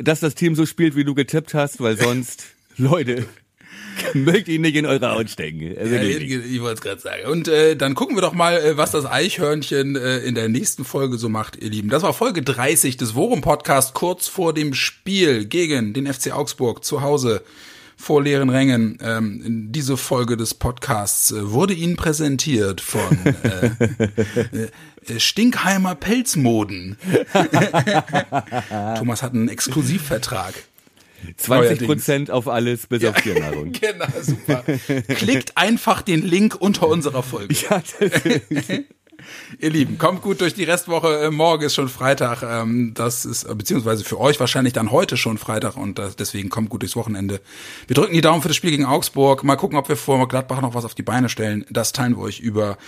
dass 0.00 0.20
das 0.20 0.34
Team 0.34 0.54
so 0.54 0.64
spielt, 0.66 0.96
wie 0.96 1.04
du 1.04 1.14
getippt 1.14 1.54
hast, 1.54 1.80
weil 1.80 1.96
sonst, 2.02 2.44
Leute, 2.76 3.26
mögt 4.14 4.48
ihn 4.48 4.62
nicht 4.62 4.76
in 4.76 4.86
eure 4.86 5.10
Haut 5.10 5.30
stecken. 5.30 5.60
Äh, 5.60 5.88
Ja, 5.88 6.02
ich 6.02 6.60
wollte 6.60 6.74
es 6.74 6.80
gerade 6.80 7.00
sagen. 7.00 7.26
Und 7.30 7.48
äh, 7.48 7.76
dann 7.76 7.94
gucken 7.94 8.16
wir 8.16 8.22
doch 8.22 8.32
mal, 8.32 8.54
äh, 8.56 8.76
was 8.76 8.90
das 8.90 9.06
Eichhörnchen 9.06 9.96
äh, 9.96 10.18
in 10.18 10.34
der 10.34 10.48
nächsten 10.48 10.84
Folge 10.84 11.18
so 11.18 11.28
macht, 11.28 11.56
ihr 11.62 11.70
Lieben. 11.70 11.88
Das 11.88 12.02
war 12.02 12.12
Folge 12.12 12.42
30 12.42 12.96
des 12.96 13.14
Worum 13.14 13.40
Podcast, 13.40 13.94
kurz 13.94 14.28
vor 14.28 14.54
dem 14.54 14.74
Spiel 14.74 15.44
gegen 15.44 15.92
den 15.92 16.12
FC 16.12 16.32
Augsburg 16.32 16.84
zu 16.84 17.02
Hause 17.02 17.42
vor 17.96 18.22
leeren 18.22 18.50
Rängen. 18.50 18.98
Ähm, 19.00 19.68
diese 19.70 19.96
Folge 19.96 20.36
des 20.36 20.54
Podcasts 20.54 21.30
äh, 21.30 21.50
wurde 21.50 21.74
Ihnen 21.74 21.96
präsentiert 21.96 22.80
von 22.80 23.16
äh, 23.42 24.68
äh, 25.12 25.20
Stinkheimer 25.20 25.94
Pelzmoden. 25.94 26.96
Thomas 28.98 29.22
hat 29.22 29.34
einen 29.34 29.48
Exklusivvertrag. 29.48 30.54
20 31.36 31.86
Prozent 31.86 32.30
auf 32.30 32.48
alles, 32.48 32.86
bis 32.86 33.04
auf 33.04 33.20
Tiernahrung. 33.20 33.72
Genau, 33.80 34.06
super. 34.20 34.62
Klickt 35.08 35.56
einfach 35.56 36.02
den 36.02 36.22
Link 36.22 36.56
unter 36.58 36.88
unserer 36.88 37.22
Folge. 37.22 37.54
Ja, 37.54 37.82
Ihr 39.58 39.70
Lieben, 39.70 39.98
kommt 39.98 40.22
gut 40.22 40.40
durch 40.40 40.54
die 40.54 40.64
Restwoche. 40.64 41.20
Äh, 41.20 41.30
Morgen 41.30 41.64
ist 41.64 41.74
schon 41.74 41.88
Freitag. 41.88 42.42
Ähm, 42.42 42.92
Das 42.94 43.24
ist, 43.24 43.44
äh, 43.44 43.54
beziehungsweise 43.54 44.04
für 44.04 44.18
euch 44.20 44.40
wahrscheinlich 44.40 44.72
dann 44.72 44.90
heute 44.90 45.16
schon 45.16 45.38
Freitag 45.38 45.76
und 45.76 45.98
das, 45.98 46.16
deswegen 46.16 46.48
kommt 46.48 46.70
gut 46.70 46.82
durchs 46.82 46.96
Wochenende. 46.96 47.40
Wir 47.86 47.94
drücken 47.94 48.14
die 48.14 48.20
Daumen 48.20 48.42
für 48.42 48.48
das 48.48 48.56
Spiel 48.56 48.70
gegen 48.70 48.84
Augsburg. 48.84 49.44
Mal 49.44 49.56
gucken, 49.56 49.78
ob 49.78 49.88
wir 49.88 49.96
vor 49.96 50.26
Gladbach 50.28 50.60
noch 50.60 50.74
was 50.74 50.84
auf 50.84 50.94
die 50.94 51.02
Beine 51.02 51.28
stellen. 51.28 51.64
Das 51.70 51.92
teilen 51.92 52.16
wir 52.16 52.22
euch 52.22 52.40
über 52.40 52.78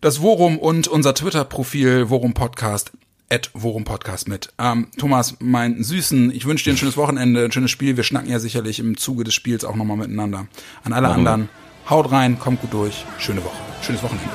das 0.00 0.20
Worum 0.22 0.58
und 0.58 0.88
unser 0.88 1.14
Twitter-Profil 1.14 2.08
Worum 2.08 2.34
Podcast. 2.34 2.92
At 3.32 3.50
Worum 3.54 3.84
Podcast 3.84 4.28
mit. 4.28 4.52
Ähm, 4.58 4.88
Thomas, 4.98 5.36
mein 5.40 5.82
Süßen, 5.82 6.30
ich 6.32 6.44
wünsche 6.44 6.64
dir 6.64 6.74
ein 6.74 6.76
schönes 6.76 6.98
Wochenende, 6.98 7.42
ein 7.42 7.50
schönes 7.50 7.70
Spiel. 7.70 7.96
Wir 7.96 8.04
schnacken 8.04 8.30
ja 8.30 8.38
sicherlich 8.38 8.78
im 8.78 8.98
Zuge 8.98 9.24
des 9.24 9.32
Spiels 9.32 9.64
auch 9.64 9.74
nochmal 9.74 9.96
miteinander. 9.96 10.48
An 10.84 10.92
alle 10.92 11.08
anderen, 11.08 11.48
haut 11.88 12.12
rein, 12.12 12.38
kommt 12.38 12.60
gut 12.60 12.74
durch. 12.74 13.06
Schöne 13.18 13.42
Woche, 13.42 13.56
schönes 13.80 14.02
Wochenende. 14.02 14.28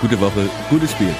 gute 0.00 0.18
Woche, 0.18 0.48
gutes 0.70 0.92
Spiel. 0.92 1.14